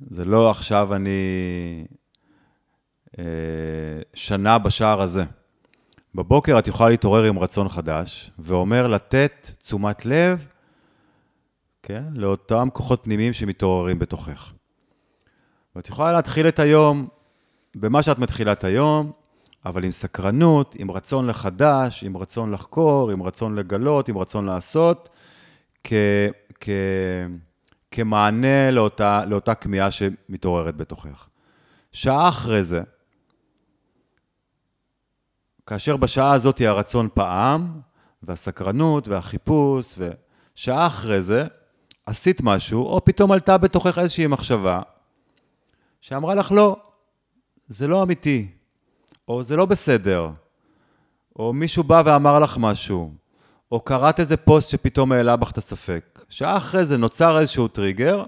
זה 0.00 0.24
לא 0.24 0.50
עכשיו 0.50 0.94
אני 0.94 1.20
אה, 3.18 3.24
שנה 4.14 4.58
בשער 4.58 5.00
הזה. 5.00 5.24
בבוקר 6.14 6.58
את 6.58 6.68
יכולה 6.68 6.88
להתעורר 6.90 7.24
עם 7.24 7.38
רצון 7.38 7.68
חדש, 7.68 8.30
ואומר 8.38 8.88
לתת 8.88 9.50
תשומת 9.58 10.06
לב, 10.06 10.46
כן, 11.82 12.04
לאותם 12.14 12.68
כוחות 12.72 13.00
פנימיים 13.04 13.32
שמתעוררים 13.32 13.98
בתוכך. 13.98 14.52
ואת 15.76 15.88
יכולה 15.88 16.12
להתחיל 16.12 16.48
את 16.48 16.58
היום 16.58 17.08
במה 17.76 18.02
שאת 18.02 18.18
מתחילה 18.18 18.52
את 18.52 18.64
היום, 18.64 19.12
אבל 19.66 19.84
עם 19.84 19.92
סקרנות, 19.92 20.74
עם 20.78 20.90
רצון 20.90 21.26
לחדש, 21.26 22.04
עם 22.04 22.16
רצון 22.16 22.50
לחקור, 22.50 23.10
עם 23.10 23.22
רצון 23.22 23.54
לגלות, 23.54 24.08
עם 24.08 24.18
רצון 24.18 24.46
לעשות, 24.46 25.08
כ... 25.84 25.92
כ... 26.60 26.68
כמענה 27.90 28.70
לאותה, 28.70 29.24
לאותה 29.24 29.54
כמיהה 29.54 29.90
שמתעוררת 29.90 30.76
בתוכך. 30.76 31.28
שעה 31.92 32.28
אחרי 32.28 32.64
זה, 32.64 32.82
כאשר 35.66 35.96
בשעה 35.96 36.32
הזאת 36.32 36.60
הרצון 36.60 37.08
פעם, 37.14 37.80
והסקרנות, 38.22 39.08
והחיפוש, 39.08 39.98
ושעה 39.98 40.86
אחרי 40.86 41.22
זה, 41.22 41.46
עשית 42.06 42.40
משהו, 42.42 42.86
או 42.86 43.04
פתאום 43.04 43.32
עלתה 43.32 43.58
בתוכך 43.58 43.98
איזושהי 43.98 44.26
מחשבה, 44.26 44.80
שאמרה 46.00 46.34
לך, 46.34 46.52
לא, 46.52 46.76
זה 47.68 47.88
לא 47.88 48.02
אמיתי, 48.02 48.48
או 49.28 49.42
זה 49.42 49.56
לא 49.56 49.66
בסדר, 49.66 50.30
או 51.38 51.52
מישהו 51.52 51.84
בא 51.84 52.02
ואמר 52.04 52.38
לך 52.38 52.56
משהו, 52.60 53.14
או 53.72 53.80
קראת 53.80 54.20
איזה 54.20 54.36
פוסט 54.36 54.70
שפתאום 54.70 55.12
העלה 55.12 55.36
בך 55.36 55.50
את 55.50 55.58
הספק. 55.58 56.24
שעה 56.28 56.56
אחרי 56.56 56.84
זה 56.84 56.96
נוצר 56.96 57.38
איזשהו 57.38 57.68
טריגר, 57.68 58.24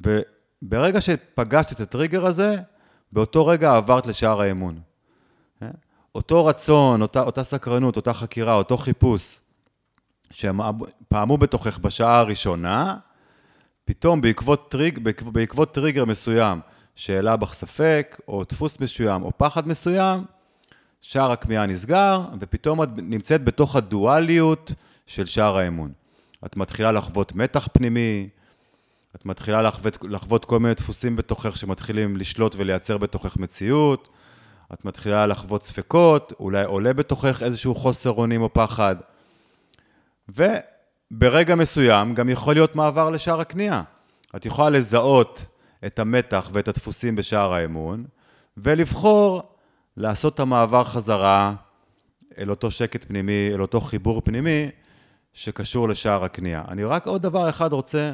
וברגע 0.00 1.00
שפגשת 1.00 1.72
את 1.72 1.80
הטריגר 1.80 2.26
הזה, 2.26 2.56
באותו 3.12 3.46
רגע 3.46 3.76
עברת 3.76 4.06
לשער 4.06 4.40
האמון. 4.40 4.80
אותו 6.14 6.46
רצון, 6.46 7.02
אותה, 7.02 7.22
אותה 7.22 7.44
סקרנות, 7.44 7.96
אותה 7.96 8.12
חקירה, 8.12 8.54
אותו 8.54 8.78
חיפוש, 8.78 9.40
פעמו 11.08 11.38
בתוכך 11.38 11.78
בשעה 11.78 12.18
הראשונה, 12.18 12.96
פתאום 13.84 14.20
בעקבות, 14.20 14.70
טריג, 14.70 14.98
בעקבות 15.32 15.74
טריגר 15.74 16.04
מסוים 16.04 16.60
שהעלה 16.94 17.36
בך 17.36 17.54
ספק, 17.54 18.20
או 18.28 18.44
דפוס 18.44 18.80
מסוים, 18.80 19.22
או 19.22 19.30
פחד 19.36 19.68
מסוים, 19.68 20.24
שער 21.00 21.32
הכמיהה 21.32 21.66
נסגר, 21.66 22.20
ופתאום 22.40 22.82
את 22.82 22.88
נמצאת 22.96 23.44
בתוך 23.44 23.76
הדואליות 23.76 24.72
של 25.06 25.26
שער 25.26 25.56
האמון. 25.56 25.92
את 26.46 26.56
מתחילה 26.56 26.92
לחוות 26.92 27.34
מתח 27.34 27.68
פנימי, 27.72 28.28
את 29.16 29.26
מתחילה 29.26 29.62
לחוות, 29.62 29.98
לחוות 30.02 30.44
כל 30.44 30.58
מיני 30.58 30.74
דפוסים 30.74 31.16
בתוכך 31.16 31.56
שמתחילים 31.56 32.16
לשלוט 32.16 32.54
ולייצר 32.58 32.98
בתוכך 32.98 33.36
מציאות, 33.36 34.08
את 34.72 34.84
מתחילה 34.84 35.26
לחוות 35.26 35.62
ספקות, 35.62 36.32
אולי 36.40 36.64
עולה 36.64 36.92
בתוכך 36.92 37.42
איזשהו 37.42 37.74
חוסר 37.74 38.10
אונים 38.10 38.42
או 38.42 38.52
פחד. 38.52 38.96
וברגע 40.28 41.54
מסוים 41.54 42.14
גם 42.14 42.28
יכול 42.28 42.54
להיות 42.54 42.76
מעבר 42.76 43.10
לשער 43.10 43.40
הכניעה. 43.40 43.82
את 44.36 44.46
יכולה 44.46 44.70
לזהות 44.70 45.46
את 45.86 45.98
המתח 45.98 46.50
ואת 46.52 46.68
הדפוסים 46.68 47.16
בשער 47.16 47.52
האמון, 47.52 48.04
ולבחור 48.56 49.42
לעשות 49.96 50.34
את 50.34 50.40
המעבר 50.40 50.84
חזרה 50.84 51.54
אל 52.38 52.50
אותו 52.50 52.70
שקט 52.70 53.04
פנימי, 53.04 53.50
אל 53.54 53.62
אותו 53.62 53.80
חיבור 53.80 54.22
פנימי 54.24 54.70
שקשור 55.32 55.88
לשער 55.88 56.24
הכניעה. 56.24 56.64
אני 56.68 56.84
רק 56.84 57.06
עוד 57.06 57.22
דבר 57.22 57.48
אחד 57.48 57.72
רוצה 57.72 58.12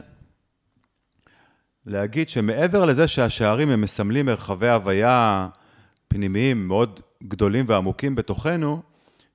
להגיד 1.87 2.29
שמעבר 2.29 2.85
לזה 2.85 3.09
שהשערים 3.09 3.71
הם 3.71 3.81
מסמלים 3.81 4.27
מרחבי 4.27 4.69
הוויה 4.69 5.49
פנימיים 6.09 6.69
מאוד 6.69 7.01
גדולים 7.23 7.65
ועמוקים 7.69 8.15
בתוכנו, 8.15 8.83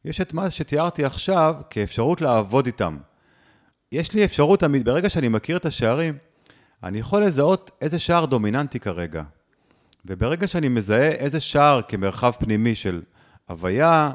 יש 0.06 0.22
את 0.22 0.34
מה 0.34 0.52
שתיארתי 0.52 1.06
עכשיו 1.06 1.56
כאפשרות 1.70 2.22
לעבוד 2.22 2.66
איתם. 2.66 2.98
יש 3.92 4.14
לי 4.14 4.26
אפשרות 4.26 4.60
תמיד, 4.60 4.86
ברגע 4.86 5.10
שאני 5.10 5.28
מכיר 5.28 5.58
את 5.58 5.66
השערים, 5.66 6.18
אני 6.84 7.00
יכול 7.00 7.24
לזהות 7.24 7.72
איזה 7.82 8.00
שער 8.00 8.26
דומיננטי 8.26 8.80
כרגע. 8.80 9.24
וברגע 10.06 10.48
שאני 10.48 10.70
מזהה 10.70 11.08
איזה 11.08 11.40
שער 11.40 11.82
כמרחב 11.88 12.32
פנימי 12.32 12.76
של 12.76 13.02
הוויה, 13.48 14.12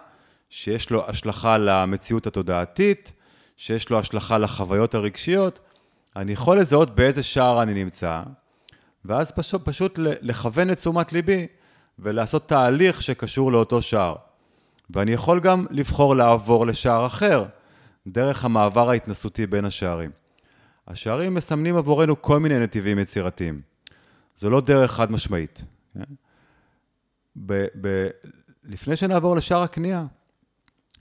שיש 0.51 0.91
לו 0.91 1.09
השלכה 1.09 1.59
למציאות 1.59 2.27
התודעתית, 2.27 3.13
שיש 3.57 3.91
לו 3.91 3.99
השלכה 3.99 4.39
לחוויות 4.39 4.95
הרגשיות, 4.95 5.61
אני 6.17 6.33
יכול 6.33 6.59
לזהות 6.59 6.95
באיזה 6.95 7.23
שער 7.23 7.63
אני 7.63 7.85
נמצא, 7.85 8.23
ואז 9.05 9.33
פשוט, 9.33 9.65
פשוט 9.65 9.99
לכוון 10.03 10.71
את 10.71 10.77
תשומת 10.77 11.13
ליבי 11.13 11.47
ולעשות 11.99 12.49
תהליך 12.49 13.03
שקשור 13.03 13.53
לאותו 13.53 13.83
שער. 13.83 14.28
ואני 14.91 15.13
יכול 15.13 15.41
גם 15.41 15.67
לבחור 15.71 16.17
לעבור 16.17 16.67
לשער 16.67 17.07
אחר, 17.07 17.45
דרך 18.07 18.45
המעבר 18.45 18.91
ההתנסותי 18.91 19.47
בין 19.47 19.65
השערים. 19.65 20.11
השערים 20.89 21.35
מסמנים 21.35 21.77
עבורנו 21.77 22.23
כל 22.23 22.39
מיני 22.39 22.59
נתיבים 22.59 22.99
יצירתיים. 22.99 23.61
זו 24.37 24.51
לא 24.51 24.61
דרך 24.61 24.93
חד 24.93 25.13
משמעית. 25.13 25.65
ב- 27.47 27.67
ב- 27.81 28.09
לפני 28.65 28.97
שנעבור 28.97 29.37
לשער 29.37 29.63
הקנייה, 29.63 30.05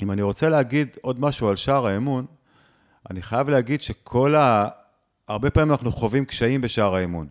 אם 0.01 0.11
אני 0.11 0.21
רוצה 0.21 0.49
להגיד 0.49 0.97
עוד 1.01 1.19
משהו 1.19 1.49
על 1.49 1.55
שער 1.55 1.87
האמון, 1.87 2.25
אני 3.09 3.21
חייב 3.21 3.49
להגיד 3.49 3.81
שכל 3.81 4.35
ה... 4.35 4.67
הרבה 5.27 5.49
פעמים 5.49 5.71
אנחנו 5.71 5.91
חווים 5.91 6.25
קשיים 6.25 6.61
בשער 6.61 6.95
האמון. 6.95 7.27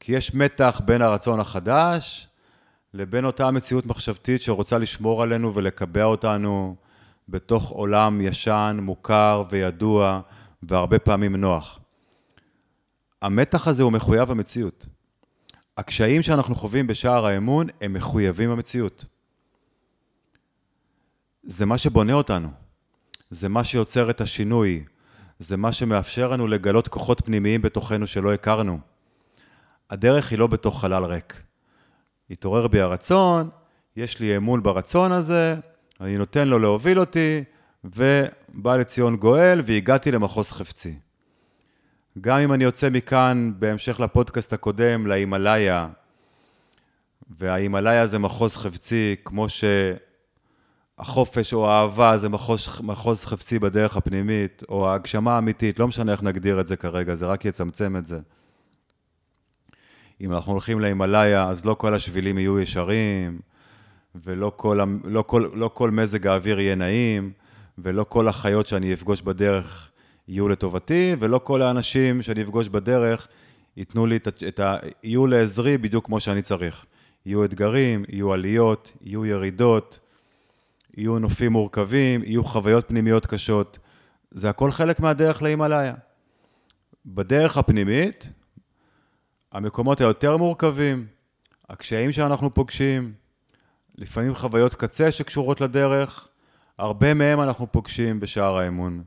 כי 0.00 0.12
יש 0.12 0.34
מתח 0.34 0.80
בין 0.84 1.02
הרצון 1.02 1.40
החדש 1.40 2.27
לבין 2.94 3.24
אותה 3.24 3.50
מציאות 3.50 3.86
מחשבתית 3.86 4.42
שרוצה 4.42 4.78
לשמור 4.78 5.22
עלינו 5.22 5.54
ולקבע 5.54 6.04
אותנו 6.04 6.76
בתוך 7.28 7.70
עולם 7.70 8.20
ישן, 8.20 8.78
מוכר 8.82 9.44
וידוע, 9.50 10.20
והרבה 10.62 10.98
פעמים 10.98 11.36
נוח. 11.36 11.80
המתח 13.22 13.68
הזה 13.68 13.82
הוא 13.82 13.92
מחויב 13.92 14.30
המציאות. 14.30 14.86
הקשיים 15.76 16.22
שאנחנו 16.22 16.54
חווים 16.54 16.86
בשער 16.86 17.26
האמון 17.26 17.66
הם 17.80 17.92
מחויבים 17.92 18.50
המציאות. 18.50 19.04
זה 21.42 21.66
מה 21.66 21.78
שבונה 21.78 22.12
אותנו, 22.12 22.48
זה 23.30 23.48
מה 23.48 23.64
שיוצר 23.64 24.10
את 24.10 24.20
השינוי, 24.20 24.84
זה 25.38 25.56
מה 25.56 25.72
שמאפשר 25.72 26.30
לנו 26.30 26.46
לגלות 26.46 26.88
כוחות 26.88 27.22
פנימיים 27.24 27.62
בתוכנו 27.62 28.06
שלא 28.06 28.34
הכרנו. 28.34 28.78
הדרך 29.90 30.30
היא 30.30 30.38
לא 30.38 30.46
בתוך 30.46 30.80
חלל 30.80 31.04
ריק. 31.04 31.47
התעורר 32.30 32.68
בי 32.68 32.80
הרצון, 32.80 33.48
יש 33.96 34.20
לי 34.20 34.36
אמון 34.36 34.62
ברצון 34.62 35.12
הזה, 35.12 35.56
אני 36.00 36.18
נותן 36.18 36.48
לו 36.48 36.58
להוביל 36.58 37.00
אותי, 37.00 37.44
ובא 37.84 38.76
לציון 38.76 39.16
גואל, 39.16 39.62
והגעתי 39.66 40.10
למחוז 40.10 40.52
חפצי. 40.52 40.94
גם 42.20 42.38
אם 42.38 42.52
אני 42.52 42.64
יוצא 42.64 42.90
מכאן, 42.90 43.52
בהמשך 43.58 44.00
לפודקאסט 44.00 44.52
הקודם, 44.52 45.06
להימאליה, 45.06 45.88
וההימאליה 47.38 48.06
זה 48.06 48.18
מחוז 48.18 48.56
חפצי, 48.56 49.16
כמו 49.24 49.46
שהחופש 50.98 51.52
או 51.52 51.70
האהבה 51.70 52.16
זה 52.16 52.28
מחוז, 52.28 52.80
מחוז 52.82 53.24
חפצי 53.24 53.58
בדרך 53.58 53.96
הפנימית, 53.96 54.62
או 54.68 54.88
ההגשמה 54.88 55.34
האמיתית, 55.34 55.78
לא 55.78 55.88
משנה 55.88 56.12
איך 56.12 56.22
נגדיר 56.22 56.60
את 56.60 56.66
זה 56.66 56.76
כרגע, 56.76 57.14
זה 57.14 57.26
רק 57.26 57.44
יצמצם 57.44 57.96
את 57.96 58.06
זה. 58.06 58.18
אם 60.20 60.32
אנחנו 60.32 60.52
הולכים 60.52 60.80
להימאליה, 60.80 61.44
אז 61.44 61.64
לא 61.64 61.74
כל 61.74 61.94
השבילים 61.94 62.38
יהיו 62.38 62.60
ישרים, 62.60 63.38
ולא 64.24 64.52
כל, 64.56 64.80
לא 65.04 65.22
כל, 65.22 65.48
לא 65.54 65.70
כל 65.74 65.90
מזג 65.90 66.26
האוויר 66.26 66.60
יהיה 66.60 66.74
נעים, 66.74 67.32
ולא 67.78 68.04
כל 68.08 68.28
החיות 68.28 68.66
שאני 68.66 68.94
אפגוש 68.94 69.22
בדרך 69.22 69.90
יהיו 70.28 70.48
לטובתי, 70.48 71.14
ולא 71.18 71.40
כל 71.44 71.62
האנשים 71.62 72.22
שאני 72.22 72.42
אפגוש 72.42 72.68
בדרך 72.68 73.28
ייתנו 73.76 74.06
לי 74.06 74.16
את 74.48 74.60
ה... 74.60 74.76
יהיו 75.02 75.26
לעזרי 75.26 75.78
בדיוק 75.78 76.06
כמו 76.06 76.20
שאני 76.20 76.42
צריך. 76.42 76.84
יהיו 77.26 77.44
אתגרים, 77.44 78.04
יהיו 78.08 78.32
עליות, 78.32 78.92
יהיו 79.02 79.26
ירידות, 79.26 79.98
יהיו 80.96 81.18
נופים 81.18 81.52
מורכבים, 81.52 82.22
יהיו 82.24 82.44
חוויות 82.44 82.88
פנימיות 82.88 83.26
קשות. 83.26 83.78
זה 84.30 84.50
הכל 84.50 84.70
חלק 84.70 85.00
מהדרך 85.00 85.42
להימאליה. 85.42 85.94
בדרך 87.06 87.56
הפנימית, 87.56 88.30
המקומות 89.52 90.00
היותר 90.00 90.36
מורכבים, 90.36 91.06
הקשיים 91.68 92.12
שאנחנו 92.12 92.54
פוגשים, 92.54 93.12
לפעמים 93.94 94.34
חוויות 94.34 94.74
קצה 94.74 95.12
שקשורות 95.12 95.60
לדרך, 95.60 96.28
הרבה 96.78 97.14
מהם 97.14 97.40
אנחנו 97.40 97.72
פוגשים 97.72 98.20
בשער 98.20 98.56
האמון. 98.56 99.02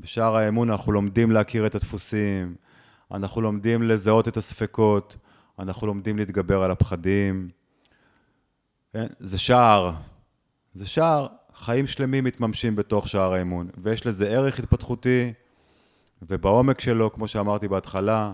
בשער 0.00 0.36
האמון 0.36 0.70
אנחנו 0.70 0.92
לומדים 0.92 1.30
להכיר 1.30 1.66
את 1.66 1.74
הדפוסים, 1.74 2.54
אנחנו 3.10 3.40
לומדים 3.40 3.82
לזהות 3.82 4.28
את 4.28 4.36
הספקות, 4.36 5.16
אנחנו 5.58 5.86
לומדים 5.86 6.16
להתגבר 6.16 6.62
על 6.62 6.70
הפחדים. 6.70 7.48
כן? 8.92 9.06
זה 9.18 9.38
שער, 9.38 9.92
זה 10.74 10.86
שער, 10.86 11.26
חיים 11.54 11.86
שלמים 11.86 12.24
מתממשים 12.24 12.76
בתוך 12.76 13.08
שער 13.08 13.32
האמון, 13.32 13.68
ויש 13.78 14.06
לזה 14.06 14.28
ערך 14.28 14.58
התפתחותי, 14.58 15.32
ובעומק 16.22 16.80
שלו, 16.80 17.12
כמו 17.12 17.28
שאמרתי 17.28 17.68
בהתחלה, 17.68 18.32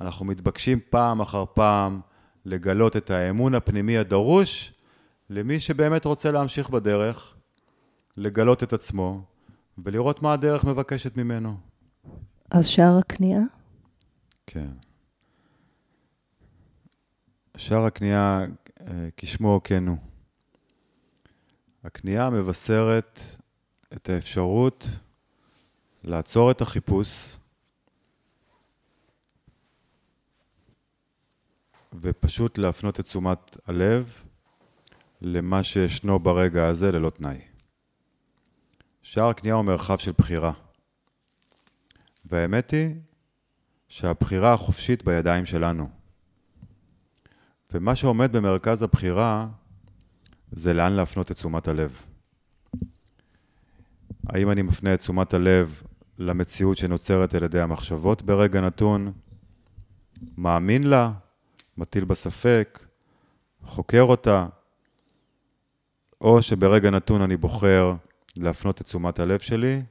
אנחנו 0.00 0.26
מתבקשים 0.26 0.80
פעם 0.90 1.20
אחר 1.20 1.44
פעם 1.54 2.00
לגלות 2.44 2.96
את 2.96 3.10
האמון 3.10 3.54
הפנימי 3.54 3.98
הדרוש 3.98 4.74
למי 5.30 5.60
שבאמת 5.60 6.04
רוצה 6.04 6.30
להמשיך 6.30 6.70
בדרך, 6.70 7.34
לגלות 8.16 8.62
את 8.62 8.72
עצמו 8.72 9.22
ולראות 9.84 10.22
מה 10.22 10.32
הדרך 10.32 10.64
מבקשת 10.64 11.16
ממנו. 11.16 11.56
אז 12.50 12.66
שער 12.66 12.98
הקנייה? 12.98 13.40
כן. 14.46 14.68
שער 17.56 17.84
הקנייה, 17.84 18.40
אה, 18.80 19.08
כשמו 19.16 19.60
כן 19.64 19.88
הוא. 19.88 19.96
הקנייה 21.84 22.30
מבשרת 22.30 23.20
את 23.92 24.08
האפשרות 24.08 24.88
לעצור 26.04 26.50
את 26.50 26.60
החיפוש 26.60 27.36
ופשוט 32.02 32.58
להפנות 32.58 33.00
את 33.00 33.04
תשומת 33.04 33.56
הלב 33.66 34.22
למה 35.20 35.62
שישנו 35.62 36.18
ברגע 36.18 36.66
הזה 36.66 36.92
ללא 36.92 37.10
תנאי. 37.10 37.38
שער 39.02 39.32
קנייה 39.32 39.54
הוא 39.54 39.64
מרחב 39.64 39.98
של 39.98 40.12
בחירה. 40.18 40.52
והאמת 42.24 42.70
היא 42.70 42.94
שהבחירה 43.88 44.52
החופשית 44.52 45.04
בידיים 45.04 45.46
שלנו. 45.46 45.88
ומה 47.72 47.96
שעומד 47.96 48.36
במרכז 48.36 48.82
הבחירה 48.82 49.48
זה 50.52 50.74
לאן 50.74 50.92
להפנות 50.92 51.30
את 51.30 51.36
תשומת 51.36 51.68
הלב. 51.68 52.02
האם 54.26 54.50
אני 54.50 54.62
מפנה 54.62 54.94
את 54.94 54.98
תשומת 54.98 55.34
הלב 55.34 55.82
למציאות 56.18 56.76
שנוצרת 56.76 57.34
על 57.34 57.42
ידי 57.42 57.60
המחשבות 57.60 58.22
ברגע 58.22 58.60
נתון, 58.60 59.12
מאמין 60.36 60.82
לה, 60.82 61.12
מטיל 61.76 62.04
בה 62.04 62.14
ספק, 62.14 62.86
חוקר 63.64 64.02
אותה, 64.02 64.46
או 66.20 66.42
שברגע 66.42 66.90
נתון 66.90 67.22
אני 67.22 67.36
בוחר 67.36 67.94
להפנות 68.36 68.80
את 68.80 68.86
תשומת 68.86 69.18
הלב 69.18 69.38
שלי 69.38 69.82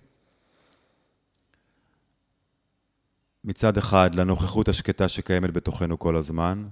מצד 3.44 3.78
אחד 3.78 4.16
לנוכחות 4.16 4.70
השקטה 4.70 5.10
שקיימת 5.10 5.54
בתוכנו 5.54 6.00
כל 6.00 6.16
הזמן, 6.16 6.68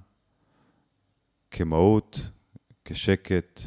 כמהות, 1.51 2.29
כשקט, 2.85 3.61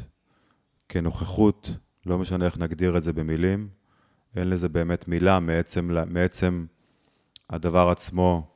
כנוכחות, 0.89 1.69
לא 2.05 2.17
משנה 2.17 2.45
איך 2.45 2.57
נגדיר 2.57 2.97
את 2.97 3.03
זה 3.03 3.13
במילים, 3.13 3.69
אין 4.35 4.49
לזה 4.49 4.69
באמת 4.69 5.07
מילה 5.07 5.39
מעצם, 5.39 5.91
מעצם 6.07 6.65
הדבר 7.49 7.89
עצמו 7.89 8.51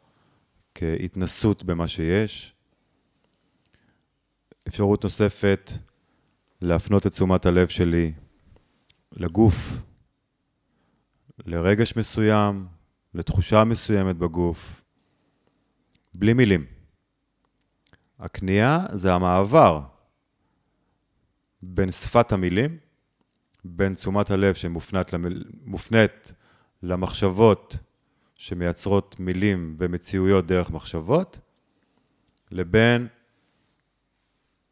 כהתנסות 0.76 1.64
במה 1.64 1.88
שיש. 1.88 2.55
אפשרות 4.68 5.04
נוספת, 5.04 5.72
להפנות 6.62 7.08
את 7.08 7.12
תשומת 7.12 7.46
הלב 7.46 7.68
שלי 7.68 8.12
לגוף, 9.12 9.82
לרגש 11.46 11.96
מסוים, 11.96 12.68
לתחושה 13.14 13.64
מסוימת 13.64 14.16
בגוף, 14.16 14.82
בלי 16.16 16.34
מילים. 16.34 16.66
הכניעה 18.20 18.86
זה 18.92 19.14
המעבר 19.14 19.82
בין 21.62 21.92
שפת 21.92 22.32
המילים, 22.32 22.78
בין 23.66 23.96
תשומת 23.96 24.32
הלב 24.32 24.54
שמופנית 24.54 25.14
למיל... 25.14 25.44
למחשבות 26.84 27.78
שמייצרות 28.36 29.20
מילים 29.20 29.76
ומציאויות 29.78 30.46
דרך 30.46 30.72
מחשבות, 30.72 31.40
לבין 32.52 33.08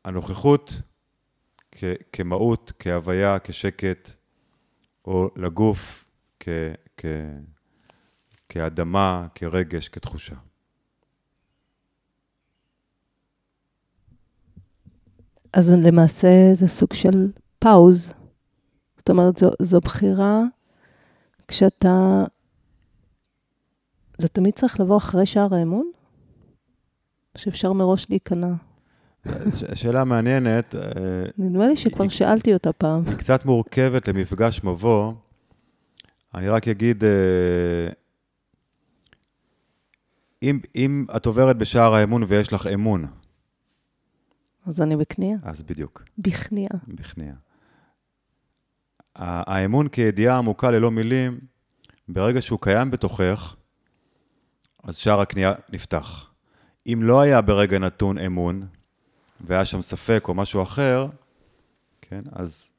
הנוכחות 0.06 0.82
כ- 1.72 1.84
כמהות, 2.14 2.72
כהוויה, 2.80 3.40
כשקט, 3.44 4.10
או 5.06 5.30
לגוף 5.36 6.06
כ- 6.40 6.50
כ- 6.98 7.06
כאדמה, 8.50 9.28
כרגש, 9.36 9.90
כתחושה. 9.90 10.36
אז 15.54 15.72
למעשה 15.72 16.28
זה 16.54 16.68
סוג 16.68 16.94
של 16.94 17.32
פאוז. 17.60 18.14
זאת 18.98 19.10
אומרת, 19.10 19.38
זו, 19.38 19.50
זו 19.62 19.80
בחירה 19.80 20.42
כשאתה... 21.48 22.24
זה 24.18 24.28
תמיד 24.28 24.54
צריך 24.54 24.80
לבוא 24.80 24.98
אחרי 24.98 25.26
שער 25.26 25.56
האמון? 25.56 25.92
שאפשר 27.38 27.74
מראש 27.74 28.10
להיכנע. 28.10 28.54
שאלה 29.74 30.04
מעניינת. 30.04 30.76
אה, 30.76 30.82
נדמה 31.38 31.68
לי 31.68 31.78
שכבר 31.78 32.10
שאלתי 32.10 32.54
אותה 32.54 32.74
פעם. 32.74 33.04
היא 33.08 33.16
קצת 33.16 33.46
מורכבת 33.46 34.08
למפגש 34.08 34.64
מבוא. 34.64 35.14
אני 36.36 36.50
רק 36.50 36.68
אגיד, 36.68 37.04
אה, 37.04 37.10
אם, 40.44 40.60
אם 40.76 41.06
את 41.16 41.26
עוברת 41.26 41.58
בשער 41.58 41.94
האמון 41.94 42.24
ויש 42.28 42.54
לך 42.54 42.68
אמון, 42.68 43.06
אז 44.66 44.82
אני 44.82 44.98
בכניעה. 44.98 45.40
אז 45.44 45.64
בדיוק. 45.64 46.04
בכניעה. 46.18 46.78
בכניעה. 46.88 47.36
האמון 49.16 49.88
כידיעה 49.88 50.38
עמוקה 50.38 50.72
ללא 50.72 50.92
מילים, 50.92 51.40
ברגע 52.08 52.42
שהוא 52.42 52.60
קיים 52.62 52.92
בתוכך, 52.92 53.56
אז 54.84 54.96
שער 54.96 55.22
הכניעה 55.22 55.54
נפתח. 55.70 56.32
אם 56.88 57.00
לא 57.04 57.22
היה 57.22 57.42
ברגע 57.42 57.80
נתון 57.80 58.18
אמון, 58.18 58.68
והיה 59.44 59.66
שם 59.66 59.82
ספק 59.82 60.26
או 60.28 60.34
משהו 60.34 60.64
אחר, 60.64 61.08
כן, 62.02 62.22
אז, 62.32 62.72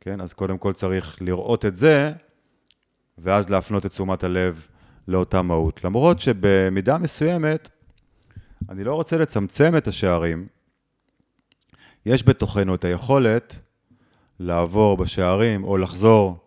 כן, 0.00 0.20
אז 0.20 0.32
קודם 0.32 0.58
כל 0.58 0.72
צריך 0.72 1.22
לראות 1.22 1.64
את 1.64 1.76
זה, 1.76 2.12
ואז 3.18 3.50
להפנות 3.50 3.86
את 3.86 3.90
תשומת 3.90 4.24
הלב 4.24 4.66
לאותה 5.08 5.42
מהות. 5.42 5.84
למרות 5.84 6.20
שבמידה 6.20 6.98
מסוימת, 6.98 7.70
אני 8.68 8.84
לא 8.84 8.94
רוצה 8.94 9.16
לצמצם 9.16 9.76
את 9.76 9.88
השערים, 9.88 10.46
יש 12.06 12.28
בתוכנו 12.28 12.74
את 12.74 12.84
היכולת 12.84 13.60
לעבור 14.40 14.96
בשערים 14.96 15.64
או 15.64 15.76
לחזור 15.76 16.38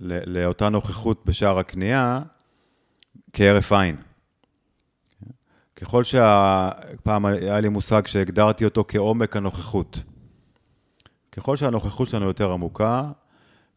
לאותה 0.00 0.68
נוכחות 0.68 1.26
בשער 1.26 1.58
הקנייה 1.58 2.20
כהרף 3.32 3.72
עין. 3.72 3.96
ככל 5.80 6.04
שהפעם 6.04 7.24
היה 7.26 7.60
לי 7.60 7.68
מושג 7.68 8.06
שהגדרתי 8.06 8.64
אותו 8.64 8.84
כעומק 8.88 9.36
הנוכחות. 9.36 10.02
ככל 11.32 11.56
שהנוכחות 11.56 12.08
שלנו 12.08 12.24
יותר 12.26 12.52
עמוקה, 12.52 13.10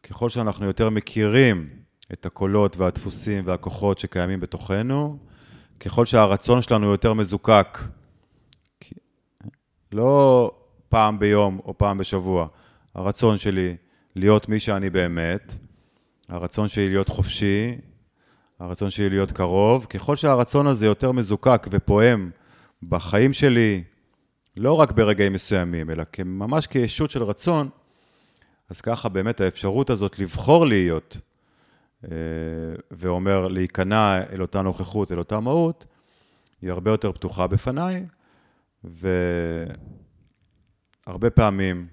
ככל 0.02 0.28
שאנחנו 0.28 0.66
יותר 0.66 0.90
מכירים 0.90 1.68
את 2.12 2.26
הקולות 2.26 2.76
והדפוסים 2.76 3.46
והכוחות 3.46 3.98
שקיימים 3.98 4.40
בתוכנו, 4.40 5.18
ככל 5.80 6.06
שהרצון 6.06 6.62
שלנו 6.62 6.90
יותר 6.90 7.12
מזוקק, 7.12 7.78
לא 9.92 10.50
פעם 10.88 11.18
ביום 11.18 11.60
או 11.64 11.78
פעם 11.78 11.98
בשבוע, 11.98 12.46
הרצון 12.94 13.38
שלי 13.38 13.76
להיות 14.16 14.48
מי 14.48 14.60
שאני 14.60 14.90
באמת, 14.90 15.54
הרצון 16.28 16.68
שלי 16.68 16.88
להיות 16.88 17.08
חופשי, 17.08 17.78
הרצון 18.62 18.90
שלי 18.90 19.08
להיות 19.08 19.32
קרוב, 19.32 19.84
ככל 19.84 20.16
שהרצון 20.16 20.66
הזה 20.66 20.86
יותר 20.86 21.12
מזוקק 21.12 21.66
ופועם 21.70 22.30
בחיים 22.82 23.32
שלי, 23.32 23.84
לא 24.56 24.72
רק 24.72 24.92
ברגעים 24.92 25.32
מסוימים, 25.32 25.90
אלא 25.90 26.04
ממש 26.24 26.66
כישות 26.66 27.10
של 27.10 27.22
רצון, 27.22 27.68
אז 28.70 28.80
ככה 28.80 29.08
באמת 29.08 29.40
האפשרות 29.40 29.90
הזאת 29.90 30.18
לבחור 30.18 30.66
להיות, 30.66 31.16
אה, 32.04 32.10
ואומר 32.90 33.48
להיכנע 33.48 34.20
אל 34.32 34.42
אותה 34.42 34.62
נוכחות, 34.62 35.12
אל 35.12 35.18
אותה 35.18 35.40
מהות, 35.40 35.86
היא 36.62 36.70
הרבה 36.70 36.90
יותר 36.90 37.12
פתוחה 37.12 37.46
בפניי, 37.46 38.06
והרבה 38.84 39.70
פעמים 41.30 41.86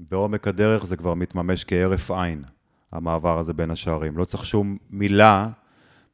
בעומק 0.00 0.48
הדרך 0.48 0.86
זה 0.86 0.96
כבר 0.96 1.14
מתממש 1.14 1.64
כהרף 1.64 2.10
עין, 2.10 2.42
המעבר 2.92 3.38
הזה 3.38 3.54
בין 3.54 3.70
השערים. 3.70 4.16
לא 4.16 4.24
צריך 4.24 4.44
שום 4.44 4.76
מילה 4.90 5.48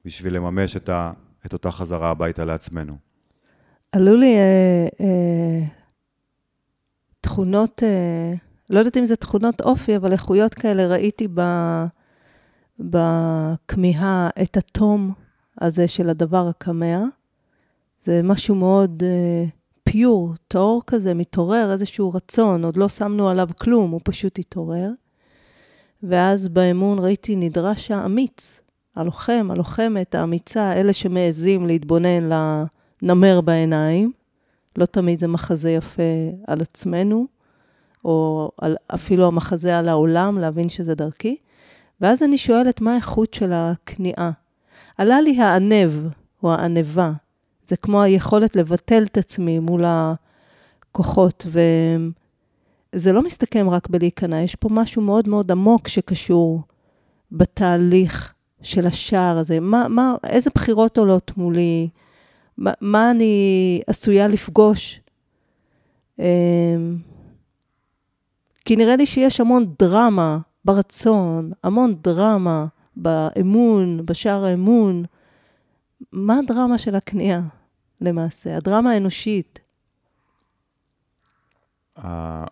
בשביל 0.05 0.37
לממש 0.37 0.77
את, 0.77 0.89
ה, 0.89 1.13
את 1.47 1.53
אותה 1.53 1.71
חזרה 1.71 2.11
הביתה 2.11 2.45
לעצמנו. 2.45 2.97
עלו 3.93 4.17
לי 4.17 4.35
אה, 4.37 4.89
אה, 5.01 5.67
תכונות, 7.21 7.83
אה, 7.83 8.33
לא 8.71 8.79
יודעת 8.79 8.97
אם 8.97 9.07
זה 9.07 9.17
תכונות 9.17 9.61
אופי, 9.61 9.97
אבל 9.97 10.13
איכויות 10.13 10.55
כאלה 10.55 10.87
ראיתי 10.87 11.29
בכמיהה 12.79 14.31
את 14.43 14.57
התום 14.57 15.13
הזה 15.61 15.89
של 15.89 16.09
הדבר 16.09 16.49
הקמע. 16.49 17.05
זה 18.01 18.21
משהו 18.25 18.55
מאוד 18.55 19.03
אה, 19.07 19.45
פיור, 19.85 20.35
טהור 20.49 20.83
כזה, 20.87 21.15
מתעורר 21.15 21.73
איזשהו 21.73 22.13
רצון, 22.13 22.65
עוד 22.65 22.77
לא 22.77 22.89
שמנו 22.89 23.29
עליו 23.29 23.49
כלום, 23.61 23.91
הוא 23.91 24.01
פשוט 24.05 24.39
התעורר. 24.39 24.91
ואז 26.03 26.49
באמון 26.49 26.99
ראיתי 26.99 27.37
נדרש 27.37 27.91
האמיץ, 27.91 28.61
הלוחם, 28.97 29.49
הלוחמת, 29.51 30.15
האמיצה, 30.15 30.73
אלה 30.73 30.93
שמעזים 30.93 31.67
להתבונן 31.67 32.29
לנמר 33.03 33.41
בעיניים. 33.41 34.13
לא 34.77 34.85
תמיד 34.85 35.21
זה 35.21 35.27
מחזה 35.27 35.71
יפה 35.71 36.03
על 36.47 36.61
עצמנו, 36.61 37.27
או 38.05 38.51
על, 38.61 38.77
אפילו 38.95 39.27
המחזה 39.27 39.79
על 39.79 39.89
העולם, 39.89 40.39
להבין 40.39 40.69
שזה 40.69 40.95
דרכי. 40.95 41.37
ואז 42.01 42.23
אני 42.23 42.39
שואלת, 42.39 42.81
מה 42.81 42.93
האיכות 42.93 43.35
של 43.35 43.53
הכניעה? 43.53 44.31
עלה 44.99 45.21
לי 45.21 45.41
הענב, 45.41 45.91
או 46.43 46.53
הענבה. 46.53 47.13
זה 47.67 47.77
כמו 47.77 48.03
היכולת 48.03 48.57
לבטל 48.57 49.03
את 49.03 49.19
עצמי 49.19 49.59
מול 49.59 49.85
הכוחות, 49.87 51.47
וזה 52.93 53.13
לא 53.13 53.23
מסתכם 53.23 53.71
רק 53.71 53.89
בלהיכנע, 53.89 54.41
יש 54.41 54.55
פה 54.55 54.69
משהו 54.73 55.03
מאוד 55.03 55.29
מאוד 55.29 55.53
עמוק 55.53 55.89
שקשור 55.89 56.63
בתהליך 57.33 58.32
של 58.63 58.87
השער 58.87 59.39
הזה? 59.39 59.61
מה, 59.61 59.89
מה, 59.89 60.15
איזה 60.27 60.51
בחירות 60.55 60.99
עולות 60.99 61.37
מולי? 61.37 61.89
מה, 62.59 62.73
מה 62.81 63.11
אני 63.11 63.83
עשויה 63.87 64.29
לפגוש? 64.29 65.01
אמ, 66.19 66.99
כי 68.65 68.77
נראה 68.77 68.97
לי 68.97 69.07
שיש 69.07 69.41
המון 69.41 69.75
דרמה 69.79 70.39
ברצון, 70.65 71.51
המון 71.65 71.95
דרמה 72.03 72.67
באמון, 72.97 74.07
בשער 74.07 74.45
האמון. 74.45 75.05
מה 76.13 76.39
הדרמה 76.39 76.79
של 76.79 76.95
הכניעה 76.95 77.41
למעשה? 78.01 78.57
הדרמה 78.57 78.91
האנושית. 78.91 79.59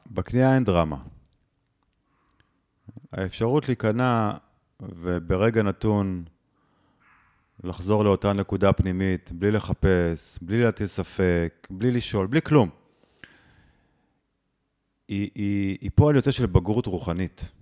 בכניעה 0.06 0.54
אין 0.54 0.64
דרמה. 0.64 0.96
האפשרות 3.12 3.68
להיכנע 3.68 4.32
וברגע 4.82 5.62
נתון 5.62 6.24
לחזור 7.64 8.04
לאותה 8.04 8.32
נקודה 8.32 8.72
פנימית, 8.72 9.32
בלי 9.32 9.50
לחפש, 9.50 10.38
בלי 10.42 10.62
להטיל 10.62 10.86
ספק, 10.86 11.66
בלי 11.70 11.90
לשאול, 11.90 12.26
בלי 12.26 12.42
כלום. 12.42 12.68
היא, 15.08 15.30
היא, 15.34 15.78
היא 15.80 15.90
פועל 15.94 16.16
יוצא 16.16 16.30
של 16.30 16.46
בגרות 16.46 16.86
רוחנית. 16.86 17.52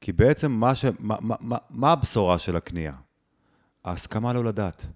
כי 0.00 0.12
בעצם 0.12 0.52
מה, 0.52 0.74
ש, 0.74 0.84
מה, 0.98 1.16
מה, 1.20 1.36
מה, 1.40 1.56
מה 1.70 1.92
הבשורה 1.92 2.38
של 2.38 2.56
הכניעה? 2.56 2.94
ההסכמה 3.84 4.32
לא 4.32 4.44
לדעת. 4.44 4.86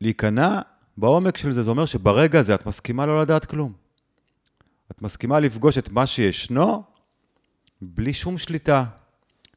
להיכנע 0.00 0.60
בעומק 0.96 1.36
של 1.36 1.52
זה, 1.52 1.62
זה 1.62 1.70
אומר 1.70 1.86
שברגע 1.86 2.40
הזה 2.40 2.54
את 2.54 2.66
מסכימה 2.66 3.06
לא 3.06 3.22
לדעת 3.22 3.44
כלום. 3.44 3.72
את 4.90 5.02
מסכימה 5.02 5.40
לפגוש 5.40 5.78
את 5.78 5.90
מה 5.90 6.06
שישנו 6.06 6.82
בלי 7.80 8.12
שום 8.12 8.38
שליטה, 8.38 8.84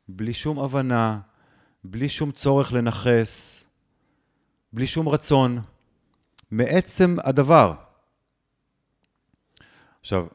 בלי 0.07 0.33
שום 0.33 0.59
הבנה, 0.59 1.19
בלי 1.83 2.09
שום 2.09 2.31
צורך 2.31 2.73
לנכס, 2.73 3.67
בלי 4.73 4.87
שום 4.87 5.09
רצון, 5.09 5.61
מעצם 6.51 7.15
הדבר. 7.23 7.73
עכשיו, 9.99 10.27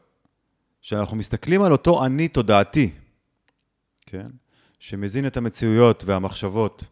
כשאנחנו 0.83 1.17
מסתכלים 1.17 1.63
על 1.63 1.73
אותו 1.73 2.07
אני 2.07 2.29
תודעתי, 2.29 2.91
כן? 4.07 4.27
שמזין 4.79 5.27
את 5.27 5.37
המציאויות 5.37 6.05
והמחשבות, 6.05 6.85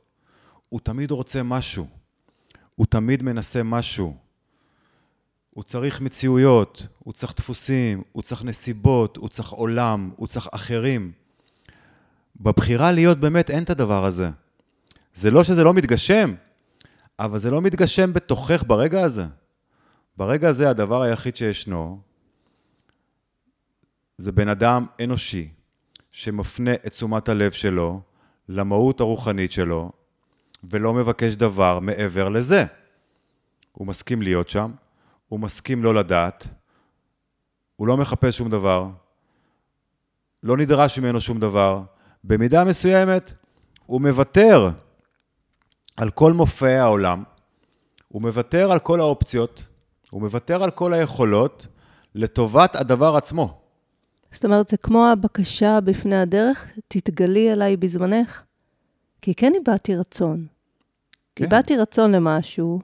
הוא 0.68 0.80
תמיד 0.80 1.10
רוצה 1.10 1.42
משהו, 1.42 1.86
הוא 2.74 2.86
תמיד 2.86 3.22
מנסה 3.22 3.62
משהו. 3.62 4.23
הוא 5.54 5.64
צריך 5.64 6.00
מציאויות, 6.00 6.86
הוא 6.98 7.12
צריך 7.12 7.34
דפוסים, 7.36 8.02
הוא 8.12 8.22
צריך 8.22 8.44
נסיבות, 8.44 9.16
הוא 9.16 9.28
צריך 9.28 9.50
עולם, 9.50 10.10
הוא 10.16 10.26
צריך 10.26 10.48
אחרים. 10.52 11.12
בבחירה 12.40 12.92
להיות 12.92 13.20
באמת 13.20 13.50
אין 13.50 13.62
את 13.62 13.70
הדבר 13.70 14.04
הזה. 14.04 14.30
זה 15.14 15.30
לא 15.30 15.44
שזה 15.44 15.64
לא 15.64 15.74
מתגשם, 15.74 16.34
אבל 17.18 17.38
זה 17.38 17.50
לא 17.50 17.60
מתגשם 17.60 18.12
בתוכך 18.12 18.64
ברגע 18.66 19.02
הזה. 19.02 19.26
ברגע 20.16 20.48
הזה 20.48 20.70
הדבר 20.70 21.02
היחיד 21.02 21.36
שישנו 21.36 22.00
זה 24.18 24.32
בן 24.32 24.48
אדם 24.48 24.86
אנושי 25.04 25.48
שמפנה 26.10 26.74
את 26.74 26.86
תשומת 26.86 27.28
הלב 27.28 27.52
שלו 27.52 28.00
למהות 28.48 29.00
הרוחנית 29.00 29.52
שלו 29.52 29.92
ולא 30.70 30.94
מבקש 30.94 31.34
דבר 31.34 31.80
מעבר 31.80 32.28
לזה. 32.28 32.64
הוא 33.72 33.86
מסכים 33.86 34.22
להיות 34.22 34.48
שם, 34.48 34.70
הוא 35.28 35.40
מסכים 35.40 35.82
לא 35.82 35.94
לדעת, 35.94 36.46
הוא 37.76 37.86
לא 37.86 37.96
מחפש 37.96 38.38
שום 38.38 38.50
דבר, 38.50 38.88
לא 40.42 40.56
נדרש 40.56 40.98
ממנו 40.98 41.20
שום 41.20 41.40
דבר. 41.40 41.82
במידה 42.24 42.64
מסוימת 42.64 43.32
הוא 43.86 44.00
מוותר 44.00 44.68
על 45.96 46.10
כל 46.10 46.32
מופעי 46.32 46.78
העולם, 46.78 47.22
הוא 48.08 48.22
מוותר 48.22 48.72
על 48.72 48.78
כל 48.78 49.00
האופציות, 49.00 49.66
הוא 50.10 50.20
מוותר 50.20 50.62
על 50.62 50.70
כל 50.70 50.94
היכולות 50.94 51.66
לטובת 52.14 52.76
הדבר 52.76 53.16
עצמו. 53.16 53.60
זאת 54.30 54.44
אומרת, 54.44 54.68
זה 54.68 54.76
כמו 54.76 55.06
הבקשה 55.06 55.80
בפני 55.80 56.16
הדרך, 56.16 56.78
תתגלי 56.88 57.52
אליי 57.52 57.76
בזמנך. 57.76 58.42
כי 59.22 59.34
כן 59.34 59.52
הבעתי 59.60 59.96
רצון. 59.96 60.46
כן. 61.36 61.44
הבעתי 61.44 61.76
רצון 61.76 62.12
למשהו, 62.12 62.80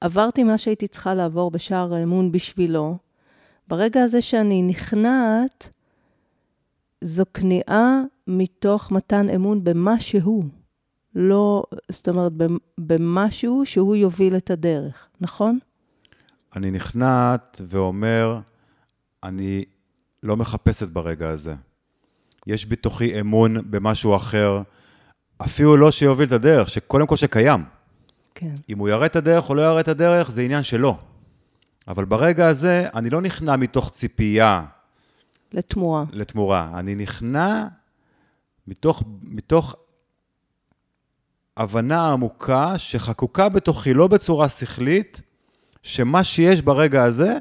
עברתי 0.00 0.42
מה 0.42 0.58
שהייתי 0.58 0.88
צריכה 0.88 1.14
לעבור 1.14 1.50
בשער 1.50 1.94
האמון 1.94 2.32
בשבילו. 2.32 2.96
ברגע 3.68 4.02
הזה 4.02 4.22
שאני 4.22 4.62
נכנעת, 4.62 5.68
זו 7.04 7.24
כניעה 7.34 8.02
מתוך 8.26 8.92
מתן 8.92 9.28
אמון 9.28 9.64
במה 9.64 10.00
שהוא. 10.00 10.44
לא, 11.14 11.62
זאת 11.90 12.08
אומרת, 12.08 12.32
במשהו 12.78 13.66
שהוא 13.66 13.96
יוביל 13.96 14.36
את 14.36 14.50
הדרך, 14.50 15.08
נכון? 15.20 15.58
אני 16.56 16.70
נכנעת 16.70 17.60
ואומר, 17.68 18.40
אני 19.22 19.64
לא 20.22 20.36
מחפשת 20.36 20.88
ברגע 20.88 21.28
הזה. 21.28 21.54
יש 22.46 22.66
בתוכי 22.66 23.20
אמון 23.20 23.70
במשהו 23.70 24.16
אחר, 24.16 24.62
אפילו 25.44 25.76
לא 25.76 25.90
שיוביל 25.90 26.26
את 26.26 26.32
הדרך, 26.32 26.68
שקודם 26.68 27.06
כל 27.06 27.16
שקיים. 27.16 27.77
כן. 28.40 28.54
אם 28.68 28.78
הוא 28.78 28.88
יראה 28.88 29.06
את 29.06 29.16
הדרך 29.16 29.50
או 29.50 29.54
לא 29.54 29.62
יראה 29.62 29.80
את 29.80 29.88
הדרך, 29.88 30.30
זה 30.30 30.42
עניין 30.42 30.62
שלו. 30.62 30.96
אבל 31.88 32.04
ברגע 32.04 32.46
הזה, 32.46 32.88
אני 32.94 33.10
לא 33.10 33.20
נכנע 33.20 33.56
מתוך 33.56 33.90
ציפייה. 33.90 34.64
לתמורה. 35.52 36.04
לתמורה. 36.12 36.70
אני 36.74 36.94
נכנע 36.94 37.66
מתוך, 38.66 39.02
מתוך 39.22 39.74
הבנה 41.56 42.12
עמוקה 42.12 42.78
שחקוקה 42.78 43.48
בתוכי, 43.48 43.94
לא 43.94 44.06
בצורה 44.06 44.48
שכלית, 44.48 45.20
שמה 45.82 46.24
שיש 46.24 46.62
ברגע 46.62 47.04
הזה, 47.04 47.38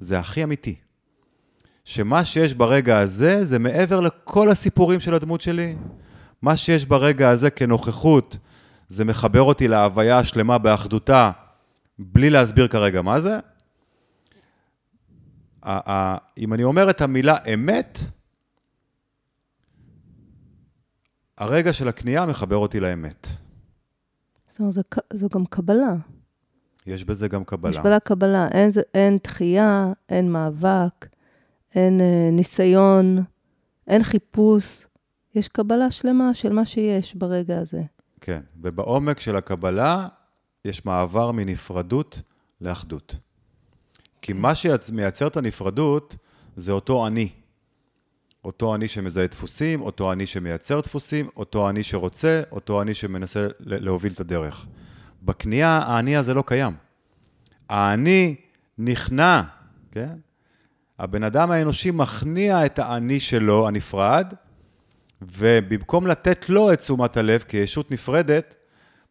זה 0.00 0.18
הכי 0.18 0.44
אמיתי. 0.44 0.74
שמה 1.84 2.24
שיש 2.24 2.54
ברגע 2.54 2.98
הזה, 2.98 3.44
זה 3.44 3.58
מעבר 3.58 4.00
לכל 4.00 4.50
הסיפורים 4.50 5.00
של 5.00 5.14
הדמות 5.14 5.40
שלי. 5.40 5.76
מה 6.42 6.56
שיש 6.56 6.86
ברגע 6.86 7.30
הזה 7.30 7.50
כנוכחות, 7.50 8.38
זה 8.92 9.04
מחבר 9.04 9.42
אותי 9.42 9.68
להוויה 9.68 10.18
השלמה 10.18 10.58
באחדותה, 10.58 11.30
בלי 11.98 12.30
להסביר 12.30 12.68
כרגע 12.68 13.02
מה 13.02 13.20
זה. 13.20 13.38
אם 16.38 16.54
אני 16.54 16.64
אומר 16.64 16.90
את 16.90 17.00
המילה 17.00 17.36
אמת, 17.54 17.98
הרגע 21.38 21.72
של 21.72 21.88
הקנייה 21.88 22.26
מחבר 22.26 22.56
אותי 22.56 22.80
לאמת. 22.80 23.28
זאת 24.48 24.60
אומרת, 24.60 24.74
זו 25.12 25.28
גם 25.28 25.46
קבלה. 25.46 25.94
יש 26.86 27.04
בזה 27.04 27.28
גם 27.28 27.44
קבלה. 27.44 27.70
יש 27.70 27.78
בזה 27.78 27.98
קבלה. 28.04 28.48
אין, 28.48 28.70
אין 28.94 29.18
דחייה, 29.24 29.92
אין 30.08 30.32
מאבק, 30.32 31.06
אין 31.74 32.00
אה, 32.00 32.28
ניסיון, 32.32 33.24
אין 33.86 34.02
חיפוש. 34.02 34.86
יש 35.34 35.48
קבלה 35.48 35.90
שלמה 35.90 36.34
של 36.34 36.52
מה 36.52 36.66
שיש 36.66 37.14
ברגע 37.14 37.58
הזה. 37.58 37.82
כן, 38.24 38.40
ובעומק 38.62 39.20
של 39.20 39.36
הקבלה 39.36 40.08
יש 40.64 40.84
מעבר 40.84 41.30
מנפרדות 41.30 42.22
לאחדות. 42.60 43.14
כי 44.22 44.32
מה 44.32 44.54
שמייצר 44.54 45.26
את 45.26 45.36
הנפרדות 45.36 46.16
זה 46.56 46.72
אותו 46.72 47.06
אני. 47.06 47.28
אותו 48.44 48.74
אני 48.74 48.88
שמזהה 48.88 49.26
דפוסים, 49.26 49.80
אותו 49.80 50.12
אני 50.12 50.26
שמייצר 50.26 50.80
דפוסים, 50.80 51.28
אותו 51.36 51.70
אני 51.70 51.82
שרוצה, 51.82 52.42
אותו 52.52 52.82
אני 52.82 52.94
שמנסה 52.94 53.46
להוביל 53.60 54.12
את 54.12 54.20
הדרך. 54.20 54.66
בקנייה 55.22 55.78
האני 55.78 56.16
הזה 56.16 56.34
לא 56.34 56.44
קיים. 56.46 56.74
האני 57.68 58.34
נכנע, 58.78 59.42
כן? 59.90 60.14
הבן 60.98 61.22
אדם 61.22 61.50
האנושי 61.50 61.90
מכניע 61.90 62.66
את 62.66 62.78
האני 62.78 63.20
שלו, 63.20 63.68
הנפרד, 63.68 64.34
ובמקום 65.30 66.06
לתת 66.06 66.48
לו 66.48 66.72
את 66.72 66.78
תשומת 66.78 67.16
הלב 67.16 67.42
כישות 67.42 67.90
נפרדת, 67.90 68.56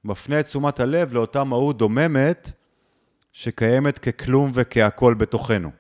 מפנה 0.04 0.40
את 0.40 0.46
תשומת 0.46 0.80
הלב 0.80 1.14
לאותה 1.14 1.44
מהות 1.44 1.78
דוממת 1.78 2.52
שקיימת 3.32 4.00
ככלום 4.00 4.52
וכהכול 4.54 5.14
בתוכנו. 5.14 5.72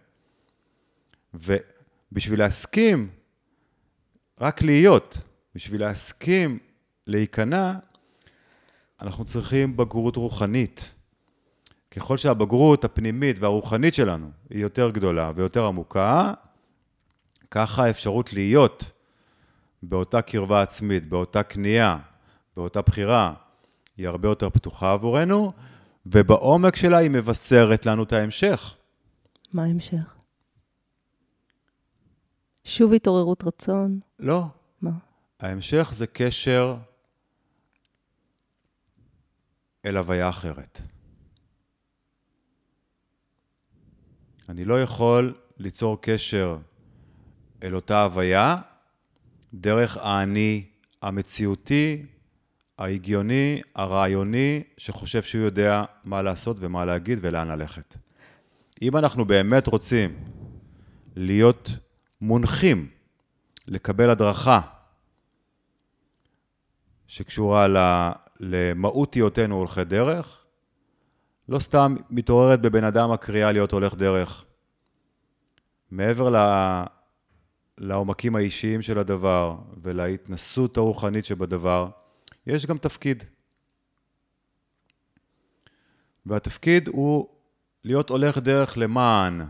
ובשביל 1.34 2.40
להסכים 2.40 3.10
רק 4.42 4.62
להיות, 4.62 5.18
בשביל 5.56 5.82
להסכים 5.82 6.60
להיכנע, 7.08 7.74
אנחנו 9.02 9.26
צריכים 9.26 9.78
בגרות 9.78 10.16
רוחנית. 10.16 10.96
ככל 11.92 12.18
שהבגרות 12.18 12.84
הפנימית 12.84 13.40
והרוחנית 13.40 13.94
שלנו 13.94 14.32
היא 14.50 14.62
יותר 14.62 14.90
גדולה 14.90 15.32
ויותר 15.36 15.66
עמוקה, 15.66 16.34
ככה 17.52 17.86
האפשרות 17.86 18.34
להיות 18.34 18.92
באותה 19.84 20.22
קרבה 20.22 20.62
עצמית, 20.62 21.06
באותה 21.06 21.44
כניעה, 21.44 21.98
באותה 22.56 22.82
בחירה, 22.82 23.34
היא 23.98 24.08
הרבה 24.08 24.28
יותר 24.28 24.50
פתוחה 24.50 24.94
עבורנו, 24.94 25.54
ובעומק 26.06 26.76
שלה 26.76 26.98
היא 26.98 27.12
מבשרת 27.12 27.86
לנו 27.86 28.04
את 28.04 28.14
ההמשך. 28.14 28.76
מה 29.54 29.64
ההמשך? 29.64 30.16
שוב 32.64 32.94
התעוררות 32.94 33.44
רצון? 33.44 34.00
לא. 34.20 34.46
מה? 34.82 34.92
ההמשך 35.40 35.90
זה 35.94 36.08
קשר 36.08 36.78
אל 39.86 39.98
הוויה 39.98 40.30
אחרת. 40.30 40.82
אני 44.50 44.66
לא 44.66 44.82
יכול 44.82 45.34
ליצור 45.58 46.02
קשר 46.02 46.58
אל 47.64 47.76
אותה 47.76 48.04
הוויה 48.04 48.58
דרך 49.54 49.97
האני 49.97 50.66
המציאותי, 51.02 52.06
ההגיוני, 52.78 53.62
הרעיוני, 53.76 54.64
שחושב 54.78 55.24
שהוא 55.24 55.43
יודע 55.43 55.84
מה 56.04 56.22
לעשות 56.22 56.58
ומה 56.60 56.86
להגיד 56.86 57.20
ולאן 57.22 57.47
ללכת. 57.47 57.95
אם 58.82 58.97
אנחנו 58.97 59.26
באמת 59.26 59.68
רוצים 59.68 60.20
להיות 61.16 61.72
מונחים 62.22 62.88
לקבל 63.68 64.10
הדרכה 64.10 64.62
שקשורה 67.08 67.68
למהות 68.39 69.14
היותנו 69.14 69.56
הולכי 69.56 69.84
דרך, 69.84 70.45
לא 71.49 71.60
סתם 71.60 71.95
מתעוררת 72.10 72.62
בבן 72.62 72.84
אדם 72.84 73.12
הקריאה 73.12 73.52
להיות 73.52 73.72
הולך 73.72 73.95
דרך. 73.95 74.45
מעבר 75.91 76.30
לעומקים 77.78 78.36
האישיים 78.36 78.82
של 78.82 78.97
הדבר 78.97 79.57
ולהתנסות 79.84 80.78
הרוחנית 80.78 81.26
שבדבר, 81.26 81.89
יש 82.47 82.65
גם 82.65 82.78
תפקיד. 82.78 83.24
והתפקיד 86.26 86.88
הוא 86.88 87.28
להיות 87.84 88.09
הולך 88.09 88.38
דרך 88.38 88.78
למען, 88.78 89.41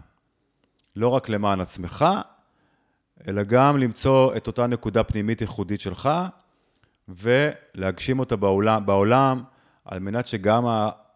לא 0.95 1.07
רק 1.07 1.29
למען 1.29 1.59
עצמך, 1.61 2.05
אלא 3.27 3.43
גם 3.43 3.77
למצוא 3.77 4.35
את 4.35 4.47
אותה 4.47 4.67
נקודה 4.67 5.03
פנימית 5.03 5.41
ייחודית 5.41 5.81
שלך, 5.81 6.09
ולהגשים 7.07 8.19
אותה 8.19 8.35
בעולם, 8.35 8.85
בעולם 8.85 9.43
על 9.85 9.99
מנת 9.99 10.27
שגם 10.27 10.63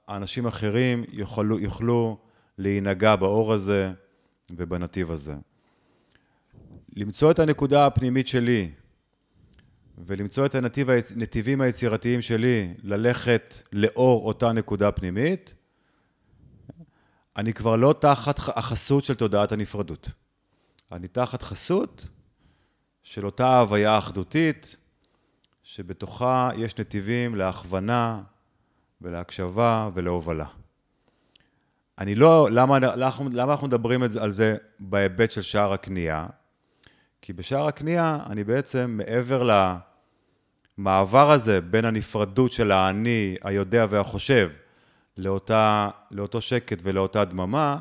האנשים 0.08 0.46
האחרים 0.46 1.04
יוכלו, 1.12 1.60
יוכלו 1.60 2.18
להינגע 2.58 3.16
באור 3.16 3.54
הזה 3.54 3.92
ובנתיב 4.52 5.12
הזה. 5.12 5.36
למצוא 6.96 7.32
את 7.32 7.40
הנקודה 7.40 7.86
הפנימית 7.86 8.28
שלי 8.28 8.72
ולמצוא 9.98 10.46
את 10.46 10.56
הנתיב, 10.56 10.88
הנתיבים 10.90 11.62
היצירתיים 11.62 12.22
שלי 12.22 12.74
ללכת 12.84 13.56
לאור 13.74 14.28
אותה 14.28 14.52
נקודה 14.52 14.92
פנימית, 14.92 15.54
אני 17.38 17.54
כבר 17.54 17.76
לא 17.76 17.96
תחת 18.00 18.40
החסות 18.40 19.04
של 19.04 19.16
תודעת 19.16 19.52
הנפרדות. 19.52 20.10
אני 20.92 21.08
תחת 21.08 21.44
חסות 21.44 22.08
של 23.04 23.26
אותה 23.26 23.60
הוויה 23.60 23.98
אחדותית, 23.98 24.78
שבתוכה 25.64 26.50
יש 26.58 26.78
נתיבים 26.80 27.36
להכוונה 27.36 28.22
ולהקשבה 29.02 29.90
ולהובלה. 29.94 30.46
אני 31.98 32.16
לא, 32.16 32.48
למה, 32.52 32.80
למה 33.32 33.52
אנחנו 33.52 33.68
מדברים 33.68 34.02
על 34.04 34.32
זה 34.32 34.56
בהיבט 34.80 35.32
של 35.32 35.42
שער 35.42 35.74
הקנייה? 35.74 36.28
כי 37.26 37.34
בשער 37.34 37.68
הקנייה 37.68 38.20
אני 38.30 38.44
בעצם 38.44 38.98
מעבר 38.98 39.50
למעבר 40.78 41.32
הזה 41.32 41.62
בין 41.62 41.86
הנפרדות 41.86 42.52
של 42.52 42.72
האני, 42.72 43.36
היודע 43.42 43.86
והחושב, 43.90 44.52
לאותה, 45.18 45.90
לאותו 46.12 46.42
שקט 46.42 46.80
ולאותה 46.84 47.26
דממה, 47.26 47.80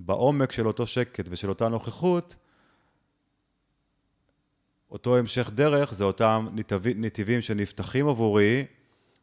בעומק 0.00 0.52
של 0.52 0.66
אותו 0.66 0.86
שקט 0.86 1.24
ושל 1.30 1.48
אותה 1.48 1.68
נוכחות, 1.68 2.36
אותו 4.90 5.18
המשך 5.18 5.50
דרך 5.54 5.94
זה 5.94 6.04
אותם 6.04 6.48
נתיבים, 6.96 7.40
שנפתחים 7.40 8.08
עבורי 8.08 8.64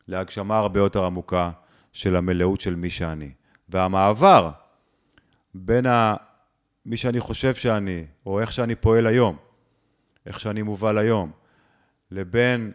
להגשמה 0.07 0.57
הרבה 0.57 0.79
יותר 0.79 1.03
עמוקה 1.03 1.51
של 1.93 2.15
המלאות 2.15 2.61
של 2.61 2.75
מי 2.75 2.89
שאני. 2.89 3.31
והמעבר 3.69 4.51
בין 5.53 5.85
ה... 5.85 6.15
מי 6.85 6.97
שאני 6.97 7.19
חושב 7.19 7.55
שאני, 7.55 8.05
או 8.25 8.39
איך 8.39 8.51
שאני 8.51 8.75
פועל 8.75 9.07
היום, 9.07 9.48
איך 10.29 10.39
שאני 10.39 10.61
מובל 10.61 10.97
היום, 10.97 11.31
לבין 12.11 12.71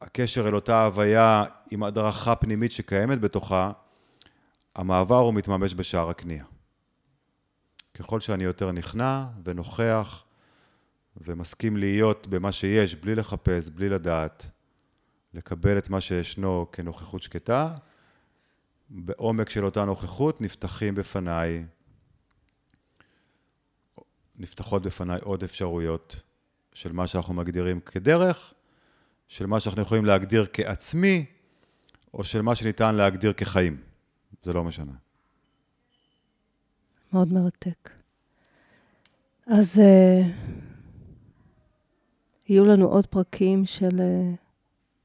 הקשר 0.00 0.48
אל 0.48 0.54
אותה 0.54 0.84
הוויה 0.84 1.44
עם 1.70 1.82
הדרכה 1.82 2.36
פנימית 2.36 2.72
שקיימת 2.72 3.20
בתוכה, 3.20 3.72
המעבר 4.74 5.16
הוא 5.18 5.34
מתממש 5.34 5.74
בשער 5.74 6.10
הקנייה. 6.10 6.44
ככל 7.94 8.20
שאני 8.20 8.44
יותר 8.44 8.72
נכנע 8.72 9.24
ונוכח 9.44 10.24
ומסכים 11.16 11.76
להיות 11.76 12.26
במה 12.26 12.52
שיש, 12.52 12.94
בלי 12.94 13.14
לחפש, 13.14 13.68
בלי 13.68 13.88
לדעת, 13.88 14.50
לקבל 15.34 15.78
את 15.78 15.90
מה 15.90 16.00
שישנו 16.00 16.66
כנוכחות 16.72 17.22
שקטה, 17.22 17.74
בעומק 18.90 19.50
של 19.50 19.64
אותה 19.64 19.84
נוכחות 19.84 20.40
נפתחים 20.40 20.94
בפניי, 20.94 21.64
נפתחות 24.38 24.82
בפניי 24.82 25.18
עוד 25.22 25.42
אפשרויות 25.42 26.22
של 26.74 26.92
מה 26.92 27.06
שאנחנו 27.06 27.34
מגדירים 27.34 27.80
כדרך, 27.80 28.54
של 29.28 29.46
מה 29.46 29.60
שאנחנו 29.60 29.82
יכולים 29.82 30.04
להגדיר 30.04 30.46
כעצמי, 30.52 31.24
או 32.14 32.24
של 32.24 32.42
מה 32.42 32.54
שניתן 32.54 32.94
להגדיר 32.94 33.32
כחיים. 33.32 33.76
זה 34.42 34.52
לא 34.52 34.64
משנה. 34.64 34.92
מאוד 37.12 37.32
מרתק. 37.32 37.90
אז 39.46 39.80
uh, 39.80 40.26
יהיו 42.48 42.64
לנו 42.64 42.86
עוד 42.86 43.06
פרקים 43.06 43.66
של 43.66 43.88
uh, 43.88 44.36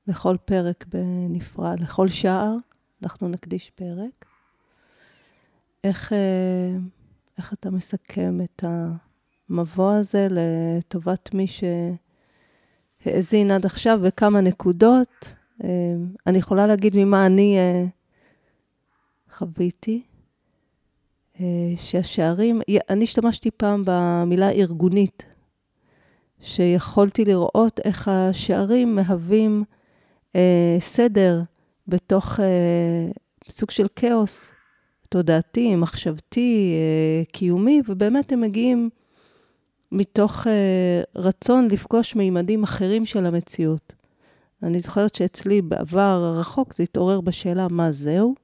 לכל 0.07 0.38
פרק 0.45 0.86
בנפרד, 0.88 1.80
לכל 1.80 2.07
שער, 2.07 2.55
אנחנו 3.03 3.28
נקדיש 3.28 3.69
פרק. 3.69 4.25
איך, 5.84 6.11
uh, 6.11 6.15
איך 7.38 7.53
אתה 7.53 7.69
מסכם 7.69 8.39
את 8.43 8.63
המבוא 9.49 9.91
הזה 9.91 10.27
לטובת 10.31 11.29
מי 11.33 11.45
שהאזין 13.03 13.51
עד 13.51 13.65
עכשיו 13.65 13.99
וכמה 14.03 14.41
נקודות? 14.41 15.33
Uh, 15.61 15.65
אני 16.27 16.37
יכולה 16.37 16.67
להגיד 16.67 16.93
ממה 16.97 17.25
אני 17.25 17.57
uh, 17.57 19.33
חוויתי. 19.35 20.03
שהשערים, 21.75 22.61
אני 22.89 23.03
השתמשתי 23.03 23.51
פעם 23.51 23.83
במילה 23.85 24.49
ארגונית, 24.49 25.25
שיכולתי 26.41 27.25
לראות 27.25 27.79
איך 27.85 28.07
השערים 28.07 28.95
מהווים 28.95 29.63
אה, 30.35 30.77
סדר 30.79 31.41
בתוך 31.87 32.39
אה, 32.39 33.11
סוג 33.49 33.71
של 33.71 33.87
כאוס 33.95 34.51
תודעתי, 35.09 35.75
מחשבתי, 35.75 36.73
אה, 36.75 37.23
קיומי, 37.31 37.81
ובאמת 37.87 38.31
הם 38.31 38.41
מגיעים 38.41 38.89
מתוך 39.91 40.47
אה, 40.47 41.01
רצון 41.15 41.67
לפגוש 41.71 42.15
מימדים 42.15 42.63
אחרים 42.63 43.05
של 43.05 43.25
המציאות. 43.25 43.93
אני 44.63 44.79
זוכרת 44.79 45.15
שאצלי 45.15 45.61
בעבר 45.61 46.33
הרחוק 46.35 46.73
זה 46.73 46.83
התעורר 46.83 47.21
בשאלה 47.21 47.67
מה 47.69 47.91
זהו. 47.91 48.35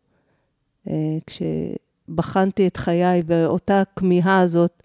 אה, 0.89 1.17
כשבחנתי 1.27 2.67
את 2.67 2.77
חיי 2.77 3.21
ואותה 3.25 3.83
כמיהה 3.95 4.39
הזאת 4.39 4.83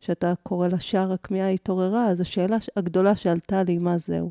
שאתה 0.00 0.34
קורא 0.42 0.68
לה 0.68 0.80
שער 0.80 1.12
הכמיהה 1.12 1.50
התעוררה, 1.50 2.08
אז 2.08 2.20
השאלה 2.20 2.56
הגדולה 2.76 3.16
שעלתה 3.16 3.62
לי, 3.62 3.78
מה 3.78 3.98
זהו? 3.98 4.30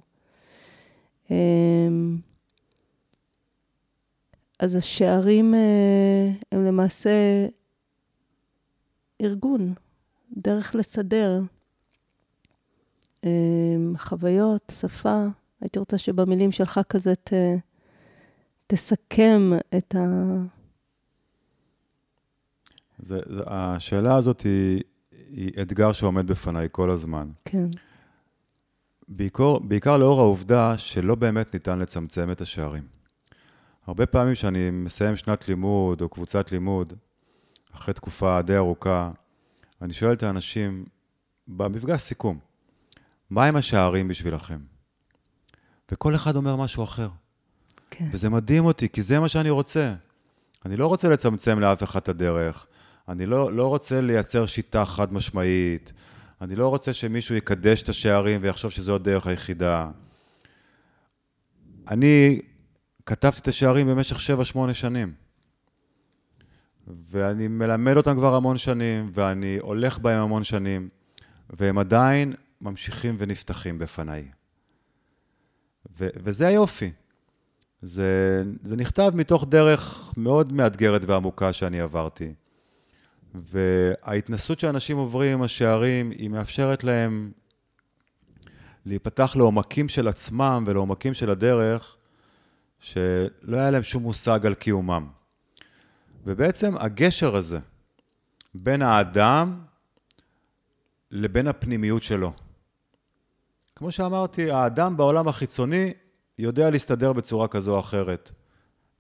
אמ, 1.32 2.17
אז 4.59 4.76
השערים 4.76 5.55
אה, 5.55 6.32
הם 6.51 6.65
למעשה 6.65 7.47
ארגון, 9.21 9.73
דרך 10.38 10.76
לסדר 10.76 11.41
חוויות, 13.97 14.71
שפה. 14.80 15.26
הייתי 15.61 15.80
רוצה 15.80 15.97
שבמילים 15.97 16.51
שלך 16.51 16.80
כזה 16.89 17.15
ת, 17.15 17.34
תסכם 18.67 19.51
את 19.78 19.95
ה... 19.95 19.99
זה, 22.99 23.19
זה, 23.26 23.43
השאלה 23.47 24.15
הזאת 24.15 24.41
היא, 24.41 24.82
היא 25.11 25.51
אתגר 25.61 25.91
שעומד 25.91 26.28
בפניי 26.28 26.67
כל 26.71 26.89
הזמן. 26.89 27.30
כן. 27.45 27.67
בעיקר, 29.07 29.59
בעיקר 29.59 29.97
לאור 29.97 30.19
העובדה 30.19 30.78
שלא 30.78 31.15
באמת 31.15 31.53
ניתן 31.53 31.80
לצמצם 31.80 32.32
את 32.32 32.41
השערים. 32.41 32.84
הרבה 33.88 34.05
פעמים 34.05 34.34
כשאני 34.34 34.71
מסיים 34.71 35.15
שנת 35.15 35.47
לימוד 35.47 36.01
או 36.01 36.09
קבוצת 36.09 36.51
לימוד, 36.51 36.93
אחרי 37.76 37.93
תקופה 37.93 38.41
די 38.41 38.57
ארוכה, 38.57 39.11
אני 39.82 39.93
שואל 39.93 40.13
את 40.13 40.23
האנשים 40.23 40.86
במפגש 41.47 42.01
סיכום, 42.01 42.39
מה 43.36 43.45
הם 43.45 43.55
השערים 43.55 44.07
בשבילכם? 44.07 44.59
וכל 45.91 46.15
אחד 46.15 46.36
אומר 46.36 46.55
משהו 46.55 46.83
אחר. 46.83 47.09
כן. 47.91 48.07
וזה 48.11 48.29
מדהים 48.29 48.65
אותי, 48.65 48.89
כי 48.89 49.01
זה 49.01 49.19
מה 49.19 49.29
שאני 49.29 49.49
רוצה. 49.49 49.93
אני 50.65 50.77
לא 50.77 50.88
רוצה 50.88 51.09
לצמצם 51.09 51.59
לאף 51.59 51.83
אחד 51.83 51.99
את 51.99 52.09
הדרך. 52.09 52.67
אני 53.09 53.25
לא, 53.25 53.53
לא 53.53 53.67
רוצה 53.67 54.01
לייצר 54.01 54.45
שיטה 54.45 54.86
חד 54.86 55.13
משמעית. 55.13 55.93
אני 56.41 56.55
לא 56.55 56.67
רוצה 56.67 56.93
שמישהו 56.93 57.36
יקדש 57.36 57.83
את 57.83 57.89
השערים 57.89 58.39
ויחשוב 58.43 58.71
שזו 58.71 58.95
הדרך 58.95 59.27
היחידה. 59.27 59.89
אני 61.88 62.39
כתבתי 63.05 63.39
את 63.39 63.47
השערים 63.47 63.88
במשך 63.88 64.17
7-8 64.69 64.73
שנים. 64.73 65.13
ואני 66.88 67.47
מלמד 67.47 67.97
אותם 67.97 68.15
כבר 68.15 68.36
המון 68.36 68.57
שנים, 68.57 69.11
ואני 69.13 69.57
הולך 69.61 69.99
בהם 69.99 70.21
המון 70.21 70.43
שנים, 70.43 70.89
והם 71.49 71.77
עדיין 71.77 72.33
ממשיכים 72.62 73.16
ונפתחים 73.18 73.80
בפניי. 73.80 74.32
ו- 75.99 76.10
וזה 76.16 76.47
היופי. 76.47 76.91
זה, 77.82 78.43
זה 78.64 78.76
נכתב 78.76 79.12
מתוך 79.16 79.45
דרך 79.49 80.14
מאוד 80.18 80.53
מאתגרת 80.53 81.01
ועמוקה 81.06 81.53
שאני 81.53 81.80
עברתי. 81.80 82.34
וההתנסות 83.36 84.60
שאנשים 84.60 84.97
עוברים 84.97 85.34
עם 85.34 85.41
השערים, 85.41 86.12
היא 86.12 86.30
מאפשרת 86.30 86.84
להם 86.84 87.32
להיפתח 88.86 89.36
לעומקים 89.36 89.89
של 89.89 90.08
עצמם 90.08 90.64
ולעומקים 90.68 91.14
של 91.14 91.30
הדרך, 91.30 91.97
שלא 92.80 93.58
היה 93.58 93.72
להם 93.72 93.84
שום 93.84 94.03
מושג 94.03 94.45
על 94.45 94.53
קיומם. 94.53 95.08
ובעצם 96.26 96.78
הגשר 96.78 97.36
הזה 97.36 97.60
בין 98.56 98.82
האדם 98.82 99.62
לבין 101.12 101.47
הפנימיות 101.47 102.03
שלו. 102.03 102.34
כמו 103.76 103.91
שאמרתי, 103.91 104.51
האדם 104.51 104.97
בעולם 104.97 105.28
החיצוני 105.28 105.93
יודע 106.39 106.69
להסתדר 106.69 107.13
בצורה 107.13 107.47
כזו 107.47 107.76
או 107.76 107.80
אחרת. 107.80 108.32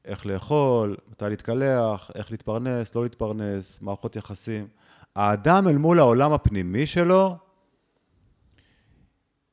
איך 0.05 0.25
לאכול, 0.25 0.97
מתי 1.11 1.25
להתקלח, 1.29 2.11
איך 2.15 2.31
להתפרנס, 2.31 2.95
לא 2.95 3.03
להתפרנס, 3.03 3.81
מערכות 3.81 4.15
יחסים. 4.15 4.67
האדם 5.15 5.67
אל 5.67 5.77
מול 5.77 5.99
העולם 5.99 6.33
הפנימי 6.33 6.85
שלו, 6.85 7.37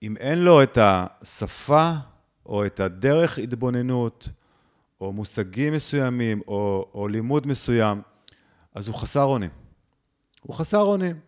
אם 0.02 0.16
אין 0.16 0.38
לו 0.38 0.62
את 0.62 0.78
השפה 0.80 1.92
או 2.46 2.66
את 2.66 2.80
הדרך 2.80 3.38
התבוננות, 3.38 4.28
או 5.00 5.12
מושגים 5.12 5.72
מסוימים, 5.72 6.40
או, 6.48 6.90
או 6.94 7.08
לימוד 7.08 7.46
מסוים, 7.46 8.02
אז 8.74 8.88
הוא 8.88 8.96
חסר 8.96 9.24
אונים. 9.24 9.50
הוא 10.42 10.56
חסר 10.56 10.80
אונים. 10.80 11.20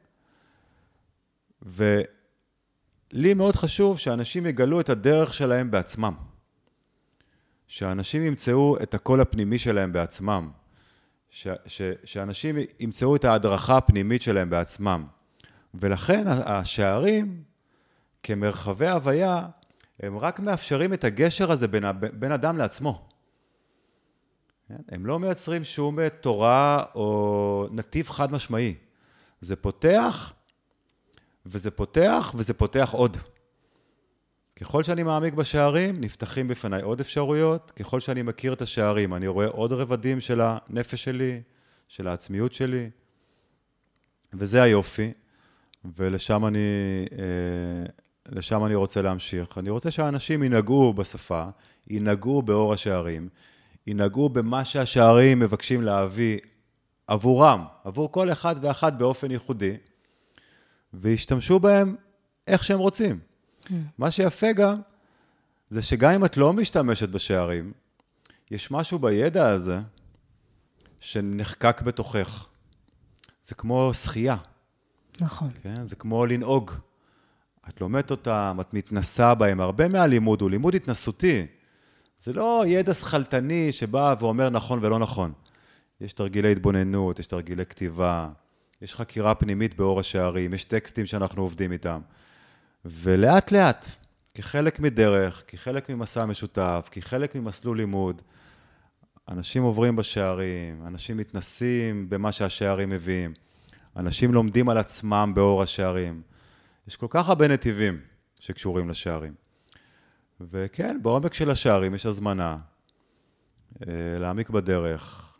ולי 3.14 3.34
מאוד 3.34 3.56
חשוב 3.56 3.98
שאנשים 3.98 4.46
יגלו 4.46 4.80
את 4.80 4.88
הדרך 4.88 5.34
שלהם 5.34 5.70
בעצמם. 5.70 6.14
שאנשים 7.68 8.22
ימצאו 8.22 8.76
את 8.82 8.94
הקול 8.94 9.20
הפנימי 9.20 9.58
שלהם 9.58 9.92
בעצמם. 9.92 10.50
ש, 11.30 11.48
ש, 11.66 11.82
שאנשים 12.04 12.56
ימצאו 12.80 13.16
את 13.16 13.24
ההדרכה 13.24 13.76
הפנימית 13.76 14.22
שלהם 14.22 14.50
בעצמם. 14.50 15.06
ולכן 15.74 16.24
השערים, 16.26 17.42
כמרחבי 18.22 18.88
הוויה, 18.88 19.46
הם 20.00 20.18
רק 20.18 20.40
מאפשרים 20.40 20.92
את 20.92 21.04
הגשר 21.04 21.50
הזה 21.50 21.68
בין, 21.68 21.84
בין 22.12 22.32
אדם 22.32 22.56
לעצמו. 22.56 23.08
הם 24.88 25.06
לא 25.06 25.18
מייצרים 25.18 25.64
שום 25.64 26.08
תורה 26.08 26.82
או 26.94 27.66
נתיב 27.70 28.10
חד 28.10 28.32
משמעי. 28.32 28.74
זה 29.40 29.56
פותח, 29.56 30.32
וזה 31.46 31.70
פותח, 31.70 32.34
וזה 32.38 32.54
פותח 32.54 32.90
עוד. 32.92 33.16
ככל 34.56 34.82
שאני 34.82 35.02
מעמיק 35.02 35.34
בשערים, 35.34 36.00
נפתחים 36.00 36.48
בפניי 36.48 36.82
עוד 36.82 37.00
אפשרויות. 37.00 37.72
ככל 37.76 38.00
שאני 38.00 38.22
מכיר 38.22 38.52
את 38.52 38.62
השערים, 38.62 39.14
אני 39.14 39.26
רואה 39.26 39.46
עוד 39.46 39.72
רבדים 39.72 40.20
של 40.20 40.40
הנפש 40.40 41.04
שלי, 41.04 41.40
של 41.88 42.08
העצמיות 42.08 42.52
שלי, 42.52 42.90
וזה 44.34 44.62
היופי, 44.62 45.12
ולשם 45.96 46.46
אני, 46.46 46.58
אה, 47.12 47.86
לשם 48.28 48.64
אני 48.64 48.74
רוצה 48.74 49.02
להמשיך. 49.02 49.58
אני 49.58 49.70
רוצה 49.70 49.90
שהאנשים 49.90 50.42
ינהגו 50.42 50.92
בשפה, 50.92 51.44
ינהגו 51.90 52.42
באור 52.42 52.72
השערים, 52.72 53.28
ינהגו 53.86 54.28
במה 54.28 54.64
שהשערים 54.64 55.38
מבקשים 55.38 55.82
להביא 55.82 56.38
עבורם, 57.06 57.64
עבור 57.84 58.12
כל 58.12 58.32
אחד 58.32 58.56
ואחת 58.62 58.92
באופן 58.92 59.30
ייחודי, 59.30 59.76
וישתמשו 61.00 61.60
בהם 61.60 61.96
איך 62.46 62.64
שהם 62.64 62.78
רוצים. 62.78 63.18
כן. 63.60 63.82
מה 63.98 64.10
שיפה 64.10 64.52
גם, 64.52 64.80
זה 65.70 65.82
שגם 65.82 66.10
אם 66.10 66.24
את 66.24 66.36
לא 66.36 66.52
משתמשת 66.52 67.08
בשערים, 67.08 67.72
יש 68.50 68.70
משהו 68.70 68.98
בידע 68.98 69.48
הזה 69.48 69.78
שנחקק 71.00 71.82
בתוכך. 71.82 72.46
זה 73.42 73.54
כמו 73.54 73.94
שחייה. 73.94 74.36
נכון. 75.20 75.48
כן? 75.62 75.82
זה 75.82 75.96
כמו 75.96 76.26
לנהוג. 76.26 76.70
את 77.68 77.80
לומדת 77.80 78.10
אותם, 78.10 78.56
את 78.60 78.74
מתנסה 78.74 79.34
בהם. 79.34 79.60
הרבה 79.60 79.88
מהלימוד 79.88 80.40
הוא 80.40 80.50
לימוד 80.50 80.74
התנסותי. 80.74 81.46
זה 82.22 82.32
לא 82.32 82.64
ידע 82.66 82.94
שכלתני 82.94 83.72
שבא 83.72 84.14
ואומר 84.20 84.50
נכון 84.50 84.78
ולא 84.82 84.98
נכון. 84.98 85.32
יש 86.00 86.12
תרגילי 86.12 86.52
התבוננות, 86.52 87.18
יש 87.18 87.26
תרגילי 87.26 87.66
כתיבה, 87.66 88.28
יש 88.82 88.94
חקירה 88.94 89.34
פנימית 89.34 89.76
באור 89.76 90.00
השערים, 90.00 90.54
יש 90.54 90.64
טקסטים 90.64 91.06
שאנחנו 91.06 91.42
עובדים 91.42 91.72
איתם. 91.72 92.00
ולאט 92.84 93.52
לאט, 93.52 93.86
כחלק 94.34 94.80
מדרך, 94.80 95.44
כחלק 95.46 95.90
ממסע 95.90 96.24
משותף, 96.24 96.88
כחלק 96.90 97.34
ממסלול 97.34 97.76
לימוד, 97.76 98.22
אנשים 99.28 99.62
עוברים 99.62 99.96
בשערים, 99.96 100.86
אנשים 100.86 101.16
מתנסים 101.16 102.08
במה 102.08 102.32
שהשערים 102.32 102.90
מביאים, 102.90 103.34
אנשים 103.96 104.34
לומדים 104.34 104.68
על 104.68 104.78
עצמם 104.78 105.32
באור 105.34 105.62
השערים. 105.62 106.22
יש 106.88 106.96
כל 106.96 107.06
כך 107.10 107.28
הרבה 107.28 107.48
נתיבים 107.48 108.00
שקשורים 108.40 108.88
לשערים. 108.88 109.34
וכן, 110.40 110.98
בעומק 111.02 111.34
של 111.34 111.50
השערים 111.50 111.94
יש 111.94 112.06
הזמנה 112.06 112.56
אה, 113.82 114.18
להעמיק 114.18 114.50
בדרך, 114.50 115.33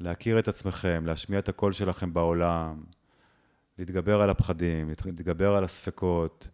להכיר 0.00 0.38
את 0.38 0.48
עצמכם, 0.48 1.02
להשמיע 1.06 1.38
את 1.38 1.48
הקול 1.48 1.72
שלכם 1.72 2.12
בעולם, 2.12 2.82
להתגבר 3.78 4.22
על 4.22 4.30
הפחדים, 4.30 4.90
להתגבר 5.04 5.54
על 5.54 5.64
הספקות, 5.64 6.48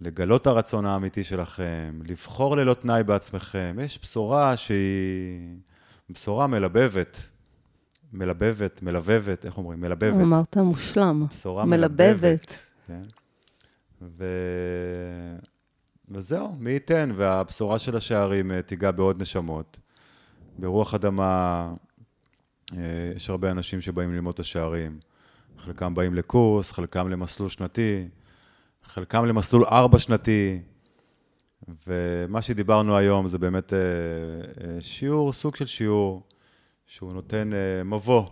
לגלות 0.00 0.42
את 0.42 0.46
הרצון 0.46 0.86
האמיתי 0.86 1.24
שלכם, 1.24 2.00
לבחור 2.04 2.56
ללא 2.56 2.74
תנאי 2.74 3.02
בעצמכם. 3.02 3.76
יש 3.80 3.98
בשורה 4.02 4.56
שהיא 4.56 5.56
בשורה 6.10 6.46
מלבבת. 6.46 7.30
מלבבת, 8.12 8.82
מלבבת, 8.82 9.44
איך 9.44 9.58
אומרים? 9.58 9.80
מלבבת. 9.80 10.22
אמרת 10.22 10.56
מושלם. 10.56 11.26
בשורה 11.30 11.64
מלבבת. 11.64 12.00
מלבבת. 12.00 12.58
כן. 12.86 13.02
ו... 14.02 14.24
וזהו, 16.08 16.56
מי 16.58 16.70
ייתן, 16.70 17.10
והבשורה 17.14 17.78
של 17.78 17.96
השערים 17.96 18.52
אה, 18.52 18.62
תיגע 18.62 18.90
בעוד 18.90 19.22
נשמות. 19.22 19.78
ברוח 20.58 20.94
אדמה 20.94 21.72
יש 23.16 23.30
הרבה 23.30 23.50
אנשים 23.50 23.80
שבאים 23.80 24.12
ללמוד 24.12 24.34
את 24.34 24.40
השערים. 24.40 24.98
חלקם 25.58 25.94
באים 25.94 26.14
לקורס, 26.14 26.72
חלקם 26.72 27.08
למסלול 27.08 27.48
שנתי. 27.48 28.08
חלקם 28.84 29.24
למסלול 29.24 29.64
ארבע 29.64 29.98
שנתי, 29.98 30.60
ומה 31.86 32.42
שדיברנו 32.42 32.96
היום 32.96 33.28
זה 33.28 33.38
באמת 33.38 33.72
אה, 33.72 33.78
אה, 33.78 34.80
שיעור, 34.80 35.32
סוג 35.32 35.56
של 35.56 35.66
שיעור, 35.66 36.22
שהוא 36.86 37.12
נותן 37.12 37.50
אה, 37.52 37.84
מבוא 37.84 38.26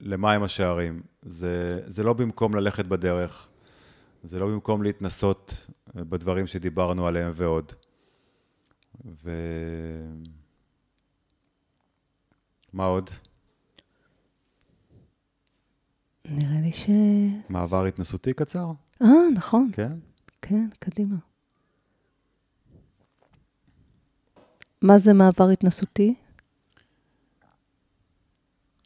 למהם 0.00 0.42
השערים. 0.42 1.02
זה, 1.22 1.80
זה 1.86 2.02
לא 2.02 2.12
במקום 2.12 2.54
ללכת 2.54 2.84
בדרך, 2.84 3.48
זה 4.22 4.38
לא 4.38 4.46
במקום 4.46 4.82
להתנסות 4.82 5.66
בדברים 5.94 6.46
שדיברנו 6.46 7.06
עליהם 7.06 7.32
ועוד. 7.34 7.72
ו... 9.24 9.30
מה 12.72 12.84
עוד? 12.84 13.10
נראה 16.24 16.60
לי 16.60 16.72
ש... 16.72 16.86
מעבר 17.48 17.84
התנסותי 17.84 18.32
קצר? 18.32 18.66
אה, 19.02 19.08
נכון. 19.34 19.70
כן? 19.72 19.92
כן, 20.42 20.68
קדימה. 20.78 21.16
מה 24.82 24.98
זה 24.98 25.12
מעבר 25.12 25.48
התנסותי? 25.48 26.14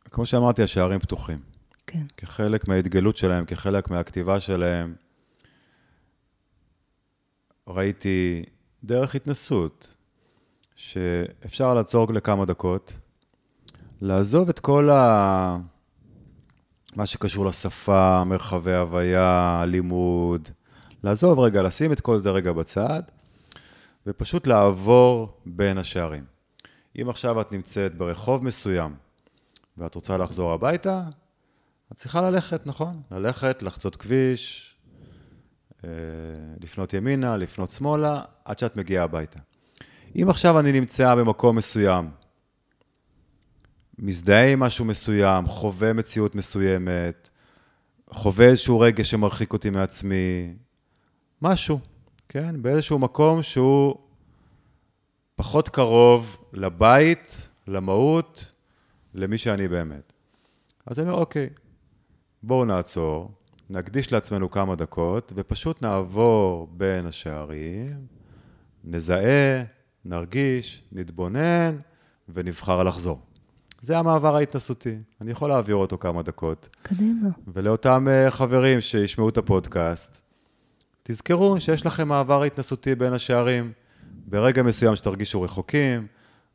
כמו 0.04 0.26
שאמרתי, 0.26 0.62
השערים 0.62 1.00
פתוחים. 1.00 1.40
כן. 1.86 2.06
כחלק 2.16 2.68
מההתגלות 2.68 3.16
שלהם, 3.16 3.44
כחלק 3.44 3.90
מהכתיבה 3.90 4.40
שלהם, 4.40 4.94
ראיתי 7.68 8.42
דרך 8.84 9.14
התנסות, 9.14 9.94
שאפשר 10.74 11.74
לעצור 11.74 12.12
לכמה 12.12 12.44
דקות, 12.44 12.98
לעזוב 14.04 14.48
את 14.48 14.58
כל 14.58 14.90
ה... 14.90 15.56
מה 16.96 17.06
שקשור 17.06 17.46
לשפה, 17.46 18.24
מרחבי 18.24 18.74
הוויה, 18.74 19.64
לימוד. 19.66 20.48
לעזוב 21.04 21.40
רגע, 21.40 21.62
לשים 21.62 21.92
את 21.92 22.00
כל 22.00 22.18
זה 22.18 22.30
רגע 22.30 22.52
בצד, 22.52 23.02
ופשוט 24.06 24.46
לעבור 24.46 25.36
בין 25.46 25.78
השערים. 25.78 26.24
אם 27.00 27.08
עכשיו 27.08 27.40
את 27.40 27.52
נמצאת 27.52 27.94
ברחוב 27.94 28.44
מסוים, 28.44 28.94
ואת 29.78 29.94
רוצה 29.94 30.18
לחזור 30.18 30.52
הביתה, 30.52 31.02
את 31.92 31.96
צריכה 31.96 32.30
ללכת, 32.30 32.66
נכון? 32.66 33.02
ללכת, 33.10 33.62
לחצות 33.62 33.96
כביש, 33.96 34.74
אה, 35.84 35.90
לפנות 36.60 36.94
ימינה, 36.94 37.36
לפנות 37.36 37.70
שמאלה, 37.70 38.22
עד 38.44 38.58
שאת 38.58 38.76
מגיעה 38.76 39.04
הביתה. 39.04 39.38
אם 40.16 40.28
עכשיו 40.28 40.60
אני 40.60 40.72
נמצאה 40.72 41.16
במקום 41.16 41.56
מסוים, 41.56 42.10
מזדהה 44.04 44.52
עם 44.52 44.60
משהו 44.60 44.84
מסוים, 44.84 45.46
חווה 45.46 45.92
מציאות 45.92 46.34
מסוימת, 46.34 47.30
חווה 48.10 48.46
איזשהו 48.46 48.80
רגע 48.80 49.04
שמרחיק 49.04 49.52
אותי 49.52 49.70
מעצמי, 49.70 50.54
משהו, 51.42 51.78
כן? 52.28 52.62
באיזשהו 52.62 52.98
מקום 52.98 53.42
שהוא 53.42 53.94
פחות 55.36 55.68
קרוב 55.68 56.44
לבית, 56.52 57.48
למהות, 57.68 58.52
למי 59.14 59.38
שאני 59.38 59.68
באמת. 59.68 60.12
אז 60.86 61.00
אני 61.00 61.08
אומר, 61.08 61.20
אוקיי, 61.20 61.48
בואו 62.42 62.64
נעצור, 62.64 63.30
נקדיש 63.70 64.12
לעצמנו 64.12 64.50
כמה 64.50 64.74
דקות, 64.74 65.32
ופשוט 65.36 65.82
נעבור 65.82 66.68
בין 66.72 67.06
השערים, 67.06 68.06
נזהה, 68.84 69.62
נרגיש, 70.04 70.82
נתבונן, 70.92 71.78
ונבחר 72.28 72.82
לחזור. 72.82 73.31
זה 73.82 73.98
המעבר 73.98 74.36
ההתנסותי. 74.36 74.98
אני 75.20 75.30
יכול 75.30 75.48
להעביר 75.48 75.76
אותו 75.76 75.98
כמה 75.98 76.22
דקות. 76.22 76.68
קדימה. 76.82 77.28
ולאותם 77.54 78.09
אה, 78.10 78.30
חברים 78.30 78.80
שישמעו 78.80 79.28
את 79.28 79.38
הפודקאסט, 79.38 80.20
תזכרו 81.02 81.60
שיש 81.60 81.86
לכם 81.86 82.09
מעבר 82.09 82.42
התנסותי 82.42 82.94
בין 82.94 83.12
השערים. 83.12 83.72
ברגע 84.26 84.62
מסוים 84.62 84.96
שתרגישו 84.96 85.42
רחוקים, 85.42 86.06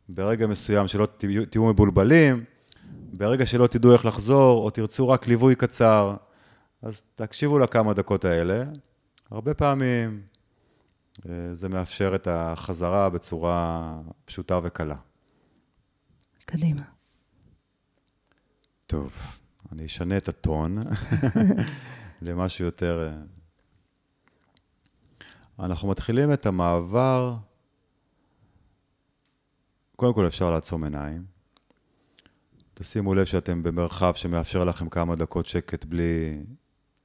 ברגע 0.10 0.48
מסוים 0.48 0.88
שלא 0.88 1.06
תהיו, 1.06 1.46
תהיו 1.46 1.66
מבולבלים, 1.66 2.44
ברגע 3.14 3.46
שלא 3.46 3.68
תדעו 3.68 3.94
איך 3.94 4.06
לחזור, 4.06 4.64
או 4.66 4.70
תרצו 4.70 5.10
רק 5.10 5.28
ליווי 5.28 5.56
קצר, 5.56 6.16
אז 6.82 7.04
תקשיבו 7.16 7.60
לכמה 7.60 7.94
דקות 7.94 8.26
האלה. 8.26 8.64
הרבה 9.32 9.54
פעמים 9.54 10.22
אה, 11.30 11.54
זה 11.54 11.70
מאפשר 11.70 12.16
את 12.16 12.28
החזרה 12.32 13.10
בצורה 13.10 13.94
פשוטה 14.26 14.60
וקלה. 14.64 14.96
קדימה. 16.46 16.97
טוב, 18.88 19.14
אני 19.72 19.86
אשנה 19.86 20.18
את 20.18 20.28
הטון 20.28 20.76
למשהו 22.22 22.66
יותר... 22.66 23.12
אנחנו 25.60 25.88
מתחילים 25.88 26.34
את 26.34 26.46
המעבר, 26.46 27.36
קודם 29.96 30.14
כל 30.14 30.28
אפשר 30.28 30.52
לעצום 30.52 30.84
עיניים. 30.84 31.26
תשימו 32.74 33.16
לב 33.16 33.26
שאתם 33.26 33.64
במרחב 33.64 34.14
שמאפשר 34.16 34.66
לכם 34.66 34.90
כמה 34.90 35.16
דקות 35.16 35.46
שקט 35.46 35.86
בלי 35.86 36.44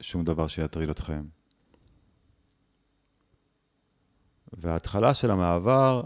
שום 0.00 0.24
דבר 0.24 0.46
שיטריד 0.46 0.88
אתכם. 0.88 1.24
וההתחלה 4.52 5.14
של 5.14 5.30
המעבר 5.30 6.02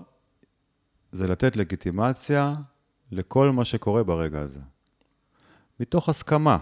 זה 1.13 1.29
לתת 1.29 1.57
לגיטימציה 1.57 2.55
לכל 3.11 3.51
מה 3.51 3.65
שקורה 3.65 4.05
ברגע 4.05 4.41
הזה. 4.41 4.61
מתוך 5.81 6.09
הסכמה. 6.09 6.59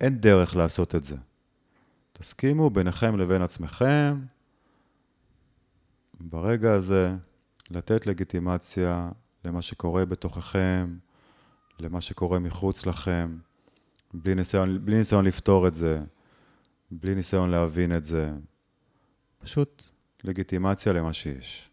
אין 0.00 0.20
דרך 0.20 0.56
לעשות 0.56 0.94
את 0.94 1.04
זה. 1.04 1.16
תסכימו 2.12 2.70
ביניכם 2.70 3.16
לבין 3.16 3.42
עצמכם, 3.42 4.24
ברגע 6.20 6.72
הזה, 6.72 7.14
לתת 7.70 8.06
לגיטימציה 8.06 9.10
למה 9.44 9.62
שקורה 9.62 10.04
בתוככם, 10.04 10.96
למה 11.78 12.00
שקורה 12.00 12.38
מחוץ 12.38 12.86
לכם, 12.86 13.38
בלי 14.14 14.34
ניסיון, 14.34 14.84
בלי 14.84 14.96
ניסיון 14.96 15.24
לפתור 15.24 15.68
את 15.68 15.74
זה, 15.74 16.00
בלי 16.90 17.14
ניסיון 17.14 17.50
להבין 17.50 17.96
את 17.96 18.04
זה. 18.04 18.32
פשוט 19.38 19.84
לגיטימציה 20.24 20.92
למה 20.92 21.12
שיש. 21.12 21.70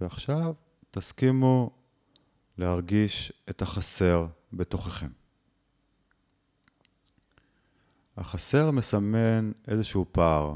ועכשיו 0.00 0.54
תסכימו 0.90 1.70
להרגיש 2.58 3.32
את 3.50 3.62
החסר 3.62 4.26
בתוככם. 4.52 5.08
החסר 8.16 8.70
מסמן 8.70 9.52
איזשהו 9.68 10.06
פער 10.12 10.54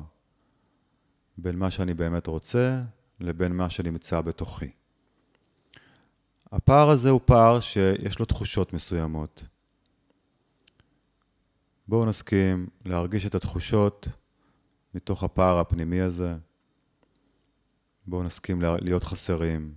בין 1.38 1.56
מה 1.56 1.70
שאני 1.70 1.94
באמת 1.94 2.26
רוצה 2.26 2.82
לבין 3.20 3.52
מה 3.52 3.70
שנמצא 3.70 4.20
בתוכי. 4.20 4.70
הפער 6.52 6.90
הזה 6.90 7.10
הוא 7.10 7.20
פער 7.24 7.60
שיש 7.60 8.18
לו 8.18 8.26
תחושות 8.26 8.72
מסוימות. 8.72 9.44
בואו 11.88 12.06
נסכים 12.06 12.66
להרגיש 12.84 13.26
את 13.26 13.34
התחושות 13.34 14.08
מתוך 14.94 15.24
הפער 15.24 15.58
הפנימי 15.58 16.00
הזה. 16.00 16.34
בואו 18.06 18.22
נסכים 18.22 18.62
להיות 18.62 19.04
חסרים. 19.04 19.74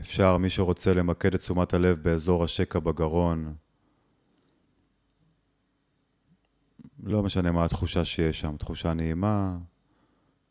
אפשר, 0.00 0.36
מי 0.36 0.50
שרוצה 0.50 0.92
למקד 0.94 1.34
את 1.34 1.40
תשומת 1.40 1.74
הלב 1.74 2.02
באזור 2.02 2.44
השקע 2.44 2.78
בגרון, 2.78 3.54
לא 7.02 7.22
משנה 7.22 7.52
מה 7.52 7.64
התחושה 7.64 8.04
שיש 8.04 8.40
שם, 8.40 8.56
תחושה 8.56 8.94
נעימה, 8.94 9.58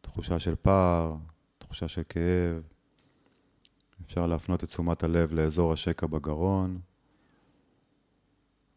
תחושה 0.01 0.39
של 0.39 0.55
פער, 0.55 1.15
תחושה 1.57 1.87
של 1.87 2.03
כאב. 2.09 2.63
אפשר 4.05 4.27
להפנות 4.27 4.63
את 4.63 4.69
תשומת 4.69 5.03
הלב 5.03 5.33
לאזור 5.33 5.73
השקע 5.73 6.07
בגרון, 6.07 6.79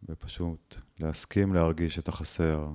ופשוט 0.09 0.77
להסכים 1.01 1.55
להרגיש 1.55 1.99
את 1.99 2.09
החסר. 2.09 2.69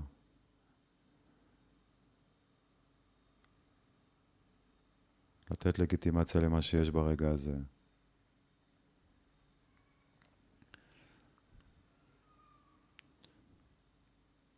לתת 5.51 5.79
לגיטימציה 5.79 6.41
למה 6.41 6.61
שיש 6.61 6.89
ברגע 6.89 7.29
הזה. 7.31 7.55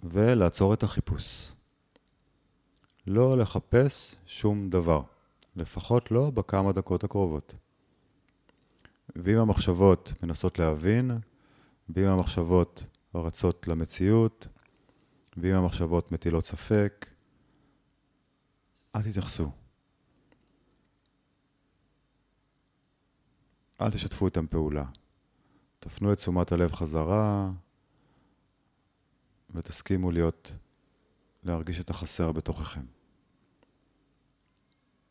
ולעצור 0.04 0.74
את 0.74 0.84
החיפוש. 0.84 1.52
לא 3.08 3.38
לחפש 3.38 4.16
שום 4.26 4.70
דבר, 4.70 5.02
לפחות 5.56 6.12
לא 6.12 6.30
בכמה 6.30 6.72
דקות 6.72 7.04
הקרובות. 7.04 7.56
ואם 9.16 9.38
המחשבות 9.38 10.14
מנסות 10.24 10.60
להבין, 10.60 11.12
ואם 11.90 12.08
המחשבות 12.08 12.86
רצות 13.16 13.68
למציאות, 13.68 14.48
ואם 15.38 15.54
המחשבות 15.54 16.12
מטילות 16.12 16.46
ספק, 16.46 17.10
אל 18.96 19.02
תתייחסו. 19.02 19.61
אל 23.82 23.92
תשתפו 23.92 24.26
איתם 24.26 24.48
פעולה. 24.48 24.86
תפנו 25.80 26.14
את 26.14 26.18
תשומת 26.18 26.52
הלב 26.52 26.74
חזרה 26.74 27.52
ותסכימו 29.50 30.12
להיות, 30.12 30.52
להרגיש 31.44 31.80
את 31.80 31.90
החסר 31.90 32.32
בתוככם. 32.32 32.86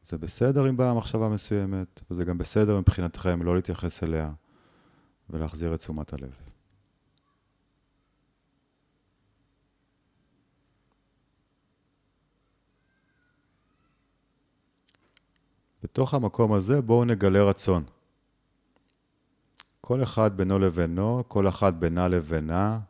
זה 0.02 0.18
בסדר 0.18 0.68
אם 0.68 0.76
באה 0.76 0.94
מחשבה 0.94 1.28
מסוימת, 1.28 2.02
וזה 2.10 2.24
גם 2.24 2.38
בסדר 2.38 2.80
מבחינתכם 2.80 3.42
לא 3.42 3.54
להתייחס 3.54 4.02
אליה 4.02 4.32
ולהחזיר 5.30 5.74
את 5.74 5.78
תשומת 5.78 6.12
הלב. 6.12 6.34
בתוך 15.82 16.14
המקום 16.14 16.52
הזה 16.52 16.80
בואו 16.80 17.04
נגלה 17.04 17.42
רצון. 17.42 17.84
כל 19.80 20.02
אחד 20.02 20.36
בינו 20.36 20.58
לבינו, 20.58 21.22
כל 21.28 21.48
אחת 21.48 21.74
בינה 21.74 22.08
לבינה. 22.08 22.80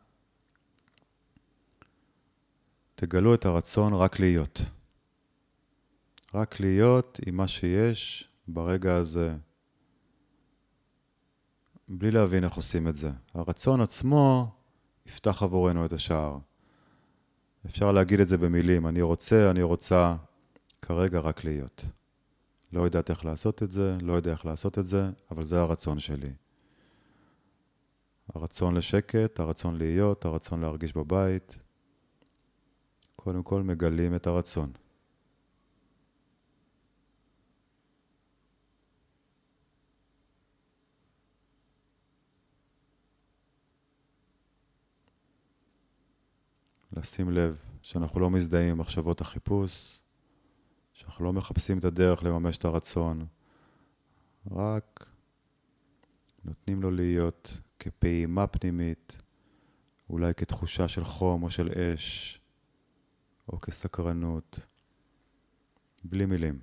תגלו 2.95 3.33
את 3.33 3.45
הרצון 3.45 3.93
רק 3.93 4.19
להיות. 4.19 4.61
רק 6.33 6.59
להיות 6.59 7.19
עם 7.25 7.37
מה 7.37 7.47
שיש 7.47 8.29
ברגע 8.47 8.95
הזה, 8.95 9.35
בלי 11.87 12.11
להבין 12.11 12.43
איך 12.43 12.53
עושים 12.53 12.87
את 12.87 12.95
זה. 12.95 13.11
הרצון 13.33 13.81
עצמו 13.81 14.51
יפתח 15.05 15.43
עבורנו 15.43 15.85
את 15.85 15.93
השער. 15.93 16.37
אפשר 17.65 17.91
להגיד 17.91 18.19
את 18.19 18.27
זה 18.27 18.37
במילים, 18.37 18.87
אני 18.87 19.01
רוצה, 19.01 19.51
אני 19.51 19.61
רוצה, 19.61 20.15
כרגע 20.81 21.19
רק 21.19 21.43
להיות. 21.43 21.85
לא 22.73 22.81
יודעת 22.81 23.09
איך 23.09 23.25
לעשות 23.25 23.63
את 23.63 23.71
זה, 23.71 23.97
לא 24.01 24.13
יודע 24.13 24.31
איך 24.31 24.45
לעשות 24.45 24.79
את 24.79 24.85
זה, 24.85 25.09
אבל 25.31 25.43
זה 25.43 25.59
הרצון 25.59 25.99
שלי. 25.99 26.33
הרצון 28.35 28.75
לשקט, 28.75 29.39
הרצון 29.39 29.77
להיות, 29.77 30.25
הרצון 30.25 30.61
להרגיש 30.61 30.93
בבית. 30.93 31.59
קודם 33.15 33.43
כל 33.43 33.63
מגלים 33.63 34.15
את 34.15 34.27
הרצון. 34.27 34.71
לשים 46.93 47.29
לב 47.29 47.63
שאנחנו 47.81 48.19
לא 48.19 48.29
מזדהים 48.29 48.71
עם 48.71 48.77
מחשבות 48.77 49.21
החיפוש, 49.21 50.01
שאנחנו 50.93 51.25
לא 51.25 51.33
מחפשים 51.33 51.77
את 51.77 51.85
הדרך 51.85 52.23
לממש 52.23 52.57
את 52.57 52.65
הרצון, 52.65 53.25
רק 54.51 55.05
נותנים 56.43 56.81
לו 56.81 56.91
להיות 56.91 57.61
כפעימה 57.83 58.47
פנימית, 58.47 59.17
אולי 60.09 60.33
כתחושה 60.33 60.87
של 60.87 61.03
חום 61.03 61.43
או 61.43 61.49
של 61.49 61.69
אש, 61.69 62.39
או 63.47 63.61
כסקרנות, 63.61 64.59
בלי 66.03 66.25
מילים. 66.25 66.59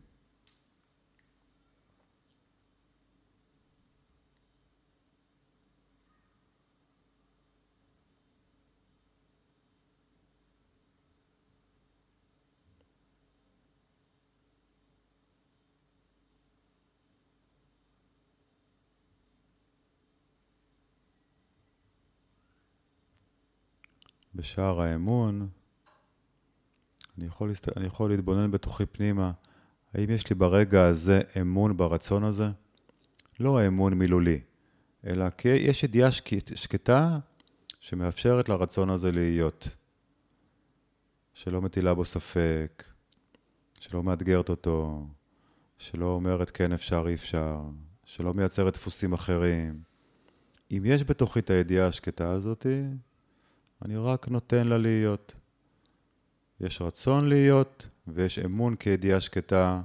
בשער 24.38 24.80
האמון, 24.80 25.48
אני 27.18 27.26
יכול, 27.26 27.48
להסת... 27.48 27.76
אני 27.76 27.86
יכול 27.86 28.10
להתבונן 28.10 28.50
בתוכי 28.50 28.86
פנימה, 28.86 29.32
האם 29.94 30.10
יש 30.10 30.30
לי 30.30 30.34
ברגע 30.34 30.86
הזה 30.86 31.20
אמון 31.40 31.76
ברצון 31.76 32.24
הזה? 32.24 32.48
לא 33.40 33.66
אמון 33.66 33.94
מילולי, 33.94 34.40
אלא 35.06 35.30
כי 35.30 35.48
יש 35.48 35.82
ידיעה 35.82 36.10
שקטה 36.54 37.18
שמאפשרת 37.80 38.48
לרצון 38.48 38.90
הזה 38.90 39.12
להיות, 39.12 39.68
שלא 41.34 41.62
מטילה 41.62 41.94
בו 41.94 42.04
ספק, 42.04 42.84
שלא 43.80 44.02
מאתגרת 44.02 44.48
אותו, 44.48 45.06
שלא 45.78 46.06
אומרת 46.06 46.50
כן 46.50 46.72
אפשר, 46.72 47.04
אי 47.08 47.14
אפשר, 47.14 47.60
שלא 48.04 48.34
מייצרת 48.34 48.74
דפוסים 48.74 49.12
אחרים. 49.12 49.80
אם 50.70 50.82
יש 50.84 51.04
בתוכי 51.04 51.38
את 51.38 51.50
הידיעה 51.50 51.86
השקטה 51.86 52.30
הזאת, 52.30 52.66
אני 53.84 53.96
רק 53.96 54.28
נותן 54.28 54.66
לה 54.66 54.78
להיות. 54.78 55.34
יש 56.60 56.82
רצון 56.82 57.28
להיות 57.28 57.88
ויש 58.06 58.38
אמון 58.38 58.76
כידיעה 58.76 59.20
שקטה. 59.20 59.82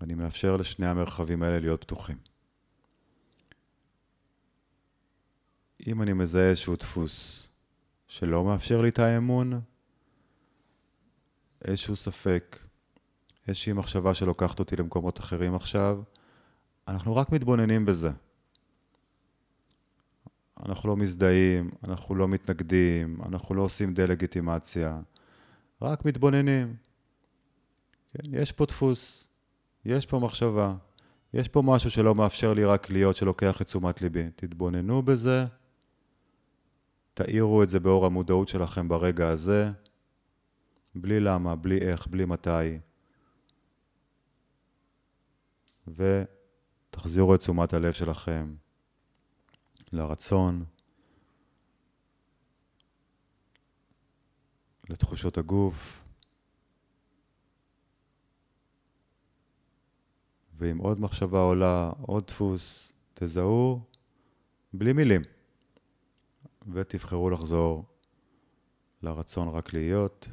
אני 0.00 0.14
מאפשר 0.14 0.56
לשני 0.56 0.86
המרחבים 0.86 1.42
האלה 1.42 1.58
להיות 1.58 1.84
פתוחים. 1.84 2.16
אם 5.86 6.02
אני 6.02 6.12
מזהה 6.12 6.48
איזשהו 6.50 6.76
דפוס 6.76 7.48
שלא 8.06 8.44
מאפשר 8.44 8.82
לי 8.82 8.88
את 8.88 8.98
האמון, 8.98 9.60
איזשהו 11.64 11.96
ספק, 11.96 12.58
איזושהי 13.48 13.72
מחשבה 13.72 14.14
שלוקחת 14.14 14.58
אותי 14.58 14.76
למקומות 14.76 15.18
אחרים 15.18 15.54
עכשיו, 15.54 16.02
אנחנו 16.88 17.16
רק 17.16 17.32
מתבוננים 17.32 17.84
בזה. 17.84 18.10
אנחנו 20.62 20.88
לא 20.88 20.96
מזדהים, 20.96 21.70
אנחנו 21.88 22.14
לא 22.14 22.28
מתנגדים, 22.28 23.18
אנחנו 23.26 23.54
לא 23.54 23.62
עושים 23.62 23.94
דה-לגיטימציה, 23.94 25.00
רק 25.82 26.04
מתבוננים. 26.04 26.76
כן, 28.12 28.34
יש 28.34 28.52
פה 28.52 28.66
דפוס, 28.66 29.28
יש 29.84 30.06
פה 30.06 30.18
מחשבה, 30.18 30.74
יש 31.34 31.48
פה 31.48 31.62
משהו 31.62 31.90
שלא 31.90 32.14
מאפשר 32.14 32.54
לי 32.54 32.64
רק 32.64 32.90
להיות, 32.90 33.16
שלוקח 33.16 33.62
את 33.62 33.66
תשומת 33.66 34.02
ליבי. 34.02 34.30
תתבוננו 34.36 35.02
בזה, 35.02 35.44
תאירו 37.14 37.62
את 37.62 37.68
זה 37.68 37.80
באור 37.80 38.06
המודעות 38.06 38.48
שלכם 38.48 38.88
ברגע 38.88 39.28
הזה, 39.28 39.70
בלי 40.94 41.20
למה, 41.20 41.56
בלי 41.56 41.78
איך, 41.78 42.06
בלי 42.06 42.24
מתי. 42.24 42.78
ותחזירו 45.88 47.34
את 47.34 47.40
תשומת 47.40 47.74
הלב 47.74 47.92
שלכם 47.92 48.54
לרצון, 49.94 50.64
לתחושות 54.88 55.38
הגוף, 55.38 56.04
ואם 60.56 60.78
עוד 60.78 61.00
מחשבה 61.00 61.38
עולה, 61.38 61.92
עוד 62.00 62.26
דפוס, 62.26 62.92
תזהו 63.14 63.80
בלי 64.72 64.92
מילים, 64.92 65.22
ותבחרו 66.72 67.30
לחזור 67.30 67.84
לרצון 69.02 69.48
רק 69.48 69.72
להיות. 69.72 70.28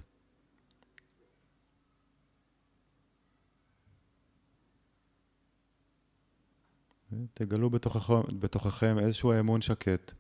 תגלו 7.34 7.70
בתוככם, 7.70 8.40
בתוככם 8.40 9.00
איזשהו 9.00 9.40
אמון 9.40 9.62
שקט, 9.62 10.14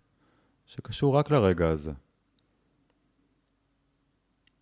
שקשור 0.65 1.17
רק 1.17 1.31
לרגע 1.31 1.69
הזה. 1.69 1.91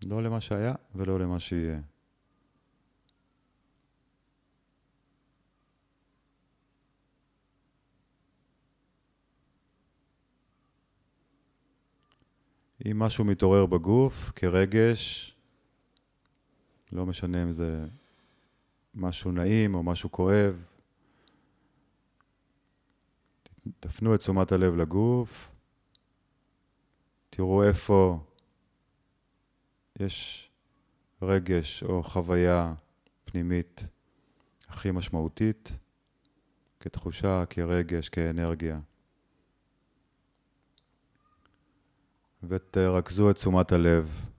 לא 0.05 0.23
למה 0.23 0.41
שהיה 0.41 0.73
ולא 0.95 1.19
למה 1.19 1.39
שיהיה. 1.39 1.79
אם 12.85 12.99
משהו 12.99 13.25
מתעורר 13.25 13.65
בגוף 13.65 14.31
כרגש, 14.35 15.35
לא 16.91 17.05
משנה 17.05 17.43
אם 17.43 17.51
זה 17.51 17.85
משהו 18.95 19.31
נעים 19.31 19.75
או 19.75 19.83
משהו 19.83 20.11
כואב, 20.11 20.63
תפנו 23.79 24.15
את 24.15 24.19
תשומת 24.19 24.51
הלב 24.51 24.75
לגוף, 24.75 25.51
תראו 27.29 27.63
איפה 27.63 28.19
יש 29.99 30.49
רגש 31.21 31.83
או 31.83 32.03
חוויה 32.03 32.73
פנימית 33.25 33.83
הכי 34.67 34.91
משמעותית, 34.91 35.71
כתחושה, 36.79 37.43
כרגש, 37.49 38.09
כאנרגיה. 38.09 38.79
ותרכזו 42.43 43.29
את 43.29 43.35
תשומת 43.35 43.71
הלב 43.71 44.29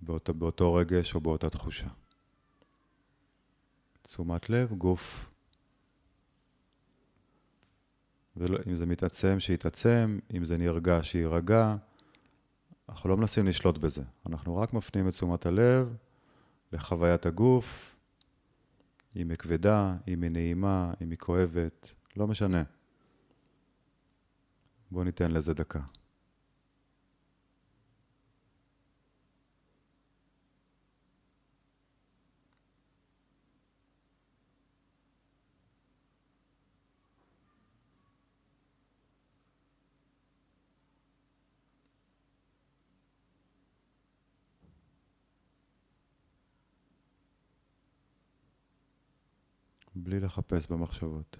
באות, 0.00 0.30
באותו 0.30 0.74
רגש 0.74 1.14
או 1.14 1.20
באותה 1.20 1.50
תחושה. 1.50 1.88
תשומת 4.02 4.50
לב, 4.50 4.72
גוף. 4.72 5.35
ואם 8.36 8.76
זה 8.76 8.86
מתעצם, 8.86 9.40
שיתעצם, 9.40 10.18
אם 10.36 10.44
זה 10.44 10.56
נרגע, 10.56 11.02
שיירגע. 11.02 11.76
אנחנו 12.88 13.08
לא 13.08 13.16
מנסים 13.16 13.46
לשלוט 13.46 13.78
בזה, 13.78 14.02
אנחנו 14.26 14.56
רק 14.56 14.72
מפנים 14.72 15.08
את 15.08 15.12
תשומת 15.12 15.46
הלב 15.46 15.96
לחוויית 16.72 17.26
הגוף, 17.26 17.96
אם 19.16 19.30
היא 19.30 19.38
כבדה, 19.38 19.96
אם 20.08 20.22
היא 20.22 20.30
נעימה, 20.30 20.92
אם 21.02 21.10
היא 21.10 21.18
כואבת, 21.18 21.94
לא 22.16 22.26
משנה. 22.26 22.62
בואו 24.90 25.04
ניתן 25.04 25.30
לזה 25.30 25.54
דקה. 25.54 25.80
בלי 50.06 50.20
לחפש 50.20 50.66
במחשבות. 50.66 51.36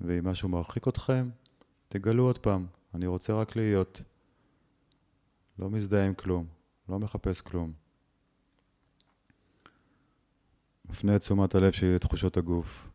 ואם 0.00 0.28
משהו 0.28 0.48
מרחיק 0.48 0.88
אתכם, 0.88 1.30
תגלו 1.88 2.24
עוד 2.24 2.38
פעם, 2.38 2.66
אני 2.94 3.06
רוצה 3.06 3.34
רק 3.34 3.56
להיות. 3.56 4.02
לא 5.58 5.70
מזדהה 5.70 6.06
עם 6.06 6.14
כלום, 6.14 6.46
לא 6.88 6.98
מחפש 6.98 7.40
כלום. 7.40 7.72
מפנה 10.84 11.16
את 11.16 11.20
תשומת 11.20 11.54
הלב 11.54 11.72
שלי 11.72 11.94
לתחושות 11.94 12.36
הגוף, 12.36 12.88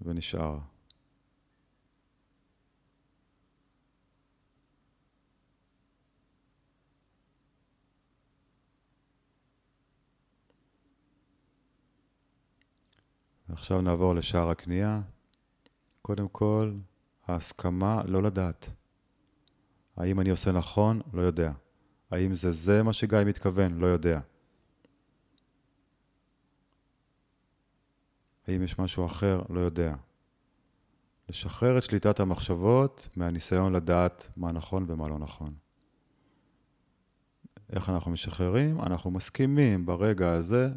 ונשאר. 0.00 0.58
ועכשיו 13.48 13.80
נעבור 13.80 14.14
לשער 14.14 14.50
הקנייה. 14.50 15.00
קודם 16.02 16.28
כל, 16.28 16.72
ההסכמה 17.26 18.02
לא 18.06 18.22
לדעת. 18.22 18.70
האם 19.96 20.20
אני 20.20 20.30
עושה 20.30 20.52
נכון? 20.52 21.00
לא 21.12 21.22
יודע. 21.22 21.52
האם 22.10 22.34
זה 22.34 22.52
זה 22.52 22.82
מה 22.82 22.92
שגיא 22.92 23.18
מתכוון? 23.26 23.72
לא 23.78 23.86
יודע. 23.86 24.20
האם 28.46 28.62
יש 28.62 28.78
משהו 28.78 29.06
אחר? 29.06 29.42
לא 29.48 29.60
יודע. 29.60 29.94
לשחרר 31.28 31.78
את 31.78 31.82
שליטת 31.82 32.20
המחשבות 32.20 33.08
מהניסיון 33.16 33.72
לדעת 33.72 34.28
מה 34.36 34.52
נכון 34.52 34.84
ומה 34.88 35.08
לא 35.08 35.18
נכון. 35.18 35.54
איך 37.70 37.88
אנחנו 37.88 38.10
משחררים? 38.10 38.80
אנחנו 38.80 39.10
מסכימים 39.10 39.86
ברגע 39.86 40.32
הזה 40.32 40.68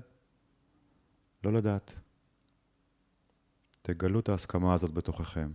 לא 1.44 1.54
לדעת. 1.54 2.00
תגלו 3.82 4.20
את 4.20 4.30
ההסכמה 4.30 4.74
הזאת 4.74 4.92
בתוככם. 4.92 5.52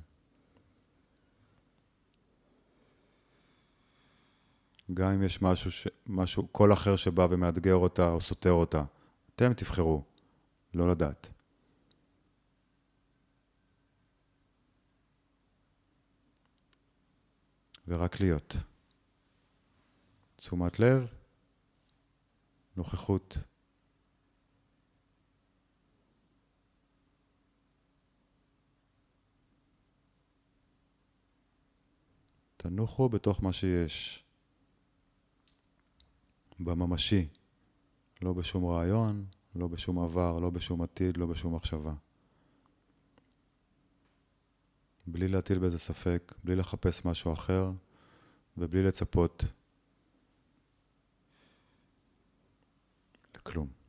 גם 4.95 5.13
אם 5.13 5.23
יש 5.23 5.43
משהו, 5.43 5.71
ש... 5.71 5.89
משהו, 6.07 6.47
קול 6.47 6.73
אחר 6.73 6.97
שבא 6.97 7.27
ומאתגר 7.31 7.75
אותה 7.75 8.11
או 8.11 8.21
סותר 8.21 8.53
אותה, 8.53 8.83
אתם 9.37 9.53
תבחרו 9.55 10.05
לא 10.75 10.89
לדעת. 10.91 11.31
ורק 17.89 18.21
להיות. 18.21 18.57
תשומת 20.37 20.81
לב, 20.81 21.15
נוכחות. 22.77 23.39
תנוחו 32.57 33.09
בתוך 33.09 33.43
מה 33.43 33.53
שיש, 33.53 34.24
בממשי, 36.65 37.29
לא 38.23 38.33
בשום 38.33 38.67
רעיון, 38.67 39.27
לא 39.55 39.69
בשום 39.69 39.99
עבר, 39.99 40.39
לא 40.39 40.51
בשום 40.51 40.83
עתיד, 40.83 41.17
לא 41.17 41.27
בשום 41.27 41.55
מחשבה. 41.55 41.95
בלי 45.07 45.29
להטיל 45.29 45.59
בזה 45.59 45.79
ספק, 45.79 46.33
בלי 46.45 46.57
לחפש 46.57 47.05
משהו 47.05 47.33
אחר 47.33 47.71
ובלי 48.57 48.83
לצפות 48.83 49.45
לכלום. 53.37 53.84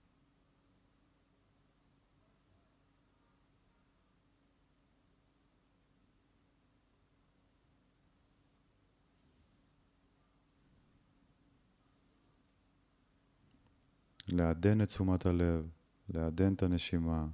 לעדן 14.27 14.81
את 14.81 14.87
תשומת 14.87 15.25
הלב, 15.25 15.69
לעדן 16.09 16.53
את 16.53 16.63
הנשימה. 16.63 17.27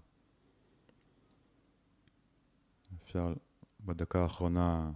אפשר 3.04 3.34
בדקה 3.80 4.24
האחרונה, 4.24 4.92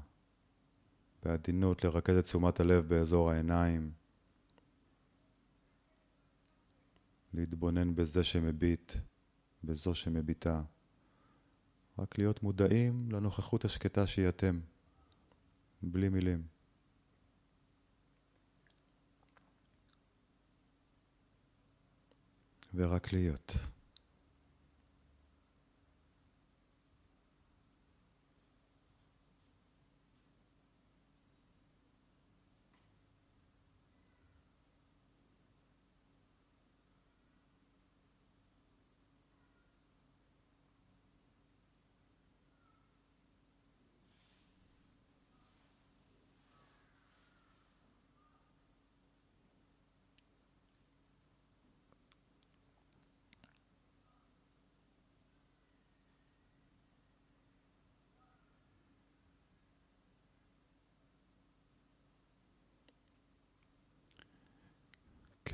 בעדינות, 1.23 1.83
לרכז 1.83 2.15
את 2.17 2.23
תשומת 2.23 2.59
הלב 2.59 2.87
באזור 2.87 3.31
העיניים, 3.31 3.91
להתבונן 7.33 7.95
בזה 7.95 8.23
שמביט, 8.23 8.93
בזו 9.63 9.95
שמביטה. 9.95 10.61
רק 11.99 12.17
להיות 12.17 12.43
מודעים 12.43 13.11
לנוכחות 13.11 13.65
השקטה 13.65 14.07
שהיא 14.07 14.29
אתם, 14.29 14.59
בלי 15.81 16.09
מילים. 16.09 16.54
ורק 22.75 23.13
להיות. 23.13 23.57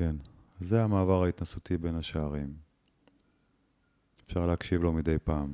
כן, 0.01 0.15
זה 0.59 0.83
המעבר 0.83 1.23
ההתנסותי 1.23 1.77
בין 1.77 1.95
השערים. 1.95 2.53
אפשר 4.25 4.45
להקשיב 4.45 4.83
לו 4.83 4.93
מדי 4.93 5.17
פעם. 5.23 5.51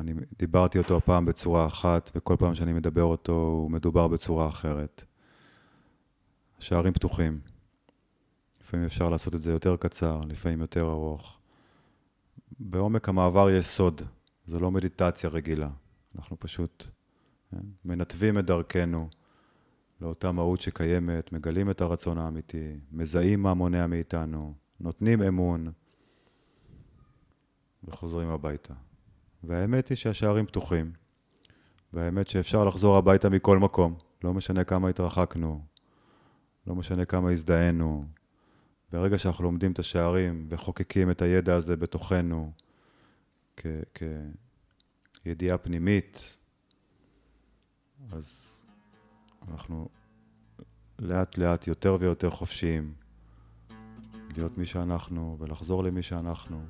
אני 0.00 0.12
דיברתי 0.38 0.78
אותו 0.78 0.96
הפעם 0.96 1.24
בצורה 1.24 1.66
אחת, 1.66 2.10
וכל 2.14 2.36
פעם 2.38 2.54
שאני 2.54 2.72
מדבר 2.72 3.02
אותו 3.02 3.32
הוא 3.32 3.70
מדובר 3.70 4.08
בצורה 4.08 4.48
אחרת. 4.48 5.04
השערים 6.58 6.92
פתוחים. 6.92 7.40
לפעמים 8.60 8.86
אפשר 8.86 9.08
לעשות 9.08 9.34
את 9.34 9.42
זה 9.42 9.52
יותר 9.52 9.76
קצר, 9.76 10.20
לפעמים 10.28 10.60
יותר 10.60 10.90
ארוך. 10.90 11.38
בעומק 12.58 13.08
המעבר 13.08 13.50
יש 13.50 13.66
סוד, 13.66 14.02
זו 14.46 14.60
לא 14.60 14.70
מדיטציה 14.70 15.30
רגילה. 15.30 15.70
אנחנו 16.16 16.36
פשוט 16.40 16.90
כן, 17.50 17.66
מנתבים 17.84 18.38
את 18.38 18.44
דרכנו. 18.44 19.08
לאותה 20.04 20.32
מהות 20.32 20.60
שקיימת, 20.60 21.32
מגלים 21.32 21.70
את 21.70 21.80
הרצון 21.80 22.18
האמיתי, 22.18 22.76
מזהים 22.92 23.42
מה 23.42 23.54
מונע 23.54 23.86
מאיתנו, 23.86 24.54
נותנים 24.80 25.22
אמון 25.22 25.72
וחוזרים 27.84 28.28
הביתה. 28.28 28.74
והאמת 29.44 29.88
היא 29.88 29.96
שהשערים 29.96 30.46
פתוחים, 30.46 30.92
והאמת 31.92 32.28
שאפשר 32.28 32.64
לחזור 32.64 32.96
הביתה 32.96 33.28
מכל 33.28 33.58
מקום, 33.58 33.94
לא 34.24 34.34
משנה 34.34 34.64
כמה 34.64 34.88
התרחקנו, 34.88 35.64
לא 36.66 36.74
משנה 36.74 37.04
כמה 37.04 37.30
הזדהינו. 37.30 38.04
ברגע 38.92 39.18
שאנחנו 39.18 39.44
לומדים 39.44 39.72
את 39.72 39.78
השערים 39.78 40.46
וחוקקים 40.50 41.10
את 41.10 41.22
הידע 41.22 41.54
הזה 41.54 41.76
בתוכנו 41.76 42.52
כידיעה 45.22 45.58
פנימית, 45.58 46.38
אז 48.12 48.53
אנחנו 49.52 49.88
לאט 50.98 51.38
לאט 51.38 51.66
יותר 51.66 51.96
ויותר 52.00 52.30
חופשיים 52.30 52.94
להיות 54.36 54.58
מי 54.58 54.66
שאנחנו 54.66 55.36
ולחזור 55.40 55.84
למי 55.84 56.02
שאנחנו, 56.02 56.62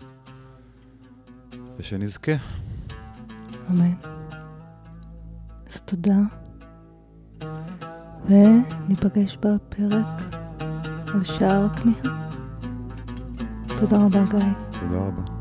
ושנזכה. 1.76 2.32
אמן. 3.70 3.94
אז 5.72 5.80
תודה, 5.80 6.18
וניפגש 8.28 9.36
בפרק 9.36 10.34
על 11.14 11.24
שער 11.24 11.64
הכמיהה. 11.64 12.30
תודה 13.80 13.96
רבה, 13.96 14.24
גיא. 14.30 14.80
תודה 14.80 14.98
רבה. 14.98 15.33